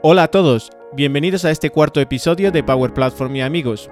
Hola 0.00 0.22
a 0.22 0.28
todos, 0.28 0.70
bienvenidos 0.92 1.44
a 1.44 1.50
este 1.50 1.70
cuarto 1.70 2.00
episodio 2.00 2.52
de 2.52 2.62
Power 2.62 2.94
Platform 2.94 3.34
y 3.34 3.40
amigos. 3.40 3.90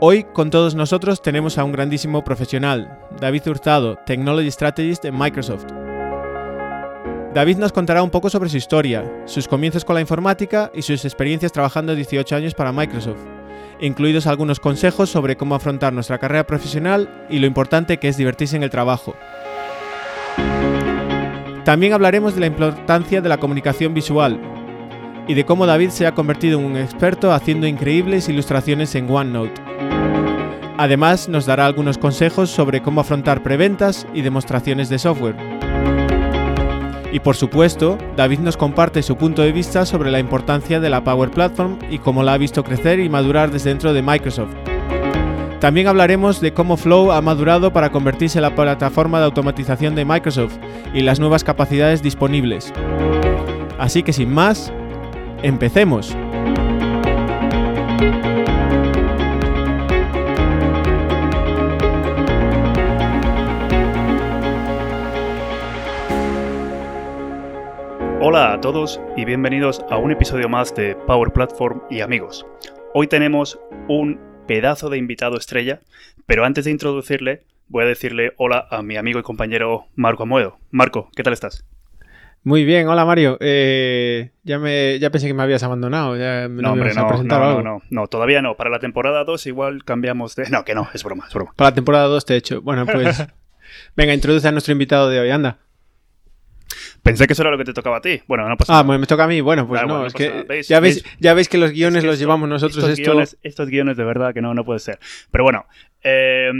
Hoy 0.00 0.24
con 0.24 0.50
todos 0.50 0.74
nosotros 0.74 1.22
tenemos 1.22 1.58
a 1.58 1.64
un 1.64 1.70
grandísimo 1.70 2.24
profesional, 2.24 2.98
David 3.20 3.46
Hurtado, 3.46 4.00
Technology 4.04 4.50
Strategist 4.50 5.04
en 5.04 5.16
Microsoft. 5.16 5.66
David 7.32 7.58
nos 7.58 7.72
contará 7.72 8.02
un 8.02 8.10
poco 8.10 8.30
sobre 8.30 8.48
su 8.48 8.56
historia, 8.56 9.22
sus 9.26 9.46
comienzos 9.46 9.84
con 9.84 9.94
la 9.94 10.00
informática 10.00 10.72
y 10.74 10.82
sus 10.82 11.04
experiencias 11.04 11.52
trabajando 11.52 11.94
18 11.94 12.34
años 12.34 12.54
para 12.54 12.72
Microsoft, 12.72 13.22
incluidos 13.80 14.26
algunos 14.26 14.58
consejos 14.58 15.08
sobre 15.08 15.36
cómo 15.36 15.54
afrontar 15.54 15.92
nuestra 15.92 16.18
carrera 16.18 16.48
profesional 16.48 17.26
y 17.30 17.38
lo 17.38 17.46
importante 17.46 17.98
que 17.98 18.08
es 18.08 18.16
divertirse 18.16 18.56
en 18.56 18.64
el 18.64 18.70
trabajo. 18.70 19.14
También 21.64 21.92
hablaremos 21.92 22.34
de 22.34 22.40
la 22.40 22.46
importancia 22.46 23.20
de 23.20 23.28
la 23.28 23.38
comunicación 23.38 23.94
visual, 23.94 24.40
y 25.28 25.34
de 25.34 25.44
cómo 25.44 25.66
David 25.66 25.90
se 25.90 26.06
ha 26.06 26.14
convertido 26.14 26.58
en 26.58 26.66
un 26.66 26.76
experto 26.76 27.32
haciendo 27.32 27.66
increíbles 27.66 28.28
ilustraciones 28.28 28.94
en 28.94 29.10
OneNote. 29.10 29.60
Además, 30.78 31.28
nos 31.28 31.46
dará 31.46 31.66
algunos 31.66 31.96
consejos 31.96 32.50
sobre 32.50 32.82
cómo 32.82 33.00
afrontar 33.00 33.42
preventas 33.42 34.06
y 34.12 34.22
demostraciones 34.22 34.88
de 34.88 34.98
software. 34.98 35.36
Y 37.12 37.20
por 37.20 37.34
supuesto, 37.34 37.96
David 38.14 38.40
nos 38.40 38.58
comparte 38.58 39.02
su 39.02 39.16
punto 39.16 39.40
de 39.40 39.52
vista 39.52 39.86
sobre 39.86 40.10
la 40.10 40.18
importancia 40.18 40.80
de 40.80 40.90
la 40.90 41.02
Power 41.02 41.30
Platform 41.30 41.78
y 41.90 41.98
cómo 41.98 42.22
la 42.22 42.34
ha 42.34 42.38
visto 42.38 42.62
crecer 42.62 43.00
y 43.00 43.08
madurar 43.08 43.50
desde 43.50 43.70
dentro 43.70 43.94
de 43.94 44.02
Microsoft. 44.02 44.54
También 45.60 45.86
hablaremos 45.88 46.42
de 46.42 46.52
cómo 46.52 46.76
Flow 46.76 47.12
ha 47.12 47.22
madurado 47.22 47.72
para 47.72 47.90
convertirse 47.90 48.38
en 48.38 48.42
la 48.42 48.54
plataforma 48.54 49.18
de 49.18 49.24
automatización 49.24 49.94
de 49.94 50.04
Microsoft 50.04 50.58
y 50.92 51.00
las 51.00 51.18
nuevas 51.18 51.42
capacidades 51.42 52.02
disponibles. 52.02 52.70
Así 53.78 54.02
que 54.02 54.12
sin 54.12 54.32
más, 54.32 54.70
Empecemos. 55.42 56.16
Hola 68.20 68.54
a 68.54 68.60
todos 68.60 69.00
y 69.16 69.24
bienvenidos 69.24 69.84
a 69.90 69.98
un 69.98 70.10
episodio 70.10 70.48
más 70.48 70.74
de 70.74 70.96
Power 71.06 71.32
Platform 71.32 71.82
y 71.90 72.00
amigos. 72.00 72.46
Hoy 72.94 73.06
tenemos 73.06 73.60
un 73.88 74.18
pedazo 74.48 74.88
de 74.88 74.98
invitado 74.98 75.36
estrella, 75.36 75.80
pero 76.24 76.44
antes 76.44 76.64
de 76.64 76.70
introducirle, 76.70 77.44
voy 77.68 77.84
a 77.84 77.88
decirle 77.88 78.32
hola 78.38 78.66
a 78.70 78.82
mi 78.82 78.96
amigo 78.96 79.20
y 79.20 79.22
compañero 79.22 79.84
Marco 79.94 80.22
Amuedo. 80.22 80.58
Marco, 80.70 81.10
¿qué 81.14 81.22
tal 81.22 81.34
estás? 81.34 81.64
Muy 82.46 82.64
bien, 82.64 82.86
hola 82.86 83.04
Mario. 83.04 83.38
Eh, 83.40 84.30
ya, 84.44 84.60
me, 84.60 85.00
ya 85.00 85.10
pensé 85.10 85.26
que 85.26 85.34
me 85.34 85.42
habías 85.42 85.64
abandonado. 85.64 86.16
Ya 86.16 86.46
no, 86.46 86.74
hombre, 86.74 86.94
no, 86.94 87.24
no, 87.24 87.60
no, 87.60 87.82
no, 87.90 88.06
todavía 88.06 88.40
no. 88.40 88.56
Para 88.56 88.70
la 88.70 88.78
temporada 88.78 89.24
2 89.24 89.46
igual 89.48 89.82
cambiamos 89.82 90.36
de... 90.36 90.48
No, 90.48 90.64
que 90.64 90.72
no, 90.72 90.88
es 90.94 91.02
broma, 91.02 91.24
es 91.26 91.34
broma. 91.34 91.52
Para 91.56 91.70
la 91.70 91.74
temporada 91.74 92.04
2 92.04 92.24
te 92.24 92.34
he 92.34 92.36
hecho. 92.36 92.62
Bueno, 92.62 92.86
pues... 92.86 93.26
venga, 93.96 94.14
introduce 94.14 94.46
a 94.46 94.52
nuestro 94.52 94.70
invitado 94.70 95.10
de 95.10 95.18
hoy, 95.18 95.30
anda. 95.30 95.58
Pensé 97.02 97.26
que 97.26 97.32
eso 97.32 97.42
era 97.42 97.50
lo 97.50 97.58
que 97.58 97.64
te 97.64 97.72
tocaba 97.72 97.96
a 97.96 98.00
ti. 98.00 98.22
Bueno, 98.28 98.48
no 98.48 98.56
pasa 98.56 98.72
ah, 98.72 98.74
nada. 98.74 98.82
Ah, 98.82 98.86
bueno, 98.86 99.00
me 99.00 99.06
toca 99.08 99.24
a 99.24 99.26
mí. 99.26 99.40
Bueno, 99.40 99.66
pues 99.66 99.82
no, 99.84 100.06
es 100.06 100.14
que 100.14 100.62
ya, 100.68 100.78
veis, 100.78 101.04
ya 101.18 101.34
veis 101.34 101.48
que 101.48 101.58
los 101.58 101.72
guiones 101.72 102.04
los 102.04 102.16
llevamos 102.16 102.48
nosotros. 102.48 102.84
Estos, 102.84 102.98
guiones, 102.98 103.38
estos 103.42 103.68
guiones 103.68 103.96
de 103.96 104.04
verdad 104.04 104.32
que 104.32 104.40
no, 104.40 104.54
no 104.54 104.64
puede 104.64 104.78
ser. 104.78 105.00
Pero 105.32 105.42
bueno, 105.42 105.66
eh, 106.08 106.52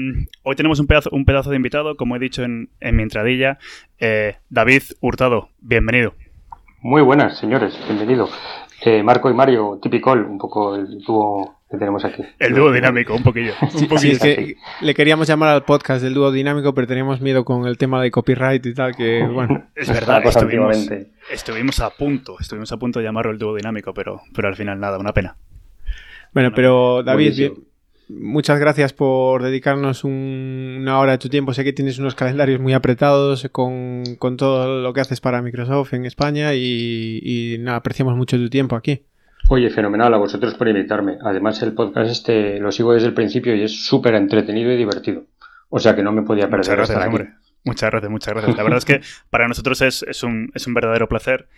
hoy 0.42 0.56
tenemos 0.56 0.80
un 0.80 0.88
pedazo, 0.88 1.08
un 1.12 1.24
pedazo 1.24 1.50
de 1.50 1.56
invitado, 1.56 1.96
como 1.96 2.16
he 2.16 2.18
dicho 2.18 2.42
en, 2.42 2.68
mi 2.80 3.02
entradilla. 3.02 3.58
Eh, 4.00 4.36
David 4.50 4.82
Hurtado, 5.00 5.50
bienvenido. 5.60 6.14
Muy 6.82 7.00
buenas, 7.02 7.38
señores, 7.38 7.78
bienvenido. 7.86 8.28
Eh, 8.84 9.04
Marco 9.04 9.30
y 9.30 9.34
Mario, 9.34 9.78
típico, 9.80 10.12
un 10.12 10.38
poco 10.38 10.74
el 10.74 10.98
dúo 10.98 11.60
que 11.70 11.76
tenemos 11.78 12.04
aquí. 12.04 12.24
El 12.40 12.54
dúo 12.54 12.72
dinámico, 12.72 13.14
un 13.14 13.22
poquillo. 13.22 13.52
Sí, 13.98 14.10
es 14.10 14.18
que 14.18 14.56
le 14.80 14.94
queríamos 14.94 15.28
llamar 15.28 15.50
al 15.50 15.62
podcast 15.62 16.02
del 16.02 16.14
dúo 16.14 16.32
dinámico, 16.32 16.74
pero 16.74 16.88
teníamos 16.88 17.20
miedo 17.20 17.44
con 17.44 17.66
el 17.66 17.78
tema 17.78 18.02
de 18.02 18.10
copyright 18.10 18.66
y 18.66 18.74
tal, 18.74 18.96
que 18.96 19.24
bueno. 19.24 19.68
Es 19.76 19.88
verdad, 19.88 20.26
estuvimos, 20.26 20.90
estuvimos 21.30 21.78
a 21.78 21.90
punto, 21.90 22.36
estuvimos 22.40 22.72
a 22.72 22.78
punto 22.78 22.98
de 22.98 23.04
llamarlo 23.04 23.30
el 23.30 23.38
dúo 23.38 23.54
dinámico, 23.54 23.94
pero, 23.94 24.22
pero 24.34 24.48
al 24.48 24.56
final 24.56 24.80
nada, 24.80 24.98
una 24.98 25.12
pena. 25.12 25.36
Bueno, 26.32 26.52
pero 26.52 27.02
David, 27.04 27.52
muchas 28.08 28.58
gracias 28.58 28.92
por 28.92 29.42
dedicarnos 29.42 30.04
una 30.04 30.98
hora 30.98 31.12
de 31.12 31.18
tu 31.18 31.28
tiempo. 31.28 31.52
Sé 31.52 31.64
que 31.64 31.72
tienes 31.72 31.98
unos 31.98 32.14
calendarios 32.14 32.60
muy 32.60 32.72
apretados 32.72 33.48
con, 33.52 34.04
todo 34.36 34.80
lo 34.80 34.92
que 34.92 35.00
haces 35.00 35.20
para 35.20 35.42
Microsoft 35.42 35.94
en 35.94 36.04
España 36.04 36.54
y, 36.54 37.56
nada, 37.60 37.78
apreciamos 37.78 38.16
mucho 38.16 38.36
tu 38.36 38.48
tiempo 38.48 38.76
aquí. 38.76 39.02
Oye, 39.48 39.70
fenomenal 39.70 40.12
a 40.12 40.18
vosotros 40.18 40.54
por 40.54 40.68
invitarme. 40.68 41.18
Además, 41.22 41.62
el 41.62 41.72
podcast 41.72 42.10
este 42.10 42.58
lo 42.58 42.72
sigo 42.72 42.92
desde 42.92 43.08
el 43.08 43.14
principio 43.14 43.54
y 43.54 43.62
es 43.62 43.86
súper 43.86 44.14
entretenido 44.14 44.72
y 44.72 44.76
divertido. 44.76 45.24
O 45.68 45.78
sea 45.78 45.94
que 45.94 46.02
no 46.02 46.12
me 46.12 46.22
podía 46.22 46.48
perder 46.48 46.78
muchas 46.78 46.96
gracias, 46.96 47.45
Muchas 47.66 47.90
gracias, 47.90 48.12
muchas 48.12 48.32
gracias. 48.32 48.56
La 48.56 48.62
verdad 48.62 48.78
es 48.78 48.84
que 48.84 49.00
para 49.30 49.48
nosotros 49.48 49.82
es, 49.82 50.22
un, 50.22 50.52
es 50.54 50.68
un 50.68 50.74
verdadero 50.74 51.08
placer 51.08 51.48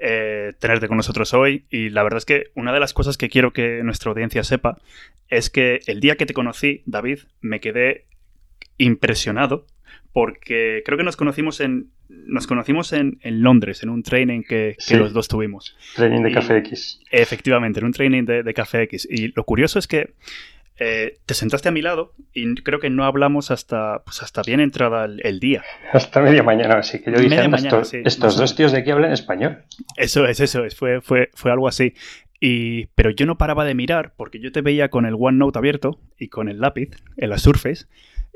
eh, 0.00 0.52
tenerte 0.60 0.86
con 0.86 0.96
nosotros 0.96 1.34
hoy 1.34 1.64
y 1.70 1.90
la 1.90 2.04
verdad 2.04 2.18
es 2.18 2.24
que 2.24 2.44
una 2.54 2.72
de 2.72 2.78
las 2.78 2.94
cosas 2.94 3.16
que 3.16 3.28
quiero 3.28 3.52
que 3.52 3.82
nuestra 3.82 4.10
audiencia 4.10 4.44
sepa 4.44 4.78
es 5.28 5.50
que 5.50 5.80
el 5.88 5.98
día 5.98 6.14
que 6.14 6.24
te 6.24 6.34
conocí, 6.34 6.84
David, 6.86 7.18
me 7.40 7.58
quedé 7.58 8.04
impresionado 8.78 9.66
porque 10.12 10.82
creo 10.86 10.96
que 10.96 11.04
nos 11.04 11.16
conocimos 11.16 11.60
en 11.60 11.90
nos 12.08 12.46
conocimos 12.46 12.92
en, 12.92 13.18
Londres, 13.24 13.82
en 13.82 13.88
un 13.88 14.04
training 14.04 14.44
que, 14.44 14.76
los 14.90 15.12
dos 15.12 15.26
tuvimos. 15.26 15.76
Training 15.96 16.22
de 16.22 16.30
Café 16.30 16.58
X. 16.58 17.00
Efectivamente, 17.10 17.80
en 17.80 17.86
un 17.86 17.92
training 17.92 18.24
de, 18.24 18.44
de 18.44 18.54
Café 18.54 18.82
X. 18.82 19.08
Y 19.10 19.32
lo 19.34 19.42
curioso 19.42 19.80
es 19.80 19.88
que 19.88 20.14
eh, 20.78 21.18
te 21.24 21.34
sentaste 21.34 21.68
a 21.68 21.72
mi 21.72 21.80
lado 21.80 22.12
y 22.32 22.54
creo 22.56 22.80
que 22.80 22.90
no 22.90 23.04
hablamos 23.04 23.50
hasta, 23.50 24.02
pues 24.04 24.22
hasta 24.22 24.42
bien 24.42 24.60
entrada 24.60 25.06
el, 25.06 25.40
día. 25.40 25.64
Hasta 25.92 26.20
media 26.20 26.42
mañana, 26.42 26.78
así 26.78 27.00
que 27.02 27.12
yo 27.12 27.18
dije, 27.18 27.48
estos, 28.04 28.36
dos 28.36 28.54
tíos 28.54 28.72
de 28.72 28.78
aquí 28.78 28.90
hablan 28.90 29.12
español. 29.12 29.64
Eso 29.96 30.26
es, 30.26 30.40
eso 30.40 30.64
es, 30.64 30.76
fue, 30.76 31.00
fue, 31.00 31.30
fue 31.34 31.50
algo 31.50 31.68
así. 31.68 31.94
Y, 32.40 32.86
pero 32.94 33.10
yo 33.10 33.24
no 33.24 33.38
paraba 33.38 33.64
de 33.64 33.74
mirar 33.74 34.12
porque 34.16 34.38
yo 34.38 34.52
te 34.52 34.60
veía 34.60 34.90
con 34.90 35.06
el 35.06 35.14
OneNote 35.18 35.58
abierto 35.58 35.98
y 36.18 36.28
con 36.28 36.48
el 36.48 36.60
lápiz 36.60 36.90
en 37.16 37.30
la 37.30 37.38
Surface 37.38 37.86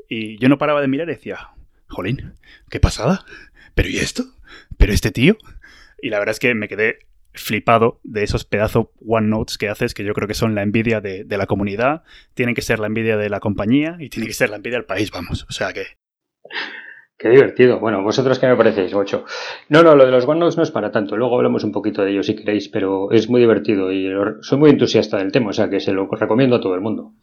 y 0.09 0.37
yo 0.39 0.49
no 0.49 0.57
paraba 0.57 0.81
de 0.81 0.87
mirar 0.87 1.07
y 1.07 1.13
decía, 1.13 1.51
jolín, 1.87 2.33
qué 2.69 2.79
pasada, 2.79 3.23
pero 3.75 3.89
¿y 3.89 3.97
esto? 3.97 4.23
¿Pero 4.77 4.91
este 4.91 5.11
tío? 5.11 5.37
Y 6.01 6.09
la 6.09 6.19
verdad 6.19 6.33
es 6.33 6.39
que 6.39 6.55
me 6.55 6.67
quedé 6.67 6.99
flipado 7.33 7.99
de 8.03 8.23
esos 8.23 8.45
pedazos 8.45 8.87
OneNotes 9.05 9.57
que 9.57 9.69
haces, 9.69 9.93
que 9.93 10.03
yo 10.03 10.13
creo 10.13 10.27
que 10.27 10.33
son 10.33 10.55
la 10.55 10.63
envidia 10.63 11.01
de, 11.01 11.25
la 11.29 11.45
comunidad, 11.45 12.03
tienen 12.33 12.55
que 12.55 12.61
ser 12.61 12.79
la 12.79 12.87
envidia 12.87 13.17
de 13.17 13.29
la 13.29 13.39
compañía 13.39 13.97
y 13.99 14.09
tiene 14.09 14.27
que 14.27 14.33
ser 14.33 14.49
la 14.49 14.57
envidia 14.57 14.77
del 14.77 14.85
país, 14.85 15.11
vamos. 15.11 15.45
O 15.49 15.51
sea 15.51 15.73
que. 15.73 15.85
Qué 17.17 17.29
divertido. 17.29 17.79
Bueno, 17.79 18.01
vosotros 18.01 18.39
qué 18.39 18.47
me 18.47 18.55
parecéis, 18.55 18.93
ocho. 18.93 19.25
No, 19.69 19.83
no, 19.83 19.95
lo 19.95 20.05
de 20.05 20.11
los 20.11 20.25
OneNotes 20.25 20.57
no 20.57 20.63
es 20.63 20.71
para 20.71 20.91
tanto. 20.91 21.15
Luego 21.15 21.35
hablamos 21.35 21.63
un 21.63 21.71
poquito 21.71 22.03
de 22.03 22.11
ellos 22.11 22.25
si 22.25 22.35
queréis, 22.35 22.67
pero 22.67 23.11
es 23.11 23.29
muy 23.29 23.41
divertido 23.41 23.91
y 23.91 24.09
soy 24.41 24.57
muy 24.57 24.71
entusiasta 24.71 25.17
del 25.17 25.31
tema, 25.31 25.49
o 25.49 25.53
sea 25.53 25.69
que 25.69 25.79
se 25.79 25.93
lo 25.93 26.09
recomiendo 26.09 26.55
a 26.55 26.61
todo 26.61 26.73
el 26.73 26.81
mundo. 26.81 27.13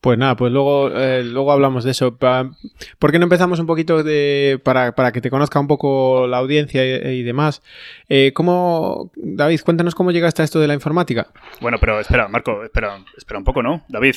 Pues 0.00 0.16
nada, 0.16 0.36
pues 0.36 0.52
luego, 0.52 0.90
eh, 0.96 1.24
luego 1.24 1.50
hablamos 1.50 1.82
de 1.82 1.90
eso. 1.90 2.16
¿Por 2.16 3.10
qué 3.10 3.18
no 3.18 3.24
empezamos 3.24 3.58
un 3.58 3.66
poquito 3.66 4.04
de, 4.04 4.60
para, 4.62 4.92
que 5.12 5.20
te 5.20 5.28
conozca 5.28 5.58
un 5.58 5.66
poco 5.66 6.28
la 6.28 6.38
audiencia 6.38 6.84
y, 7.12 7.22
demás? 7.24 7.62
Eh, 8.08 8.32
¿cómo, 8.32 9.10
David, 9.16 9.60
cuéntanos 9.64 9.96
cómo 9.96 10.12
llegaste 10.12 10.42
a 10.42 10.44
esto 10.44 10.60
de 10.60 10.68
la 10.68 10.74
informática? 10.74 11.32
Bueno, 11.60 11.78
pero 11.80 11.98
espera, 11.98 12.28
Marco, 12.28 12.62
espera, 12.62 13.04
espera 13.16 13.38
un 13.38 13.44
poco, 13.44 13.60
¿no? 13.60 13.84
David, 13.88 14.14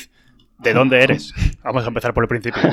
¿de 0.58 0.72
dónde 0.72 0.98
eres? 1.02 1.34
Vamos 1.64 1.84
a 1.84 1.88
empezar 1.88 2.14
por 2.14 2.24
el 2.24 2.28
principio. 2.28 2.62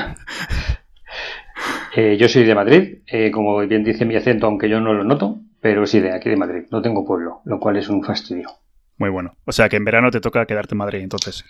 Eh, 1.95 2.17
yo 2.17 2.29
soy 2.29 2.43
de 2.43 2.53
Madrid, 2.53 2.99
como 3.33 3.57
bien 3.67 3.83
dice 3.83 4.05
mi 4.05 4.15
acento, 4.15 4.45
aunque 4.45 4.69
yo 4.69 4.79
no 4.79 4.93
lo 4.93 5.03
noto, 5.03 5.39
pero 5.59 5.85
sí 5.87 5.99
de 5.99 6.13
aquí 6.13 6.29
de 6.29 6.37
Madrid. 6.37 6.65
No 6.69 6.81
tengo 6.83 7.03
pueblo, 7.03 7.41
lo 7.45 7.59
cual 7.59 7.77
es 7.77 7.89
un 7.89 8.03
fastidio. 8.03 8.47
Muy 8.97 9.09
bueno. 9.09 9.35
O 9.45 9.51
sea 9.51 9.67
que 9.67 9.77
en 9.77 9.85
verano 9.85 10.11
te 10.11 10.21
toca 10.21 10.45
quedarte 10.45 10.75
en 10.75 10.77
Madrid, 10.77 11.01
entonces. 11.01 11.43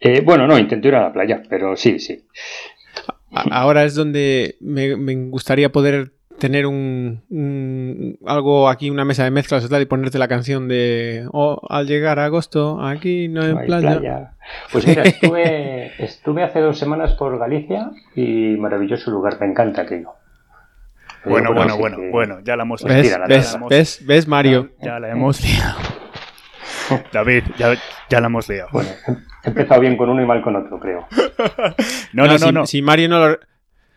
Eh, 0.00 0.22
bueno, 0.24 0.46
no, 0.46 0.58
intento 0.58 0.88
ir 0.88 0.94
a 0.94 1.02
la 1.02 1.12
playa, 1.12 1.42
pero 1.48 1.76
sí, 1.76 1.98
sí. 1.98 2.24
Ahora 3.30 3.84
es 3.84 3.94
donde 3.94 4.56
me, 4.60 4.94
gustaría 5.28 5.70
poder 5.70 6.12
tener 6.38 6.66
un, 6.66 8.16
algo 8.24 8.68
aquí, 8.68 8.90
una 8.90 9.04
mesa 9.04 9.24
de 9.24 9.30
mezclas 9.30 9.68
y 9.70 9.84
ponerte 9.86 10.18
la 10.18 10.28
canción 10.28 10.68
de 10.68 11.26
oh, 11.32 11.60
al 11.68 11.86
llegar 11.86 12.20
a 12.20 12.26
agosto, 12.26 12.80
aquí 12.80 13.28
no 13.28 13.42
hay, 13.42 13.66
playa. 13.66 14.34
Pues 14.72 14.86
mira, 14.86 15.02
estuve, 15.04 15.92
estuve 16.02 16.42
hace 16.42 16.60
dos 16.60 16.78
semanas 16.78 17.14
por 17.14 17.38
Galicia 17.38 17.90
y 18.14 18.56
maravilloso 18.56 19.10
lugar, 19.10 19.38
me 19.40 19.46
encanta 19.46 19.82
aquello. 19.82 20.12
Bueno, 21.24 21.52
bueno, 21.52 21.76
bueno, 21.76 21.98
bueno, 22.10 22.38
ya 22.44 22.56
la 22.56 22.62
hemos 22.62 22.82
liado. 22.84 23.26
¿Ves, 23.68 24.06
¿Ves, 24.06 24.28
Mario? 24.28 24.70
Ya, 24.80 24.98
la 25.00 25.10
hemos 25.10 25.42
liado. 25.42 25.78
David, 27.12 27.42
ya, 27.58 27.74
ya 28.08 28.20
la 28.20 28.28
hemos 28.28 28.48
liado. 28.48 28.68
Bueno, 28.72 28.90
he 29.48 29.50
empezado 29.50 29.80
bien 29.80 29.96
con 29.96 30.08
uno 30.08 30.22
y 30.22 30.26
mal 30.26 30.42
con 30.42 30.56
otro, 30.56 30.78
creo. 30.78 31.06
no, 32.12 32.26
no, 32.26 32.52
no, 32.52 32.66
si, 32.66 32.82
Mario 32.82 33.08
no 33.08 33.28
lo... 33.28 33.38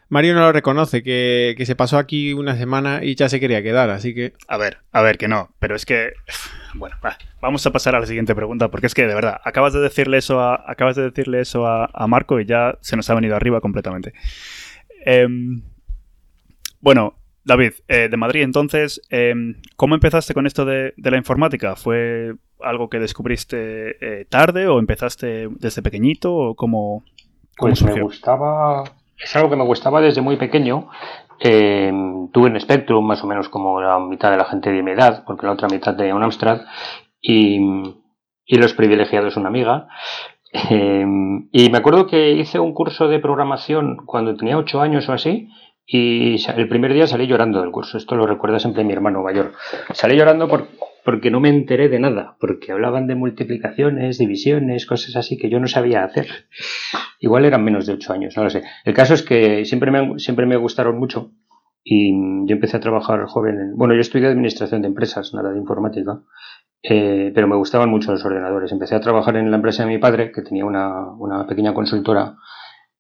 Mario 0.10 0.34
no 0.34 0.42
lo 0.42 0.52
reconoce, 0.52 1.04
que, 1.04 1.56
que, 1.58 1.66
se 1.66 1.78
pasó 1.78 1.98
aquí 1.98 2.34
una 2.34 2.58
semana 2.58 3.00
y 3.02 3.16
ya 3.16 3.30
se 3.30 3.40
quería 3.40 3.64
quedar, 3.64 3.90
así 3.90 4.14
que... 4.14 4.34
A 4.50 4.58
ver, 4.58 4.80
a 4.92 5.02
ver, 5.02 5.18
que 5.18 5.30
no, 5.30 5.54
pero 5.60 5.76
es 5.76 5.86
que... 5.86 6.14
Bueno, 6.74 6.96
vamos 7.42 7.66
a 7.66 7.72
pasar 7.72 7.96
a 7.96 8.00
la 8.00 8.06
siguiente 8.06 8.34
pregunta, 8.34 8.70
porque 8.72 8.88
es 8.88 8.94
que, 8.94 9.06
de 9.06 9.14
verdad, 9.14 9.42
acabas 9.44 9.74
de 9.74 9.82
decirle 9.82 10.18
eso 10.18 10.40
a, 10.40 10.64
acabas 10.66 10.96
de 10.96 11.04
decirle 11.04 11.42
eso 11.42 11.68
a, 11.68 11.90
a 11.94 12.08
Marco 12.08 12.40
y 12.40 12.46
ya 12.46 12.78
se 12.80 12.96
nos 12.96 13.10
ha 13.10 13.14
venido 13.14 13.36
arriba 13.36 13.60
completamente. 13.60 14.14
Eh, 15.06 15.28
bueno, 16.80 17.16
David, 17.44 17.74
eh, 17.88 18.08
de 18.10 18.18
Madrid, 18.18 18.44
entonces, 18.44 19.02
eh, 19.10 19.34
¿cómo 19.76 19.96
empezaste 19.96 20.34
con 20.34 20.46
esto 20.46 20.64
de, 20.66 20.94
de, 20.96 21.12
la 21.12 21.18
informática? 21.18 21.76
¿Fue 21.76 22.36
algo 22.60 22.90
que 22.90 23.00
descubriste 23.00 24.22
eh, 24.22 24.26
tarde 24.26 24.68
o 24.68 24.80
empezaste 24.80 25.48
desde 25.50 25.82
pequeñito 25.82 26.34
o 26.34 26.56
cómo, 26.56 27.04
cómo 27.58 27.70
pues 27.70 27.80
surgió? 27.80 27.96
me 27.96 28.04
gustaba, 28.04 28.84
es 29.18 29.36
algo 29.36 29.50
que 29.50 29.56
me 29.56 29.66
gustaba 29.66 30.02
desde 30.02 30.22
muy 30.22 30.38
pequeño. 30.38 30.90
Eh, 31.40 31.92
tuve 32.32 32.52
un 32.52 32.60
Spectrum 32.60 33.06
más 33.06 33.24
o 33.24 33.28
menos 33.28 33.50
como 33.50 33.82
la 33.82 33.98
mitad 33.98 34.30
de 34.30 34.38
la 34.38 34.46
gente 34.46 34.72
de 34.72 34.84
mi 34.84 34.92
edad, 34.92 35.24
porque 35.26 35.48
la 35.48 35.54
otra 35.54 35.68
mitad 35.68 35.96
tenía 35.96 36.14
un 36.14 36.24
Amstrad 36.24 36.62
y, 37.20 37.60
y 38.46 38.58
los 38.58 38.74
privilegiados 38.74 39.38
una 39.38 39.50
amiga. 39.50 39.88
Eh, 40.54 41.06
y 41.54 41.70
me 41.70 41.78
acuerdo 41.78 42.08
que 42.08 42.34
hice 42.34 42.60
un 42.60 42.74
curso 42.74 43.08
de 43.08 43.20
programación 43.20 43.98
cuando 44.06 44.36
tenía 44.36 44.58
ocho 44.58 44.82
años 44.82 45.08
o 45.10 45.14
así 45.14 45.50
y 45.94 46.38
el 46.56 46.70
primer 46.70 46.94
día 46.94 47.06
salí 47.06 47.28
llorando 47.28 47.62
del 47.62 47.72
curso. 47.72 47.98
Esto 47.98 48.16
lo 48.16 48.26
recuerda 48.26 48.60
siempre 48.60 48.86
mi 48.86 48.94
hermano 48.94 49.22
mayor. 49.22 49.52
Salí 49.94 50.16
llorando 50.16 50.48
por, 50.48 50.68
porque 51.04 51.30
no 51.30 51.42
me 51.42 51.50
enteré 51.50 51.90
de 51.90 52.00
nada, 52.00 52.38
porque 52.40 52.72
hablaban 52.72 53.08
de 53.08 53.16
multiplicaciones, 53.16 54.18
divisiones, 54.18 54.86
cosas 54.86 55.18
así 55.18 55.38
que 55.38 55.50
yo 55.50 55.60
no 55.60 55.68
sabía 55.68 56.06
hacer. 56.06 56.28
Igual 57.20 57.44
eran 57.44 57.66
menos 57.66 57.86
de 57.88 57.94
ocho 57.94 58.14
años, 58.14 58.38
no 58.38 58.46
lo 58.46 58.50
sé. 58.50 58.64
El 58.86 58.94
caso 58.94 59.14
es 59.14 59.22
que 59.22 59.66
siempre 59.66 59.92
me, 59.92 60.18
siempre 60.18 60.46
me 60.46 60.56
gustaron 60.56 60.98
mucho 60.98 61.32
y 61.84 62.14
yo 62.48 62.56
empecé 62.56 62.78
a 62.78 62.80
trabajar 62.80 63.26
joven. 63.26 63.60
En, 63.60 63.76
bueno, 63.76 63.94
yo 63.94 64.00
estudié 64.00 64.28
administración 64.28 64.82
de 64.82 64.88
empresas, 64.88 65.34
nada 65.34 65.52
de 65.52 65.60
informática, 65.60 66.22
eh, 66.84 67.34
pero 67.36 67.50
me 67.50 67.58
gustaban 67.58 67.90
mucho 67.90 68.14
los 68.14 68.24
ordenadores. 68.24 68.72
Empecé 68.72 68.96
a 68.96 69.02
trabajar 69.02 69.36
en 69.36 69.52
la 69.52 69.58
empresa 69.58 69.84
de 69.84 69.90
mi 69.90 69.98
padre, 69.98 70.32
que 70.32 70.42
tenía 70.42 70.64
una 70.64 71.46
pequeña 71.48 71.74
consultora 71.74 72.38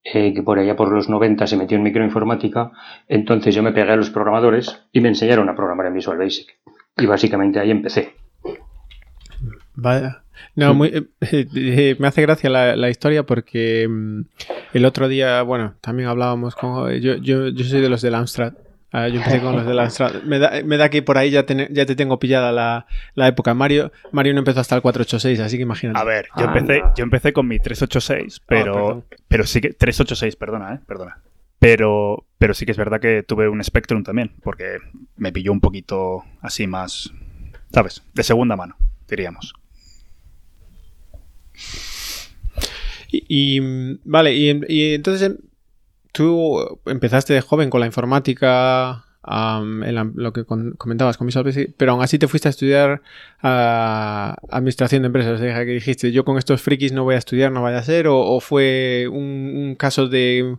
eh, 0.03 0.33
que 0.33 0.43
por 0.43 0.59
allá 0.59 0.75
por 0.75 0.91
los 0.91 1.09
90 1.09 1.45
se 1.47 1.57
metió 1.57 1.77
en 1.77 1.83
microinformática, 1.83 2.71
entonces 3.07 3.53
yo 3.53 3.63
me 3.63 3.71
pegué 3.71 3.91
a 3.91 3.95
los 3.95 4.09
programadores 4.09 4.83
y 4.91 5.01
me 5.01 5.09
enseñaron 5.09 5.49
a 5.49 5.55
programar 5.55 5.85
en 5.87 5.93
Visual 5.93 6.17
Basic. 6.17 6.57
Y 6.97 7.05
básicamente 7.05 7.59
ahí 7.59 7.71
empecé. 7.71 8.15
Vaya. 9.75 10.23
No, 10.55 10.73
muy, 10.73 10.89
eh, 10.89 11.47
eh, 11.55 11.95
me 11.99 12.07
hace 12.07 12.21
gracia 12.23 12.49
la, 12.49 12.75
la 12.75 12.89
historia 12.89 13.23
porque 13.23 13.87
mm, 13.87 14.21
el 14.73 14.85
otro 14.85 15.07
día, 15.07 15.41
bueno, 15.43 15.75
también 15.81 16.09
hablábamos 16.09 16.55
con... 16.55 16.91
Yo, 16.99 17.15
yo, 17.15 17.49
yo 17.49 17.63
soy 17.63 17.81
de 17.81 17.89
los 17.89 18.01
del 18.01 18.15
Amstrad 18.15 18.53
Ah, 18.93 19.07
yo 19.07 19.19
empecé 19.19 19.39
con 19.39 19.55
los 19.55 19.65
de 19.65 19.73
la 19.73 19.89
me 20.25 20.37
da, 20.37 20.61
me 20.65 20.75
da 20.75 20.89
que 20.89 21.01
por 21.01 21.17
ahí 21.17 21.31
ya, 21.31 21.45
te, 21.45 21.69
ya 21.71 21.85
te 21.85 21.95
tengo 21.95 22.19
pillada 22.19 22.51
la, 22.51 22.87
la, 23.15 23.29
época. 23.29 23.53
Mario, 23.53 23.93
Mario 24.11 24.33
no 24.33 24.39
empezó 24.39 24.59
hasta 24.59 24.75
el 24.75 24.81
486, 24.81 25.39
así 25.39 25.55
que 25.55 25.63
imagínate. 25.63 25.97
A 25.97 26.03
ver, 26.03 26.27
yo, 26.37 26.43
empecé, 26.43 26.81
yo 26.97 27.03
empecé 27.03 27.31
con 27.31 27.47
mi 27.47 27.57
386, 27.57 28.41
pero, 28.45 28.87
oh, 28.87 29.03
pero 29.29 29.45
sí 29.45 29.61
que. 29.61 29.69
386, 29.69 30.35
perdona, 30.35 30.73
¿eh? 30.73 30.79
Perdona. 30.85 31.21
Pero, 31.57 32.25
pero 32.37 32.53
sí 32.53 32.65
que 32.65 32.73
es 32.73 32.77
verdad 32.77 32.99
que 32.99 33.23
tuve 33.23 33.47
un 33.47 33.63
Spectrum 33.63 34.03
también, 34.03 34.33
porque 34.43 34.79
me 35.15 35.31
pilló 35.31 35.53
un 35.53 35.61
poquito 35.61 36.25
así 36.41 36.67
más. 36.67 37.13
¿Sabes? 37.71 38.03
De 38.13 38.23
segunda 38.23 38.57
mano, 38.57 38.75
diríamos. 39.07 39.53
Y, 43.09 43.23
y 43.29 43.99
vale, 44.03 44.33
y, 44.33 44.61
y 44.67 44.95
entonces 44.95 45.31
tú 46.11 46.79
empezaste 46.85 47.33
de 47.33 47.41
joven 47.41 47.69
con 47.69 47.79
la 47.79 47.85
informática, 47.85 49.05
lo 49.23 50.33
que 50.33 50.45
comentabas 50.45 51.17
con 51.17 51.27
Basic, 51.27 51.73
pero 51.77 51.91
aún 51.91 52.01
así 52.01 52.17
te 52.17 52.27
fuiste 52.27 52.49
a 52.49 52.51
estudiar 52.51 53.01
uh, 53.43 54.33
administración 54.49 55.03
de 55.03 55.07
empresas. 55.07 55.39
O 55.39 55.43
sea, 55.43 55.65
que 55.65 55.71
dijiste, 55.71 56.11
yo 56.11 56.25
con 56.25 56.37
estos 56.37 56.61
frikis 56.61 56.91
no 56.91 57.03
voy 57.03 57.15
a 57.15 57.19
estudiar, 57.19 57.51
no 57.51 57.61
vaya 57.61 57.79
a 57.79 57.83
ser, 57.83 58.07
o, 58.07 58.19
o 58.19 58.39
fue 58.39 59.07
un, 59.11 59.53
un, 59.55 59.75
caso 59.75 60.07
de, 60.07 60.57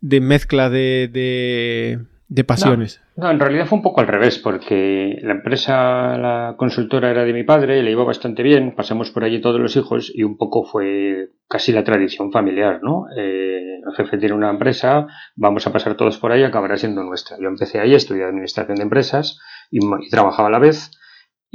de 0.00 0.20
mezcla 0.20 0.70
de, 0.70 1.08
de, 1.12 1.98
de 2.28 2.44
pasiones. 2.44 3.02
No, 3.16 3.24
no, 3.24 3.30
en 3.30 3.40
realidad 3.40 3.66
fue 3.66 3.78
un 3.78 3.82
poco 3.82 4.00
al 4.00 4.06
revés, 4.06 4.38
porque 4.38 5.18
la 5.22 5.32
empresa, 5.32 6.16
la 6.18 6.54
consultora 6.56 7.10
era 7.10 7.24
de 7.24 7.32
mi 7.32 7.44
padre, 7.44 7.82
le 7.82 7.90
iba 7.90 8.04
bastante 8.04 8.42
bien, 8.42 8.74
pasamos 8.74 9.10
por 9.10 9.24
allí 9.24 9.40
todos 9.40 9.60
los 9.60 9.76
hijos 9.76 10.10
y 10.14 10.22
un 10.22 10.36
poco 10.36 10.64
fue 10.64 11.30
casi 11.48 11.72
la 11.72 11.84
tradición 11.84 12.32
familiar, 12.32 12.80
¿no? 12.82 13.06
Eh, 13.16 13.80
el 13.86 13.94
jefe 13.94 14.18
tiene 14.18 14.34
una 14.34 14.50
empresa, 14.50 15.06
vamos 15.36 15.66
a 15.66 15.72
pasar 15.72 15.96
todos 15.96 16.18
por 16.18 16.32
ahí, 16.32 16.42
acabará 16.42 16.76
siendo 16.76 17.02
nuestra. 17.02 17.36
Yo 17.40 17.48
empecé 17.48 17.80
ahí, 17.80 17.94
estudié 17.94 18.24
administración 18.24 18.76
de 18.76 18.82
empresas 18.82 19.38
y, 19.70 19.78
y 19.78 20.10
trabajaba 20.10 20.48
a 20.48 20.52
la 20.52 20.58
vez. 20.58 20.90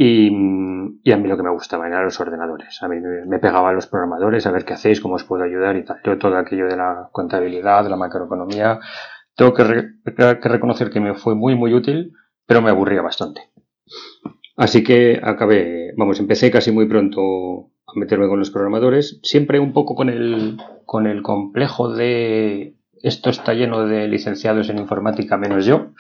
Y, 0.02 0.30
y, 1.04 1.12
a 1.12 1.18
mí 1.18 1.28
lo 1.28 1.36
que 1.36 1.44
me 1.44 1.52
gustaba 1.52 1.86
eran 1.86 2.06
los 2.06 2.18
ordenadores. 2.22 2.82
A 2.82 2.88
mí 2.88 3.02
me, 3.02 3.40
pegaba 3.40 3.70
a 3.70 3.74
los 3.74 3.88
programadores 3.88 4.48
a 4.48 4.52
ver 4.52 4.64
qué 4.64 4.74
hacéis, 4.74 5.02
cómo 5.02 5.16
os 5.16 5.26
puedo 5.26 5.44
ayudar 5.44 5.76
y 5.76 5.84
tal. 5.84 5.98
Yo 6.06 6.18
todo 6.18 6.38
aquello 6.38 6.68
de 6.68 6.78
la 6.78 7.10
contabilidad, 7.12 7.84
de 7.84 7.90
la 7.90 7.98
macroeconomía, 7.98 8.80
tengo 9.40 9.54
que, 9.54 9.64
re 9.64 9.94
que, 10.04 10.50
reconocer 10.50 10.90
que 10.90 11.00
me 11.00 11.16
fue 11.16 11.34
muy, 11.34 11.56
muy 11.56 11.74
útil, 11.74 12.12
pero 12.46 12.62
me 12.62 12.70
aburría 12.70 13.02
bastante. 13.02 13.42
Así 14.58 14.84
que 14.84 15.18
acabé, 15.24 15.94
vamos, 15.96 16.20
empecé 16.20 16.52
casi 16.52 16.74
muy 16.74 16.90
pronto 16.90 17.72
a 17.88 17.98
meterme 17.98 18.28
con 18.28 18.40
los 18.40 18.52
programadores, 18.52 19.22
siempre 19.24 19.62
un 19.62 19.72
poco 19.72 19.96
con 19.96 20.10
el, 20.10 20.58
con 20.86 21.08
el 21.08 21.22
complejo 21.22 21.96
de 21.96 22.76
esto 23.02 23.30
está 23.30 23.54
lleno 23.54 23.88
de 23.88 24.10
licenciados 24.10 24.70
en 24.70 24.78
informática 24.78 25.38
menos 25.38 25.66
yo, 25.66 25.94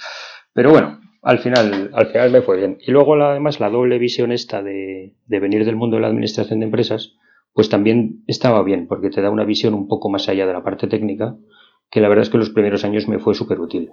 pero 0.51 0.71
bueno, 0.71 0.99
al 1.21 1.39
final, 1.39 1.91
al 1.93 2.07
final 2.07 2.31
me 2.31 2.41
fue 2.41 2.57
bien. 2.57 2.77
Y 2.85 2.91
luego 2.91 3.15
la, 3.15 3.31
además 3.31 3.61
la 3.61 3.69
doble 3.69 3.99
visión 3.99 4.33
esta 4.33 4.61
de, 4.61 5.15
de 5.25 5.39
venir 5.39 5.63
del 5.63 5.77
mundo 5.77 5.95
de 5.95 6.01
la 6.01 6.09
administración 6.09 6.59
de 6.59 6.65
empresas, 6.65 7.15
pues 7.53 7.69
también 7.69 8.21
estaba 8.27 8.61
bien, 8.63 8.85
porque 8.85 9.09
te 9.09 9.21
da 9.21 9.29
una 9.29 9.45
visión 9.45 9.75
un 9.75 9.87
poco 9.87 10.09
más 10.09 10.27
allá 10.27 10.45
de 10.45 10.51
la 10.51 10.63
parte 10.63 10.87
técnica 10.87 11.37
que 11.89 12.01
la 12.01 12.09
verdad 12.09 12.23
es 12.23 12.29
que 12.29 12.37
los 12.37 12.49
primeros 12.49 12.83
años 12.83 13.07
me 13.07 13.19
fue 13.19 13.35
súper 13.35 13.59
útil. 13.59 13.91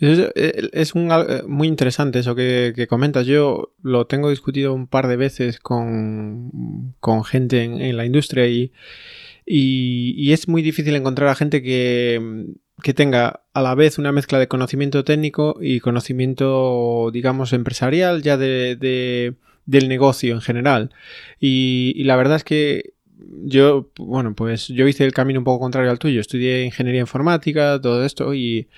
Es, 0.00 0.30
es 0.72 0.94
un, 0.94 1.10
muy 1.46 1.66
interesante 1.66 2.20
eso 2.20 2.34
que, 2.34 2.86
comentas. 2.88 3.26
Yo 3.26 3.72
lo 3.82 4.06
tengo 4.06 4.30
discutido 4.30 4.72
un 4.72 4.86
par 4.86 5.08
de 5.08 5.16
veces 5.16 5.58
con, 5.58 6.94
con 7.00 7.24
gente 7.24 7.62
en, 7.62 7.96
la 7.96 8.04
industria 8.04 8.46
y, 8.46 8.72
y, 9.44 10.32
es 10.32 10.46
muy 10.46 10.62
difícil 10.62 10.94
encontrar 10.94 11.30
a 11.30 11.34
gente 11.34 11.62
que, 11.62 12.46
que 12.82 12.94
tenga 12.94 13.42
a 13.52 13.62
la 13.62 13.74
vez 13.74 13.98
una 13.98 14.12
mezcla 14.12 14.38
de 14.38 14.46
conocimiento 14.46 15.04
técnico 15.04 15.58
y 15.60 15.80
conocimiento, 15.80 17.10
digamos, 17.12 17.52
empresarial 17.52 18.22
ya 18.22 18.36
de, 18.36 18.76
de 18.76 19.34
del 19.66 19.88
negocio 19.88 20.34
en 20.34 20.40
general. 20.40 20.94
Y 21.38 22.02
la 22.04 22.16
verdad 22.16 22.36
es 22.36 22.44
que 22.44 22.94
yo, 23.44 23.90
bueno, 23.98 24.34
pues 24.34 24.68
yo 24.68 24.86
hice 24.86 25.04
el 25.04 25.12
camino 25.12 25.40
un 25.40 25.44
poco 25.44 25.60
contrario 25.60 25.90
al 25.90 25.98
tuyo. 25.98 26.20
Estudié 26.20 26.64
ingeniería 26.64 27.00
informática, 27.00 27.80
todo 27.80 28.04
esto, 28.04 28.34
y, 28.34 28.68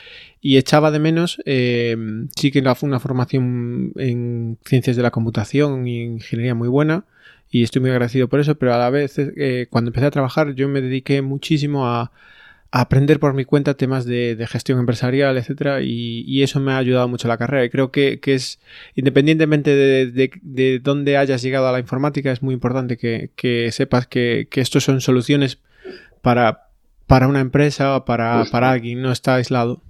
y 0.40 0.56
echaba 0.56 0.90
de 0.90 0.98
menos, 0.98 1.40
eh, 1.44 1.96
sí 2.36 2.50
que 2.50 2.62
fue 2.74 2.88
una 2.88 3.00
formación 3.00 3.92
en 3.96 4.58
ciencias 4.64 4.96
de 4.96 5.02
la 5.02 5.10
computación 5.10 5.86
y 5.86 6.02
ingeniería 6.02 6.54
muy 6.54 6.68
buena, 6.68 7.04
y 7.50 7.62
estoy 7.62 7.80
muy 7.80 7.90
agradecido 7.90 8.28
por 8.28 8.40
eso, 8.40 8.54
pero 8.54 8.74
a 8.74 8.78
la 8.78 8.90
vez, 8.90 9.18
eh, 9.18 9.66
cuando 9.70 9.88
empecé 9.90 10.06
a 10.06 10.10
trabajar, 10.10 10.54
yo 10.54 10.68
me 10.68 10.80
dediqué 10.80 11.20
muchísimo 11.20 11.86
a, 11.88 12.12
aprender 12.72 13.18
por 13.18 13.34
mi 13.34 13.44
cuenta 13.44 13.74
temas 13.74 14.04
de, 14.04 14.36
de 14.36 14.46
gestión 14.46 14.78
empresarial, 14.78 15.36
etcétera, 15.36 15.80
y, 15.82 16.22
y, 16.26 16.42
eso 16.42 16.60
me 16.60 16.72
ha 16.72 16.78
ayudado 16.78 17.08
mucho 17.08 17.26
la 17.26 17.36
carrera. 17.36 17.64
Y 17.64 17.70
creo 17.70 17.90
que, 17.90 18.20
que 18.20 18.34
es, 18.34 18.60
independientemente 18.94 19.74
de, 19.74 20.06
de, 20.06 20.30
de, 20.42 20.78
dónde 20.78 21.16
hayas 21.16 21.42
llegado 21.42 21.66
a 21.66 21.72
la 21.72 21.80
informática, 21.80 22.30
es 22.30 22.42
muy 22.42 22.54
importante 22.54 22.96
que, 22.96 23.30
que 23.34 23.72
sepas 23.72 24.06
que, 24.06 24.46
que 24.50 24.60
estos 24.60 24.84
son 24.84 25.00
soluciones 25.00 25.58
para, 26.22 26.68
para 27.06 27.26
una 27.26 27.40
empresa 27.40 27.96
o 27.96 28.04
para, 28.04 28.44
para 28.52 28.70
alguien, 28.70 29.02
no 29.02 29.10
está 29.10 29.34
aislado. 29.34 29.82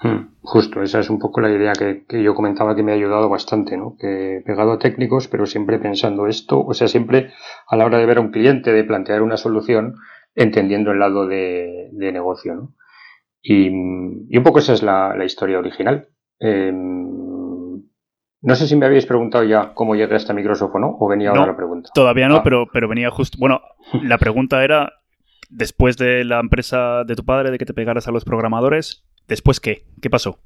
Hmm, 0.00 0.34
justo, 0.42 0.82
esa 0.82 1.00
es 1.00 1.10
un 1.10 1.18
poco 1.18 1.40
la 1.40 1.50
idea 1.50 1.72
que, 1.72 2.04
que, 2.08 2.22
yo 2.22 2.34
comentaba 2.34 2.74
que 2.74 2.82
me 2.82 2.92
ha 2.92 2.96
ayudado 2.96 3.28
bastante, 3.28 3.76
¿no? 3.76 3.96
Que 3.98 4.36
he 4.36 4.40
pegado 4.42 4.72
a 4.72 4.78
técnicos, 4.78 5.28
pero 5.28 5.46
siempre 5.46 5.78
pensando 5.78 6.26
esto, 6.26 6.60
o 6.64 6.74
sea, 6.74 6.88
siempre 6.88 7.32
a 7.68 7.76
la 7.76 7.84
hora 7.84 7.98
de 7.98 8.06
ver 8.06 8.18
a 8.18 8.20
un 8.20 8.30
cliente, 8.30 8.72
de 8.72 8.84
plantear 8.84 9.22
una 9.22 9.36
solución, 9.36 9.96
entendiendo 10.34 10.92
el 10.92 10.98
lado 10.98 11.26
de, 11.26 11.88
de 11.92 12.12
negocio. 12.12 12.54
¿no? 12.54 12.74
Y, 13.42 13.66
y, 13.66 14.36
un 14.36 14.42
poco 14.42 14.60
esa 14.60 14.72
es 14.72 14.82
la, 14.82 15.14
la 15.16 15.24
historia 15.24 15.58
original. 15.58 16.08
Eh, 16.40 16.72
no 18.42 18.56
sé 18.56 18.66
si 18.66 18.74
me 18.74 18.86
habéis 18.86 19.06
preguntado 19.06 19.44
ya 19.44 19.72
cómo 19.72 19.94
llegué 19.94 20.14
a 20.14 20.16
este 20.16 20.34
micrófono 20.34 20.96
o 20.98 21.08
venía 21.08 21.28
ahora 21.28 21.42
no, 21.42 21.46
la 21.46 21.56
pregunta. 21.56 21.90
Todavía 21.94 22.28
no, 22.28 22.36
ah. 22.36 22.42
pero, 22.42 22.66
pero 22.72 22.88
venía 22.88 23.10
justo. 23.10 23.38
Bueno, 23.38 23.60
la 24.02 24.18
pregunta 24.18 24.64
era: 24.64 24.92
después 25.48 25.96
de 25.96 26.24
la 26.24 26.40
empresa 26.40 27.04
de 27.04 27.14
tu 27.14 27.24
padre, 27.24 27.52
de 27.52 27.58
que 27.58 27.66
te 27.66 27.74
pegaras 27.74 28.08
a 28.08 28.12
los 28.12 28.24
programadores, 28.24 29.04
¿después 29.28 29.60
qué? 29.60 29.86
¿Qué 30.00 30.10
pasó? 30.10 30.40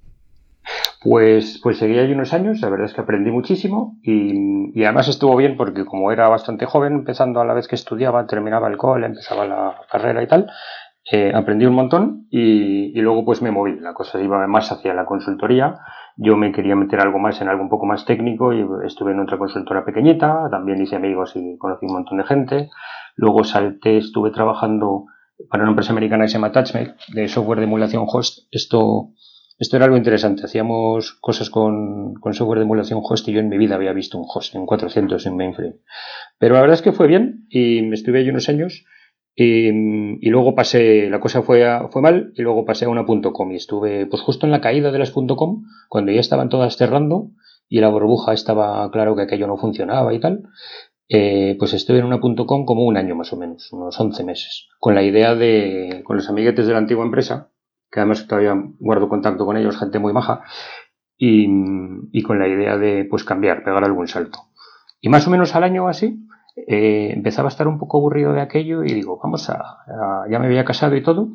Pues, 1.02 1.60
pues 1.62 1.78
seguí 1.78 1.98
ahí 1.98 2.12
unos 2.12 2.32
años, 2.32 2.60
la 2.60 2.68
verdad 2.68 2.86
es 2.86 2.94
que 2.94 3.00
aprendí 3.00 3.30
muchísimo 3.30 3.98
y, 4.02 4.78
y, 4.78 4.84
además 4.84 5.08
estuvo 5.08 5.36
bien 5.36 5.56
porque 5.56 5.84
como 5.84 6.10
era 6.10 6.28
bastante 6.28 6.66
joven, 6.66 6.94
empezando 6.94 7.40
a 7.40 7.44
la 7.44 7.54
vez 7.54 7.68
que 7.68 7.76
estudiaba, 7.76 8.26
terminaba 8.26 8.68
el 8.68 8.76
cole, 8.76 9.06
empezaba 9.06 9.46
la 9.46 9.76
carrera 9.88 10.22
y 10.22 10.26
tal, 10.26 10.50
eh, 11.12 11.30
aprendí 11.32 11.66
un 11.66 11.74
montón 11.74 12.26
y, 12.30 13.00
luego 13.00 13.24
pues 13.24 13.40
me 13.40 13.50
moví. 13.50 13.78
La 13.78 13.94
cosa 13.94 14.20
iba 14.20 14.44
más 14.46 14.72
hacia 14.72 14.92
la 14.92 15.06
consultoría. 15.06 15.78
Yo 16.16 16.36
me 16.36 16.50
quería 16.50 16.74
meter 16.74 17.00
algo 17.00 17.18
más 17.18 17.40
en 17.40 17.48
algo 17.48 17.62
un 17.62 17.68
poco 17.68 17.86
más 17.86 18.04
técnico 18.04 18.52
y 18.52 18.66
estuve 18.84 19.12
en 19.12 19.20
otra 19.20 19.38
consultora 19.38 19.84
pequeñita. 19.84 20.48
También 20.50 20.82
hice 20.82 20.96
amigos 20.96 21.32
y 21.36 21.56
conocí 21.58 21.86
un 21.86 21.92
montón 21.92 22.18
de 22.18 22.24
gente. 22.24 22.70
Luego 23.14 23.44
salté, 23.44 23.98
estuve 23.98 24.30
trabajando 24.30 25.04
para 25.48 25.62
una 25.62 25.72
empresa 25.72 25.92
americana 25.92 26.24
que 26.24 26.28
se 26.28 26.34
llama 26.34 26.50
TouchMate 26.52 26.94
de 27.12 27.28
software 27.28 27.58
de 27.58 27.64
emulación 27.64 28.04
host. 28.08 28.48
Esto, 28.50 29.10
esto 29.58 29.76
era 29.76 29.86
algo 29.86 29.96
interesante. 29.96 30.44
Hacíamos 30.44 31.12
cosas 31.20 31.50
con, 31.50 32.14
con 32.14 32.34
software 32.34 32.58
de 32.58 32.64
emulación 32.64 33.00
host 33.02 33.28
y 33.28 33.32
yo 33.32 33.40
en 33.40 33.48
mi 33.48 33.58
vida 33.58 33.74
había 33.74 33.92
visto 33.92 34.18
un 34.18 34.26
host 34.28 34.54
en 34.54 34.66
400 34.66 35.24
en 35.26 35.36
mainframe. 35.36 35.76
Pero 36.38 36.54
la 36.54 36.60
verdad 36.60 36.74
es 36.74 36.82
que 36.82 36.92
fue 36.92 37.06
bien 37.06 37.46
y 37.48 37.82
me 37.82 37.94
estuve 37.94 38.18
ahí 38.18 38.28
unos 38.28 38.48
años 38.48 38.84
y, 39.38 40.30
luego 40.30 40.54
pasé, 40.54 41.10
la 41.10 41.20
cosa 41.20 41.42
fue, 41.42 41.62
fue 41.90 42.00
mal, 42.00 42.32
y 42.36 42.42
luego 42.42 42.64
pasé 42.64 42.86
a 42.86 42.88
una 42.88 43.04
.com 43.04 43.52
y 43.52 43.56
estuve 43.56 44.06
pues 44.06 44.22
justo 44.22 44.46
en 44.46 44.52
la 44.52 44.62
caída 44.62 44.90
de 44.90 44.98
las 44.98 45.10
.com, 45.10 45.64
cuando 45.90 46.10
ya 46.10 46.20
estaban 46.20 46.48
todas 46.48 46.76
cerrando 46.76 47.32
y 47.68 47.80
la 47.80 47.88
burbuja 47.88 48.32
estaba 48.32 48.90
claro 48.90 49.14
que 49.14 49.22
aquello 49.22 49.46
no 49.46 49.58
funcionaba 49.58 50.14
y 50.14 50.20
tal, 50.20 50.44
eh, 51.10 51.54
pues 51.58 51.74
estuve 51.74 51.98
en 51.98 52.06
una 52.06 52.18
.com 52.18 52.64
como 52.64 52.86
un 52.86 52.96
año 52.96 53.14
más 53.14 53.32
o 53.34 53.36
menos, 53.36 53.70
unos 53.72 54.00
11 54.00 54.24
meses, 54.24 54.68
con 54.80 54.94
la 54.94 55.02
idea 55.02 55.34
de, 55.34 56.00
con 56.04 56.16
los 56.16 56.30
amiguetes 56.30 56.66
de 56.66 56.72
la 56.72 56.78
antigua 56.78 57.04
empresa, 57.04 57.50
que 57.90 58.00
además 58.00 58.26
todavía 58.26 58.54
guardo 58.78 59.08
contacto 59.08 59.44
con 59.44 59.56
ellos, 59.56 59.78
gente 59.78 59.98
muy 59.98 60.12
maja, 60.12 60.42
y, 61.18 62.22
con 62.22 62.38
la 62.38 62.48
idea 62.48 62.76
de 62.76 63.06
pues 63.08 63.24
cambiar, 63.24 63.62
pegar 63.64 63.84
algún 63.84 64.08
salto. 64.08 64.38
Y 65.00 65.08
más 65.08 65.26
o 65.26 65.30
menos 65.30 65.54
al 65.54 65.64
año 65.64 65.88
así, 65.88 66.26
eh, 66.66 67.10
empezaba 67.12 67.48
a 67.48 67.50
estar 67.50 67.68
un 67.68 67.78
poco 67.78 67.98
aburrido 67.98 68.32
de 68.32 68.40
aquello 68.40 68.82
y 68.82 68.92
digo, 68.92 69.18
vamos 69.22 69.48
a, 69.50 69.78
ya 70.30 70.38
me 70.38 70.46
había 70.46 70.64
casado 70.64 70.96
y 70.96 71.02
todo, 71.02 71.28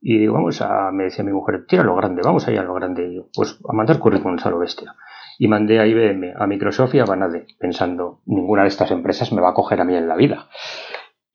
y 0.00 0.18
digo, 0.18 0.34
vamos 0.34 0.60
a, 0.62 0.90
me 0.92 1.04
decía 1.04 1.24
mi 1.24 1.32
mujer, 1.32 1.66
tira 1.66 1.82
lo 1.82 1.96
grande, 1.96 2.22
vamos 2.24 2.46
allá 2.46 2.60
a 2.60 2.64
lo 2.64 2.74
grande, 2.74 3.08
y 3.08 3.16
yo, 3.16 3.28
pues 3.34 3.58
a 3.68 3.72
mandar 3.72 3.98
currículums 3.98 4.44
a 4.46 4.50
lo 4.50 4.58
bestia. 4.58 4.94
Y 5.40 5.46
mandé 5.46 5.78
a 5.78 5.86
IBM, 5.86 6.34
a 6.36 6.46
Microsoft 6.46 6.94
y 6.94 6.98
a 6.98 7.04
Banade, 7.04 7.46
pensando, 7.58 8.20
ninguna 8.26 8.62
de 8.62 8.68
estas 8.68 8.90
empresas 8.90 9.32
me 9.32 9.40
va 9.40 9.50
a 9.50 9.54
coger 9.54 9.80
a 9.80 9.84
mí 9.84 9.94
en 9.94 10.08
la 10.08 10.16
vida. 10.16 10.48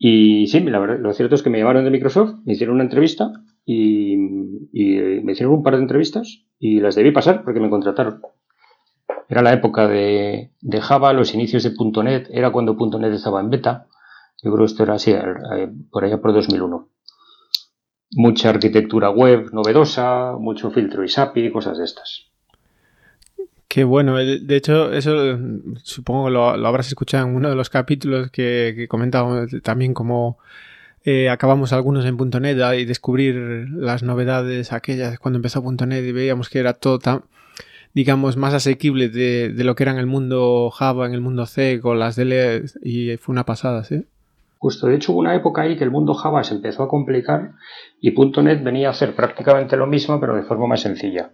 Y 0.05 0.47
sí, 0.47 0.59
la 0.59 0.79
verdad, 0.79 0.99
lo 0.99 1.13
cierto 1.13 1.35
es 1.35 1.43
que 1.43 1.49
me 1.49 1.59
llamaron 1.59 1.85
de 1.85 1.89
Microsoft, 1.89 2.33
me 2.43 2.51
hicieron 2.51 2.75
una 2.75 2.83
entrevista 2.83 3.31
y, 3.65 4.15
y 4.73 4.97
me 5.23 5.31
hicieron 5.31 5.55
un 5.55 5.63
par 5.63 5.77
de 5.77 5.81
entrevistas 5.81 6.43
y 6.59 6.81
las 6.81 6.95
debí 6.95 7.11
pasar 7.11 7.45
porque 7.45 7.61
me 7.61 7.69
contrataron. 7.69 8.19
Era 9.29 9.41
la 9.41 9.53
época 9.53 9.87
de, 9.87 10.51
Java, 10.81 11.13
los 11.13 11.33
inicios 11.33 11.63
de 11.63 11.73
.NET, 12.03 12.27
era 12.31 12.51
cuando 12.51 12.75
.NET 12.75 13.13
estaba 13.13 13.39
en 13.39 13.49
beta. 13.49 13.87
Yo 14.43 14.51
creo 14.51 14.65
que 14.65 14.71
esto 14.73 14.83
era 14.83 14.95
así, 14.95 15.11
eh, 15.11 15.71
por 15.89 16.03
allá 16.03 16.19
por 16.19 16.33
2001. 16.33 16.89
Mucha 18.17 18.49
arquitectura 18.49 19.09
web 19.09 19.53
novedosa, 19.53 20.33
mucho 20.37 20.69
filtro 20.69 21.05
y 21.05 21.07
SAPI, 21.07 21.49
cosas 21.49 21.77
de 21.77 21.85
estas. 21.85 22.32
Qué 23.73 23.83
bueno. 23.85 24.19
Eh, 24.19 24.39
de 24.39 24.55
hecho, 24.55 24.93
eso 24.93 25.35
supongo 25.81 26.25
que 26.25 26.31
lo, 26.31 26.47
habrás 26.67 26.89
escuchado 26.89 27.25
en 27.27 27.35
uno 27.35 27.49
de 27.49 27.55
los 27.55 27.71
capítulos 27.71 28.29
que, 28.29 28.73
que 28.75 28.87
comentábamos 28.87 29.49
también 29.63 29.95
como 29.95 30.37
eh, 31.03 31.27
acabamos 31.29 31.73
algunos 31.73 32.05
en 32.05 32.15
.NET 32.15 32.59
y 32.77 32.85
descubrir 32.85 33.33
las 33.71 34.03
novedades 34.03 34.73
aquellas 34.73 35.17
cuando 35.17 35.37
empezó 35.37 35.63
.NET 35.63 36.05
y 36.05 36.11
veíamos 36.11 36.49
que 36.49 36.59
era 36.59 36.73
todo 36.73 36.99
tan 36.99 37.23
digamos, 37.93 38.37
más 38.37 38.53
asequible 38.53 39.09
de, 39.09 39.51
lo 39.55 39.73
que 39.73 39.83
era 39.83 39.91
en 39.91 39.97
el 39.97 40.05
mundo 40.05 40.69
Java, 40.69 41.07
en 41.07 41.13
el 41.13 41.21
mundo 41.21 41.47
C, 41.47 41.79
con 41.81 41.97
las 41.97 42.15
DL, 42.15 42.65
y 42.83 43.17
fue 43.17 43.33
una 43.33 43.45
pasada, 43.45 43.83
¿sí? 43.85 44.05
Justo, 44.63 44.87
de 44.87 44.95
hecho 44.95 45.11
hubo 45.11 45.19
una 45.19 45.35
época 45.35 45.63
ahí 45.63 45.75
que 45.75 45.83
el 45.83 45.91
mundo 45.91 46.13
Java 46.13 46.41
se 46.45 46.55
empezó 46.55 46.83
a 46.83 46.87
complicar 46.87 47.51
y 47.99 48.11
.NET 48.11 48.63
venía 48.63 48.87
a 48.87 48.91
hacer 48.91 49.13
prácticamente 49.13 49.75
lo 49.75 49.87
mismo 49.87 50.21
pero 50.21 50.37
de 50.37 50.43
forma 50.43 50.67
más 50.67 50.79
sencilla. 50.79 51.33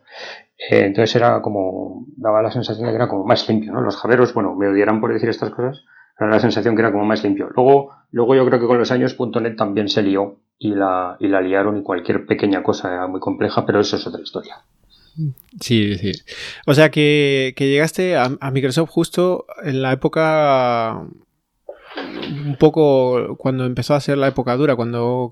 Eh, 0.57 0.85
entonces 0.85 1.15
era 1.15 1.39
como, 1.39 2.07
daba 2.17 2.41
la 2.41 2.49
sensación 2.49 2.87
de 2.87 2.91
que 2.91 2.95
era 2.95 3.07
como 3.07 3.25
más 3.25 3.47
limpio, 3.47 3.71
¿no? 3.71 3.81
Los 3.81 3.97
javeros, 3.97 4.33
bueno, 4.33 4.55
me 4.55 4.67
odiarán 4.67 4.99
por 4.99 5.13
decir 5.13 5.29
estas 5.29 5.51
cosas, 5.51 5.85
pero 6.17 6.31
la 6.31 6.39
sensación 6.39 6.75
que 6.75 6.81
era 6.81 6.91
como 6.91 7.05
más 7.05 7.23
limpio. 7.23 7.51
Luego, 7.55 7.91
luego 8.09 8.33
yo 8.33 8.47
creo 8.47 8.59
que 8.59 8.65
con 8.65 8.79
los 8.79 8.91
años 8.91 9.15
.NET 9.19 9.55
también 9.55 9.89
se 9.89 10.01
lió 10.01 10.39
y 10.57 10.73
la, 10.73 11.15
y 11.19 11.27
la 11.27 11.39
liaron 11.39 11.77
y 11.77 11.83
cualquier 11.83 12.25
pequeña 12.25 12.63
cosa 12.63 12.91
era 12.91 13.05
muy 13.05 13.19
compleja, 13.19 13.63
pero 13.63 13.79
eso 13.79 13.95
es 13.95 14.07
otra 14.07 14.23
historia. 14.23 14.55
Sí, 15.59 15.97
sí. 15.97 16.11
O 16.65 16.73
sea 16.73 16.89
que, 16.89 17.53
llegaste 17.57 18.15
a, 18.15 18.29
Microsoft 18.51 18.89
justo 18.89 19.45
en 19.63 19.81
la 19.81 19.93
época, 19.93 21.05
un 21.95 22.55
poco 22.57 23.35
cuando 23.37 23.65
empezó 23.65 23.95
a 23.95 23.99
ser 23.99 24.17
la 24.17 24.27
época 24.27 24.55
dura, 24.55 24.75
cuando, 24.75 25.31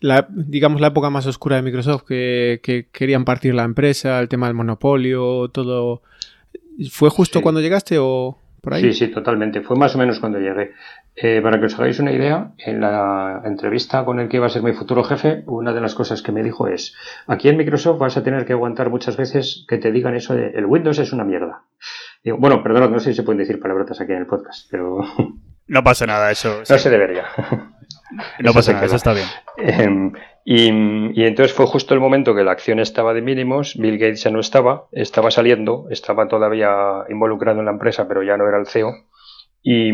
la, 0.00 0.26
digamos, 0.30 0.80
la 0.80 0.88
época 0.88 1.10
más 1.10 1.26
oscura 1.26 1.56
de 1.56 1.62
Microsoft, 1.62 2.04
que, 2.04 2.88
querían 2.92 3.24
partir 3.24 3.54
la 3.54 3.64
empresa, 3.64 4.20
el 4.20 4.28
tema 4.28 4.46
del 4.46 4.54
monopolio, 4.54 5.48
todo. 5.48 6.02
¿Fue 6.90 7.10
justo 7.10 7.42
cuando 7.42 7.60
llegaste 7.60 7.98
o 7.98 8.38
por 8.60 8.74
ahí? 8.74 8.82
Sí, 8.82 8.92
sí, 8.92 9.08
totalmente. 9.08 9.60
Fue 9.60 9.76
más 9.76 9.94
o 9.94 9.98
menos 9.98 10.18
cuando 10.18 10.38
llegué. 10.38 10.72
Eh, 11.14 11.40
para 11.42 11.60
que 11.60 11.66
os 11.66 11.78
hagáis 11.78 12.00
una 12.00 12.10
idea, 12.10 12.52
en 12.56 12.80
la 12.80 13.42
entrevista 13.44 14.02
con 14.04 14.18
el 14.18 14.28
que 14.28 14.38
iba 14.38 14.46
a 14.46 14.48
ser 14.50 14.62
mi 14.62 14.72
futuro 14.72 15.04
jefe, 15.04 15.44
una 15.46 15.74
de 15.74 15.80
las 15.82 15.94
cosas 15.94 16.22
que 16.22 16.32
me 16.32 16.42
dijo 16.42 16.68
es, 16.68 16.96
aquí 17.26 17.50
en 17.50 17.58
Microsoft 17.58 17.98
vas 17.98 18.16
a 18.16 18.22
tener 18.22 18.46
que 18.46 18.54
aguantar 18.54 18.88
muchas 18.88 19.18
veces 19.18 19.66
que 19.68 19.76
te 19.76 19.92
digan 19.92 20.14
eso 20.14 20.34
de, 20.34 20.52
el 20.52 20.64
Windows 20.64 20.98
es 20.98 21.12
una 21.12 21.24
mierda. 21.24 21.64
Digo, 22.24 22.38
bueno, 22.38 22.62
perdón, 22.62 22.92
no 22.92 22.98
sé 22.98 23.10
si 23.10 23.16
se 23.16 23.22
pueden 23.24 23.40
decir 23.40 23.60
palabrotas 23.60 24.00
aquí 24.00 24.12
en 24.12 24.18
el 24.18 24.26
podcast, 24.26 24.68
pero... 24.70 25.00
No 25.66 25.82
pasa 25.82 26.06
nada, 26.06 26.30
eso. 26.30 26.62
No 26.68 26.78
se 26.78 26.90
debería. 26.90 27.26
No 28.40 28.52
pasa 28.52 28.72
nada, 28.74 28.84
eso 28.84 28.96
está 28.96 29.14
bien. 29.14 29.26
Em, 29.56 30.12
y, 30.44 30.68
y, 31.18 31.24
entonces 31.24 31.54
fue 31.54 31.66
justo 31.66 31.94
el 31.94 32.00
momento 32.00 32.34
que 32.34 32.44
la 32.44 32.52
acción 32.52 32.78
estaba 32.78 33.14
de 33.14 33.22
mínimos, 33.22 33.76
Bill 33.78 33.98
Gates 33.98 34.24
ya 34.24 34.30
no 34.30 34.40
estaba, 34.40 34.86
estaba 34.92 35.30
saliendo, 35.30 35.86
estaba 35.90 36.28
todavía 36.28 37.04
involucrado 37.08 37.60
en 37.60 37.66
la 37.66 37.70
empresa, 37.70 38.06
pero 38.08 38.22
ya 38.22 38.36
no 38.36 38.46
era 38.46 38.58
el 38.58 38.66
CEO. 38.66 38.92
Y, 39.62 39.92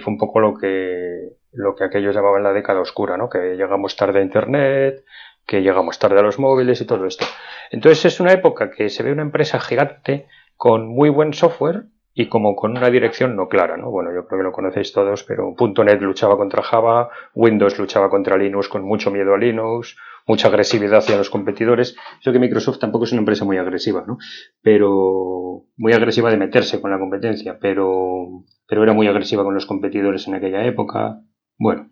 fue 0.00 0.12
un 0.12 0.18
poco 0.18 0.40
lo 0.40 0.54
que, 0.54 1.30
lo 1.52 1.74
que 1.74 1.84
aquellos 1.84 2.14
llamaban 2.14 2.42
la 2.42 2.52
década 2.52 2.80
oscura, 2.80 3.16
¿no? 3.16 3.30
Que 3.30 3.56
llegamos 3.56 3.96
tarde 3.96 4.18
a 4.18 4.22
Internet, 4.22 5.04
que 5.46 5.62
llegamos 5.62 5.98
tarde 5.98 6.18
a 6.18 6.22
los 6.22 6.38
móviles 6.38 6.80
y 6.80 6.86
todo 6.86 7.06
esto. 7.06 7.24
Entonces 7.70 8.04
es 8.04 8.20
una 8.20 8.32
época 8.32 8.70
que 8.70 8.88
se 8.88 9.02
ve 9.02 9.12
una 9.12 9.22
empresa 9.22 9.60
gigante 9.60 10.26
con 10.56 10.88
muy 10.88 11.08
buen 11.08 11.32
software 11.32 11.84
y 12.18 12.28
como 12.28 12.56
con 12.56 12.70
una 12.70 12.88
dirección 12.88 13.36
no 13.36 13.46
clara, 13.46 13.76
¿no? 13.76 13.90
Bueno, 13.90 14.10
yo 14.10 14.26
creo 14.26 14.40
que 14.40 14.44
lo 14.44 14.52
conocéis 14.52 14.90
todos, 14.90 15.22
pero 15.22 15.54
.NET 15.84 16.00
luchaba 16.00 16.38
contra 16.38 16.62
Java, 16.62 17.10
Windows 17.34 17.78
luchaba 17.78 18.08
contra 18.08 18.38
Linux 18.38 18.68
con 18.68 18.82
mucho 18.84 19.10
miedo 19.10 19.34
a 19.34 19.38
Linux, 19.38 19.98
mucha 20.26 20.48
agresividad 20.48 21.00
hacia 21.00 21.18
los 21.18 21.28
competidores. 21.28 21.94
Yo 22.22 22.32
que 22.32 22.38
Microsoft 22.38 22.78
tampoco 22.78 23.04
es 23.04 23.12
una 23.12 23.20
empresa 23.20 23.44
muy 23.44 23.58
agresiva, 23.58 24.02
¿no? 24.06 24.16
Pero 24.62 25.66
muy 25.76 25.92
agresiva 25.92 26.30
de 26.30 26.38
meterse 26.38 26.80
con 26.80 26.90
la 26.90 26.98
competencia, 26.98 27.58
pero 27.60 28.44
pero 28.66 28.82
era 28.82 28.94
muy 28.94 29.06
agresiva 29.08 29.44
con 29.44 29.52
los 29.52 29.66
competidores 29.66 30.26
en 30.26 30.36
aquella 30.36 30.64
época. 30.64 31.20
Bueno, 31.58 31.82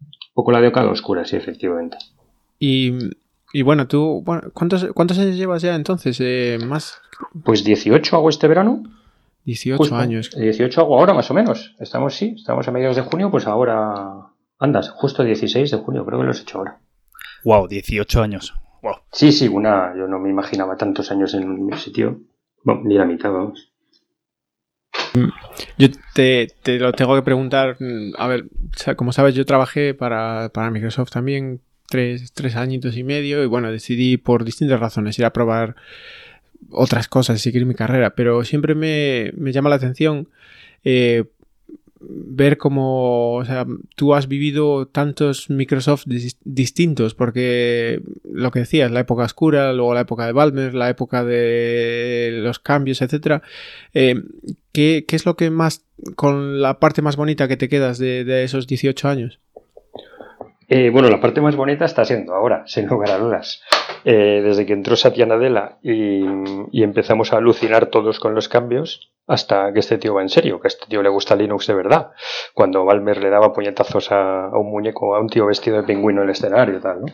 un 0.00 0.34
poco 0.34 0.50
la 0.50 0.60
década 0.60 0.90
oscura, 0.90 1.24
sí, 1.24 1.36
efectivamente. 1.36 1.96
Y, 2.58 2.92
y 3.52 3.62
bueno, 3.62 3.86
tú, 3.86 4.24
¿cuántos, 4.52 4.88
¿cuántos 4.94 5.16
años 5.20 5.36
llevas 5.36 5.62
ya 5.62 5.76
entonces? 5.76 6.18
Eh, 6.20 6.58
¿Más? 6.66 7.00
Pues 7.44 7.62
18 7.62 8.16
hago 8.16 8.28
este 8.28 8.48
verano. 8.48 8.82
18 9.44 9.96
años. 9.96 10.30
18 10.30 10.80
hago 10.80 10.98
ahora, 10.98 11.14
más 11.14 11.30
o 11.30 11.34
menos. 11.34 11.74
Estamos, 11.78 12.14
sí, 12.14 12.34
estamos 12.36 12.66
a 12.66 12.72
mediados 12.72 12.96
de 12.96 13.02
junio, 13.02 13.30
pues 13.30 13.46
ahora 13.46 14.30
andas, 14.58 14.90
justo 14.90 15.22
16 15.22 15.70
de 15.70 15.76
junio, 15.78 16.04
creo 16.04 16.18
que 16.18 16.24
lo 16.24 16.30
has 16.30 16.40
hecho 16.40 16.58
ahora. 16.58 16.80
Wow, 17.44 17.68
18 17.68 18.22
años. 18.22 18.54
Wow. 18.82 18.96
Sí, 19.12 19.32
sí, 19.32 19.48
una, 19.48 19.94
yo 19.96 20.06
no 20.06 20.18
me 20.18 20.30
imaginaba 20.30 20.76
tantos 20.76 21.10
años 21.10 21.34
en 21.34 21.48
un 21.48 21.76
sitio. 21.78 22.20
Bueno, 22.62 22.82
ni 22.84 22.96
la 22.96 23.04
mitad, 23.04 23.30
vamos. 23.30 23.74
Yo 25.78 25.88
te, 26.14 26.48
lo 26.78 26.92
tengo 26.92 27.14
que 27.14 27.22
preguntar. 27.22 27.76
A 28.18 28.26
ver, 28.26 28.46
como 28.96 29.12
sabes, 29.12 29.34
yo 29.34 29.44
trabajé 29.44 29.94
para, 29.94 30.50
Microsoft 30.70 31.10
también 31.10 31.60
tres, 31.88 32.32
tres 32.32 32.56
añitos 32.56 32.96
y 32.96 33.04
medio 33.04 33.42
y 33.42 33.46
bueno, 33.46 33.70
decidí 33.70 34.16
por 34.16 34.44
distintas 34.44 34.80
razones 34.80 35.18
ir 35.18 35.24
a 35.24 35.32
probar 35.32 35.76
otras 36.70 37.08
cosas, 37.08 37.40
seguir 37.40 37.66
mi 37.66 37.74
carrera, 37.74 38.14
pero 38.14 38.44
siempre 38.44 38.74
me, 38.74 39.32
llama 39.52 39.70
la 39.70 39.76
atención 39.76 40.28
eh, 40.84 41.24
ver 42.06 42.58
cómo, 42.58 43.34
o 43.34 43.44
sea, 43.44 43.66
tú 43.96 44.14
has 44.14 44.28
vivido 44.28 44.86
tantos 44.86 45.50
Microsoft 45.50 46.04
distintos, 46.44 47.14
porque 47.14 48.00
lo 48.30 48.50
que 48.50 48.60
decías, 48.60 48.90
la 48.90 49.00
época 49.00 49.24
oscura, 49.24 49.72
luego 49.72 49.94
la 49.94 50.00
época 50.00 50.26
de 50.26 50.32
Balmer, 50.32 50.74
la 50.74 50.90
época 50.90 51.24
de 51.24 52.40
los 52.42 52.58
cambios, 52.58 53.02
etcétera. 53.02 53.42
Eh, 53.92 54.22
¿qué, 54.72 55.04
es 55.08 55.26
lo 55.26 55.36
que 55.36 55.50
más, 55.50 55.84
con 56.16 56.60
la 56.60 56.78
parte 56.80 57.02
más 57.02 57.16
bonita 57.16 57.48
que 57.48 57.56
te 57.56 57.68
quedas 57.68 57.98
de, 57.98 58.44
esos 58.44 58.66
18 58.66 59.08
años? 59.08 59.40
Eh, 60.68 60.90
bueno, 60.90 61.10
la 61.10 61.20
parte 61.20 61.40
más 61.40 61.56
bonita 61.56 61.84
está 61.84 62.04
siendo 62.04 62.34
ahora, 62.34 62.64
sin 62.66 62.86
lugar 62.86 63.10
a 63.10 63.18
dudas. 63.18 63.62
Eh, 64.04 64.42
desde 64.44 64.66
que 64.66 64.74
entró 64.74 64.96
Satya 64.96 65.24
Nadella 65.24 65.78
y, 65.82 66.24
y, 66.72 66.82
empezamos 66.82 67.32
a 67.32 67.38
alucinar 67.38 67.86
todos 67.86 68.20
con 68.20 68.34
los 68.34 68.50
cambios, 68.50 69.14
hasta 69.26 69.72
que 69.72 69.80
este 69.80 69.96
tío 69.96 70.14
va 70.14 70.22
en 70.22 70.28
serio, 70.28 70.60
que 70.60 70.68
este 70.68 70.86
tío 70.86 71.02
le 71.02 71.08
gusta 71.08 71.34
Linux 71.34 71.66
de 71.66 71.74
verdad. 71.74 72.10
Cuando 72.52 72.84
Balmer 72.84 73.22
le 73.22 73.30
daba 73.30 73.52
puñetazos 73.52 74.12
a, 74.12 74.50
un 74.52 74.70
muñeco, 74.70 75.16
a 75.16 75.20
un 75.20 75.28
tío 75.28 75.46
vestido 75.46 75.78
de 75.78 75.84
pingüino 75.84 76.20
en 76.20 76.28
el 76.28 76.32
escenario 76.32 76.80
tal, 76.80 77.00
¿no? 77.00 77.06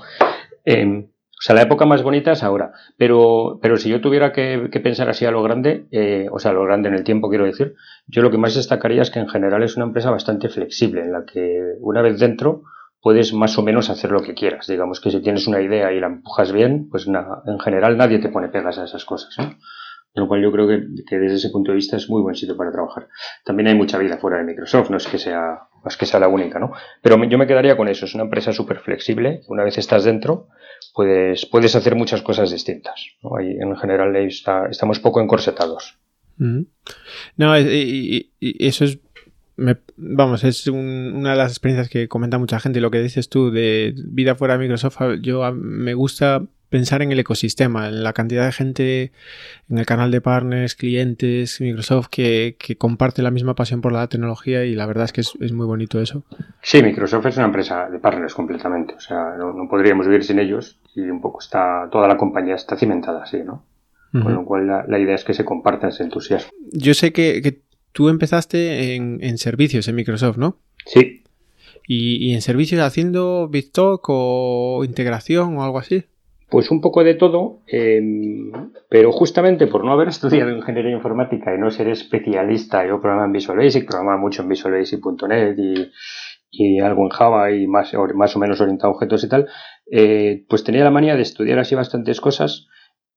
Em, 0.65 1.07
o 1.41 1.43
sea, 1.43 1.55
la 1.55 1.63
época 1.63 1.87
más 1.87 2.03
bonita 2.03 2.33
es 2.33 2.43
ahora. 2.43 2.73
Pero, 2.99 3.61
pero 3.63 3.79
si 3.79 3.89
yo 3.89 4.01
tuviera 4.01 4.33
que, 4.33 4.69
pensar 4.83 5.09
así 5.09 5.25
a 5.25 5.31
lo 5.31 5.43
grande, 5.43 5.87
eh, 5.91 6.27
o 6.31 6.39
sea, 6.39 6.51
a 6.51 6.55
lo 6.55 6.65
grande 6.65 6.89
en 6.89 6.97
el 6.97 7.05
tiempo, 7.05 7.31
quiero 7.31 7.47
decir, 7.47 7.77
yo 8.09 8.21
lo 8.23 8.31
que 8.31 8.37
más 8.37 8.55
destacaría 8.55 9.01
es 9.01 9.11
que 9.11 9.21
en 9.21 9.29
general 9.29 9.63
es 9.63 9.77
una 9.77 9.87
empresa 9.87 10.11
bastante 10.11 10.49
flexible, 10.49 11.03
en 11.03 11.13
la 11.13 11.25
que 11.25 11.77
una 11.81 12.03
vez 12.03 12.19
dentro 12.19 12.65
puedes 13.00 13.33
más 13.33 13.59
o 13.59 13.62
menos 13.62 13.90
hacer 13.90 14.11
lo 14.11 14.23
que 14.23 14.35
quieras. 14.35 14.66
Digamos 14.66 15.00
que 15.00 15.11
si 15.11 15.21
tienes 15.21 15.47
una 15.47 15.61
idea 15.61 15.92
y 15.92 16.00
la 16.00 16.07
empujas 16.07 16.52
bien, 16.52 16.88
pues 16.90 17.07
en 17.07 17.59
general 17.61 17.97
nadie 17.97 18.19
te 18.19 18.28
pone 18.28 18.49
pegas 18.49 18.78
a 18.78 18.85
esas 18.85 19.04
cosas. 19.04 19.35
¿no? 19.38 19.57
Lo 20.14 20.26
cual 20.26 20.42
yo 20.42 20.50
creo 20.50 20.66
que, 20.66 20.80
desde 21.19 21.37
ese 21.37 21.50
punto 21.50 21.71
de 21.71 21.76
vista 21.76 21.97
es 21.97 22.11
muy 22.11 22.21
buen 22.21 22.35
sitio 22.35 22.57
para 22.57 22.73
trabajar. 22.73 23.09
También 23.45 23.69
hay 23.69 23.75
mucha 23.75 23.97
vida 23.97 24.19
fuera 24.19 24.38
de 24.38 24.45
Microsoft, 24.45 24.90
no 24.90 24.97
es 24.97 25.07
que 25.07 25.19
sea, 25.19 25.69
es 25.87 25.97
que 25.97 26.07
sea 26.07 26.19
la 26.19 26.28
única, 26.28 26.59
¿no? 26.59 26.73
Pero 27.00 27.23
yo 27.25 27.38
me 27.38 27.47
quedaría 27.47 27.76
con 27.76 27.87
eso, 27.87 28.07
es 28.07 28.14
una 28.14 28.25
empresa 28.25 28.52
súper 28.52 28.80
flexible, 28.80 29.42
una 29.49 29.62
vez 29.62 29.78
estás 29.78 30.04
dentro, 30.04 30.49
puedes, 30.95 31.47
puedes 31.47 31.76
hacer 31.76 31.95
muchas 31.95 32.23
cosas 32.23 32.50
distintas. 32.50 33.07
¿no? 33.23 33.38
en 33.38 33.76
general 33.76 34.16
estamos 34.16 34.99
poco 34.99 35.21
encorsetados. 35.21 35.97
No, 37.37 37.59
y, 37.59 38.33
eso 38.40 38.85
es 38.85 38.99
vamos, 39.97 40.45
es 40.45 40.67
una 40.67 41.31
de 41.31 41.37
las 41.37 41.52
experiencias 41.52 41.88
que 41.88 42.09
comenta 42.09 42.38
mucha 42.38 42.61
gente. 42.61 42.81
Lo 42.81 42.90
que 42.90 43.00
dices 43.00 43.29
tú 43.29 43.50
de 43.50 43.95
vida 43.97 44.35
fuera 44.35 44.55
de 44.55 44.61
Microsoft, 44.61 45.00
yo 45.21 45.52
me 45.52 45.95
gusta 45.95 46.43
pensar 46.71 47.02
en 47.02 47.12
el 47.12 47.19
ecosistema, 47.19 47.88
en 47.88 48.02
la 48.02 48.12
cantidad 48.12 48.47
de 48.47 48.52
gente 48.52 49.12
en 49.69 49.79
el 49.79 49.87
canal 49.87 50.11
de 50.11 50.21
partners, 50.21 50.76
clientes, 50.76 51.61
Microsoft 51.61 52.07
que, 52.11 52.57
comparte 52.79 53.23
la 53.23 53.31
misma 53.31 53.55
pasión 53.55 53.81
por 53.81 53.93
la 53.93 54.07
tecnología 54.07 54.64
y 54.64 54.75
la 54.75 54.87
verdad 54.87 55.05
es 55.05 55.12
que 55.12 55.21
es, 55.21 55.52
muy 55.52 55.67
bonito 55.67 56.00
eso. 56.00 56.23
Sí, 56.62 56.83
Microsoft 56.83 57.26
es 57.26 57.37
una 57.37 57.47
empresa 57.47 57.90
de 57.90 57.99
partners 57.99 58.35
completamente, 58.35 58.95
o 58.95 59.00
sea, 59.00 59.35
no, 59.37 59.69
podríamos 59.69 60.07
vivir 60.07 60.25
sin 60.25 60.38
ellos 60.38 60.79
y 60.95 61.02
un 61.02 61.21
poco 61.21 61.40
está, 61.40 61.88
toda 61.90 62.09
la 62.09 62.17
compañía 62.17 62.55
está 62.55 62.76
cimentada 62.76 63.25
así, 63.25 63.43
¿no? 63.45 63.64
Con 64.12 64.35
lo 64.35 64.45
cual 64.45 64.67
la, 64.67 64.99
idea 64.99 65.14
es 65.14 65.23
que 65.23 65.35
se 65.35 65.45
comparta 65.45 65.87
ese 65.87 66.02
entusiasmo. 66.02 66.50
Yo 66.73 66.95
sé 66.95 67.12
que, 67.12 67.61
tú 67.93 68.09
empezaste 68.09 68.95
en, 68.95 69.39
servicios 69.39 69.89
en 69.89 69.97
Microsoft, 69.97 70.37
¿no? 70.37 70.59
Sí. 70.87 71.25
¿Y, 71.87 72.17
y 72.29 72.35
en 72.35 72.43
servicios 72.43 72.81
haciendo 72.81 73.49
BitTalk 73.49 74.05
o 74.09 74.83
integración 74.85 75.57
o 75.57 75.65
algo 75.65 75.79
así? 75.79 76.05
Pues 76.51 76.73
un 76.73 76.81
poco 76.81 77.05
de 77.05 77.15
todo, 77.15 77.61
em, 77.69 78.51
pero 78.89 79.13
justamente 79.13 79.69
por 79.69 79.85
no 79.85 79.93
haber 79.93 80.09
estudiado 80.09 80.51
ingeniería 80.51 80.91
informática 80.91 81.55
y 81.55 81.59
no 81.59 81.71
ser 81.71 81.89
especialista, 81.89 82.85
yo 82.85 83.01
programaba 83.01 83.27
en 83.27 83.33
Visual 83.33 83.59
Basic, 83.59 83.87
programaba 83.87 84.21
mucho 84.21 84.43
en 84.43 84.49
Visual 84.49 84.75
Basic.net 84.75 85.55
y, 85.57 85.93
y, 86.51 86.81
algo 86.81 87.05
en 87.05 87.11
Java 87.11 87.53
y 87.53 87.69
más, 87.69 87.93
más 88.17 88.35
o 88.35 88.41
menos 88.41 88.61
orientado 88.61 88.93
a 88.93 88.97
objetos 88.97 89.23
y 89.23 89.29
tal, 89.29 89.47
eh, 89.93 90.45
pues 90.49 90.65
tenía 90.65 90.83
la 90.83 90.91
manía 90.91 91.15
de 91.15 91.23
estudiar 91.23 91.61
así 91.61 91.77
bastantes 91.77 92.21
cosas. 92.21 92.67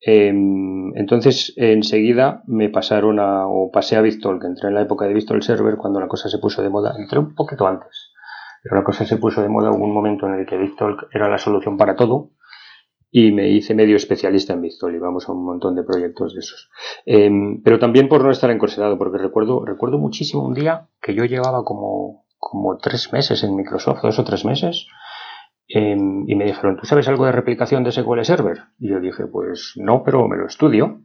Em, 0.06 0.96
entonces 0.98 1.54
enseguida 1.56 2.44
me 2.46 2.70
pasaron 2.70 3.20
a, 3.20 3.48
o 3.48 3.72
pasé 3.72 3.96
a 3.96 4.04
que 4.04 4.10
entré 4.10 4.68
en 4.68 4.76
la 4.76 4.82
época 4.82 5.06
de 5.06 5.14
Vistol 5.14 5.42
Server 5.42 5.78
cuando 5.78 6.02
la 6.02 6.10
cosa 6.10 6.28
se 6.28 6.40
puso 6.40 6.62
de 6.62 6.70
moda, 6.70 6.94
entré 6.98 7.20
un 7.20 7.34
poquito 7.34 7.66
antes, 7.66 8.12
pero 8.62 8.76
la 8.76 8.84
cosa 8.84 9.06
se 9.06 9.16
puso 9.18 9.42
de 9.42 9.48
moda, 9.48 9.72
hubo 9.72 9.86
un 9.86 9.94
momento 9.94 10.28
en 10.28 10.34
el 10.34 10.46
que 10.46 10.58
Vistol 10.58 11.08
era 11.14 11.30
la 11.30 11.38
solución 11.38 11.78
para 11.78 11.96
todo 11.96 12.32
y 13.16 13.32
me 13.32 13.48
hice 13.50 13.76
medio 13.76 13.96
especialista 13.96 14.54
en 14.54 14.62
Vistol 14.62 14.94
y 14.94 15.00
vamos 15.00 15.30
a 15.30 15.32
un 15.32 15.46
montón 15.46 15.76
de 15.76 15.84
proyectos 15.84 16.34
de 16.34 16.40
esos. 16.40 16.70
Em, 17.06 17.62
pero 17.64 17.80
también 17.80 18.10
por 18.10 18.24
no 18.24 18.32
estar 18.32 18.50
encorsetado, 18.50 18.98
porque 18.98 19.20
recuerdo, 19.20 19.64
recuerdo 19.64 20.00
muchísimo 20.00 20.44
un 20.44 20.54
día 20.54 20.90
que 21.02 21.14
yo 21.14 21.24
llevaba 21.24 21.64
como, 21.64 22.26
como 22.40 22.78
tres 22.78 23.14
meses 23.14 23.44
en 23.44 23.56
Microsoft, 23.56 24.02
dos 24.02 24.20
o 24.20 24.24
tres 24.24 24.44
meses, 24.44 24.88
em, 25.68 26.30
y 26.30 26.36
me 26.36 26.46
dijeron, 26.46 26.78
¿tú 26.78 26.86
sabes 26.86 27.08
algo 27.08 27.26
de 27.26 27.32
replicación 27.32 27.84
de 27.84 27.92
SQL 27.92 28.24
Server? 28.24 28.58
Y 28.80 28.90
yo 28.90 29.00
dije, 29.00 29.26
pues 29.28 29.74
no, 29.78 30.04
pero 30.04 30.28
me 30.28 30.38
lo 30.38 30.48
estudio. 30.48 31.02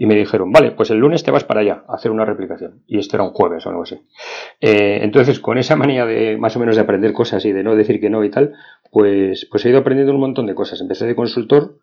Y 0.00 0.06
me 0.06 0.14
dijeron, 0.14 0.52
vale, 0.52 0.70
pues 0.70 0.90
el 0.90 0.98
lunes 0.98 1.24
te 1.24 1.32
vas 1.32 1.42
para 1.42 1.60
allá 1.60 1.82
a 1.88 1.96
hacer 1.96 2.12
una 2.12 2.24
replicación. 2.24 2.84
Y 2.86 2.98
esto 2.98 3.16
era 3.16 3.24
un 3.24 3.32
jueves 3.32 3.66
o 3.66 3.70
algo 3.70 3.82
así. 3.82 3.96
Eh, 4.60 5.00
entonces, 5.02 5.40
con 5.40 5.58
esa 5.58 5.74
manía 5.74 6.06
de 6.06 6.36
más 6.36 6.54
o 6.54 6.60
menos 6.60 6.76
de 6.76 6.82
aprender 6.82 7.12
cosas 7.12 7.44
y 7.44 7.52
de 7.52 7.64
no 7.64 7.74
decir 7.74 8.00
que 8.00 8.08
no 8.08 8.22
y 8.22 8.30
tal, 8.30 8.54
pues, 8.92 9.48
pues 9.50 9.66
he 9.66 9.70
ido 9.70 9.80
aprendiendo 9.80 10.14
un 10.14 10.20
montón 10.20 10.46
de 10.46 10.54
cosas. 10.54 10.80
Empecé 10.80 11.04
de 11.04 11.16
consultor, 11.16 11.80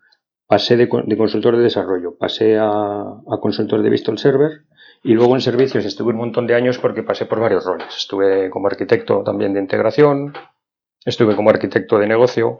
pasé 0.48 0.78
de, 0.78 0.88
consultor 0.88 1.58
de 1.58 1.64
desarrollo, 1.64 2.18
pasé 2.18 2.58
a, 2.58 2.70
a, 2.70 3.38
consultor 3.42 3.82
de 3.82 3.90
Vistol 3.90 4.18
Server 4.18 4.62
y 5.04 5.14
luego 5.14 5.36
en 5.36 5.42
servicios 5.42 5.86
estuve 5.86 6.14
un 6.14 6.20
montón 6.20 6.48
de 6.48 6.56
años 6.56 6.78
porque 6.78 7.04
pasé 7.04 7.26
por 7.26 7.42
varios 7.42 7.66
roles. 7.66 7.96
Estuve 7.98 8.50
como 8.50 8.68
arquitecto 8.68 9.24
también 9.24 9.54
de 9.54 9.60
integración, 9.60 10.34
estuve 11.06 11.36
como 11.36 11.52
arquitecto 11.52 12.00
de 12.00 12.08
negocio, 12.08 12.58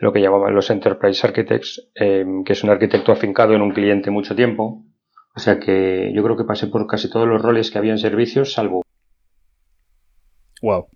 lo 0.00 0.12
que 0.12 0.20
llamaban 0.20 0.54
los 0.54 0.70
Enterprise 0.70 1.26
Architects, 1.26 1.90
em, 1.94 2.44
que 2.44 2.54
es 2.54 2.64
un 2.64 2.70
arquitecto 2.70 3.12
afincado 3.12 3.54
en 3.54 3.62
un 3.62 3.72
cliente 3.72 4.10
mucho 4.10 4.34
tiempo. 4.34 4.84
O 5.34 5.40
sea 5.40 5.60
que 5.60 6.12
yo 6.14 6.22
creo 6.22 6.36
que 6.36 6.44
pasé 6.44 6.66
por 6.66 6.86
casi 6.86 7.10
todos 7.10 7.28
los 7.28 7.42
roles 7.42 7.70
que 7.70 7.78
había 7.78 7.92
en 7.92 7.98
servicios, 7.98 8.54
salvo. 8.54 8.82
Wow. 10.62 10.88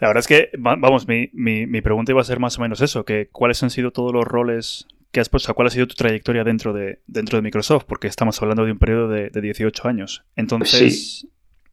La 0.00 0.08
verdad 0.08 0.20
es 0.20 0.26
que, 0.26 0.50
vamos, 0.58 1.06
mi, 1.06 1.30
mi, 1.32 1.80
pregunta 1.82 2.10
iba 2.10 2.20
a 2.20 2.24
ser 2.24 2.40
más 2.40 2.58
o 2.58 2.62
menos 2.62 2.80
eso, 2.80 3.04
que 3.04 3.28
cuáles 3.30 3.62
han 3.62 3.70
sido 3.70 3.92
todos 3.92 4.12
los 4.12 4.24
roles 4.24 4.88
que 5.12 5.20
has 5.20 5.28
puesto, 5.28 5.52
cuál 5.54 5.68
ha 5.68 5.70
sido 5.70 5.86
tu 5.86 5.94
trayectoria 5.94 6.42
dentro 6.42 6.72
de, 6.72 7.00
dentro 7.06 7.36
de 7.36 7.42
Microsoft, 7.42 7.84
porque 7.86 8.08
estamos 8.08 8.40
hablando 8.40 8.64
de 8.64 8.72
un 8.72 8.78
periodo 8.78 9.08
de, 9.08 9.28
de 9.28 9.40
18 9.40 9.86
años. 9.86 10.24
Entonces... 10.36 11.26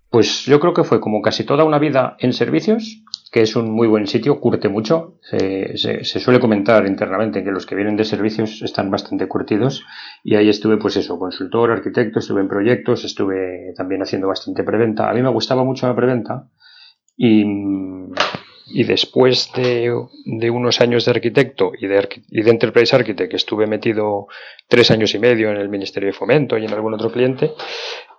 Pues 0.10 0.46
yo 0.46 0.60
creo 0.62 0.74
que 0.74 0.86
fue 0.86 1.02
como 1.02 1.22
casi 1.22 1.46
toda 1.46 1.66
una 1.66 1.80
vida 1.80 2.16
en 2.20 2.32
servicios, 2.32 3.04
que 3.32 3.42
es 3.42 3.56
un 3.56 3.72
muy 3.72 3.88
buen 3.88 4.08
sitio, 4.08 4.40
curte 4.40 4.70
mucho. 4.70 5.20
Se, 5.22 6.04
suele 6.04 6.40
comentar 6.40 6.86
internamente 6.88 7.44
que 7.44 7.52
los 7.52 7.66
que 7.66 7.76
vienen 7.76 7.98
de 7.98 8.06
servicios 8.06 8.62
están 8.62 8.90
bastante 8.90 9.28
curtidos. 9.28 9.86
Y 10.24 10.36
ahí 10.36 10.50
estuve, 10.50 10.78
pues 10.78 10.96
eso, 10.98 11.20
consultor, 11.20 11.72
arquitecto, 11.72 12.20
estuve 12.20 12.42
en 12.42 12.48
proyectos, 12.48 13.04
estuve 13.04 13.74
también 13.76 14.02
haciendo 14.02 14.28
bastante 14.28 14.64
preventa. 14.64 15.10
A 15.10 15.14
mí 15.14 15.22
me 15.22 15.30
gustaba 15.30 15.64
mucho 15.64 15.88
la 15.88 15.96
preventa. 15.96 16.48
Y, 17.18 17.44
y 18.68 18.84
después 18.84 19.52
de, 19.56 19.92
de, 20.26 20.50
unos 20.50 20.80
años 20.80 21.06
de 21.06 21.12
arquitecto 21.12 21.72
y 21.78 21.88
de, 21.88 22.08
y 22.30 22.42
de 22.44 22.52
Enterprise 22.52 22.96
Architect, 22.96 23.32
que 23.32 23.38
estuve 23.38 23.68
metido 23.68 24.28
tres 24.70 24.92
años 24.92 25.14
y 25.16 25.20
medio 25.20 25.50
en 25.50 25.58
el 25.58 25.68
Ministerio 25.70 26.08
de 26.08 26.14
Fomento 26.14 26.58
y 26.58 26.66
en 26.66 26.74
algún 26.74 26.94
otro 26.94 27.12
cliente, 27.12 27.52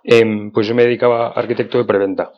em, 0.03 0.51
pues 0.51 0.67
yo 0.67 0.75
me 0.75 0.83
dedicaba 0.83 1.27
a 1.27 1.31
arquitecto 1.31 1.77
de 1.77 1.85
preventa. 1.85 2.31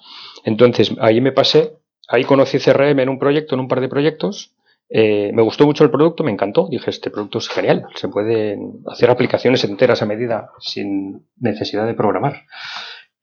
Entonces, 0.46 0.94
ahí 1.00 1.20
me 1.22 1.32
pasé 1.32 1.81
Ahí 2.12 2.26
conocí 2.26 2.60
CRM 2.60 3.00
en 3.00 3.10
un 3.10 3.18
proyecto, 3.18 3.56
en 3.56 3.62
un 3.62 3.68
par 3.68 3.80
de 3.80 3.88
proyectos. 3.88 4.54
Eh, 4.90 5.32
me 5.34 5.42
gustó 5.42 5.66
mucho 5.66 5.86
el 5.86 5.92
producto, 5.92 6.26
me 6.26 6.32
encantó. 6.32 6.68
Dije, 6.70 6.90
este 6.90 7.10
producto 7.10 7.38
es 7.38 7.48
genial. 7.48 7.86
Se 7.96 8.10
pueden 8.10 8.82
hacer 8.86 9.10
aplicaciones 9.10 9.64
enteras 9.64 10.02
a 10.02 10.06
medida 10.06 10.50
sin 10.60 11.26
necesidad 11.38 11.88
de 11.88 11.94
programar. 11.94 12.44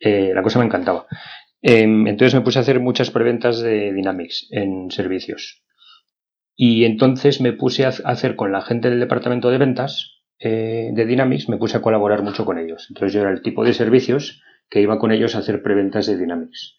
Eh, 0.00 0.32
la 0.34 0.42
cosa 0.42 0.58
me 0.58 0.64
encantaba. 0.64 1.06
Em, 1.60 2.06
entonces 2.06 2.34
me 2.34 2.40
puse 2.40 2.58
a 2.58 2.62
hacer 2.62 2.80
muchas 2.80 3.10
preventas 3.10 3.60
de 3.60 3.92
Dynamics 3.92 4.48
en 4.50 4.90
servicios. 4.90 5.62
Y 6.56 6.84
entonces 6.84 7.42
me 7.42 7.52
puse 7.52 7.84
a 7.84 7.88
hacer 7.88 8.36
con 8.36 8.52
la 8.52 8.62
gente 8.62 8.88
del 8.88 9.00
departamento 9.00 9.50
de 9.50 9.58
ventas 9.58 10.22
eh, 10.38 10.90
de 10.92 11.04
Dynamics, 11.04 11.48
me 11.48 11.58
puse 11.58 11.76
a 11.76 11.82
colaborar 11.82 12.22
mucho 12.22 12.46
con 12.46 12.58
ellos. 12.58 12.86
Entonces 12.88 13.12
yo 13.12 13.20
era 13.20 13.30
el 13.30 13.42
tipo 13.42 13.64
de 13.64 13.74
servicios 13.74 14.42
que 14.70 14.80
iba 14.80 14.98
con 14.98 15.12
ellos 15.12 15.34
a 15.34 15.38
hacer 15.38 15.62
preventas 15.62 16.06
de 16.06 16.16
Dynamics. 16.16 16.77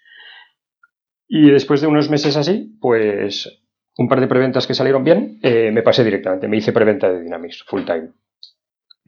Y 1.31 1.51
después 1.51 1.79
de 1.79 1.87
unos 1.87 2.09
meses 2.09 2.35
así, 2.35 2.75
pues 2.81 3.61
un 3.97 4.09
par 4.09 4.19
de 4.19 4.27
preventas 4.27 4.65
que 4.65 4.73
salieron 4.73 5.03
bien, 5.03 5.39
eh, 5.43 5.69
me 5.71 5.83
pasé 5.83 6.03
directamente, 6.03 6.47
me 6.47 6.57
hice 6.57 6.73
preventa 6.73 7.07
de 7.07 7.21
Dynamics 7.21 7.63
full 7.67 7.83
time. 7.83 8.09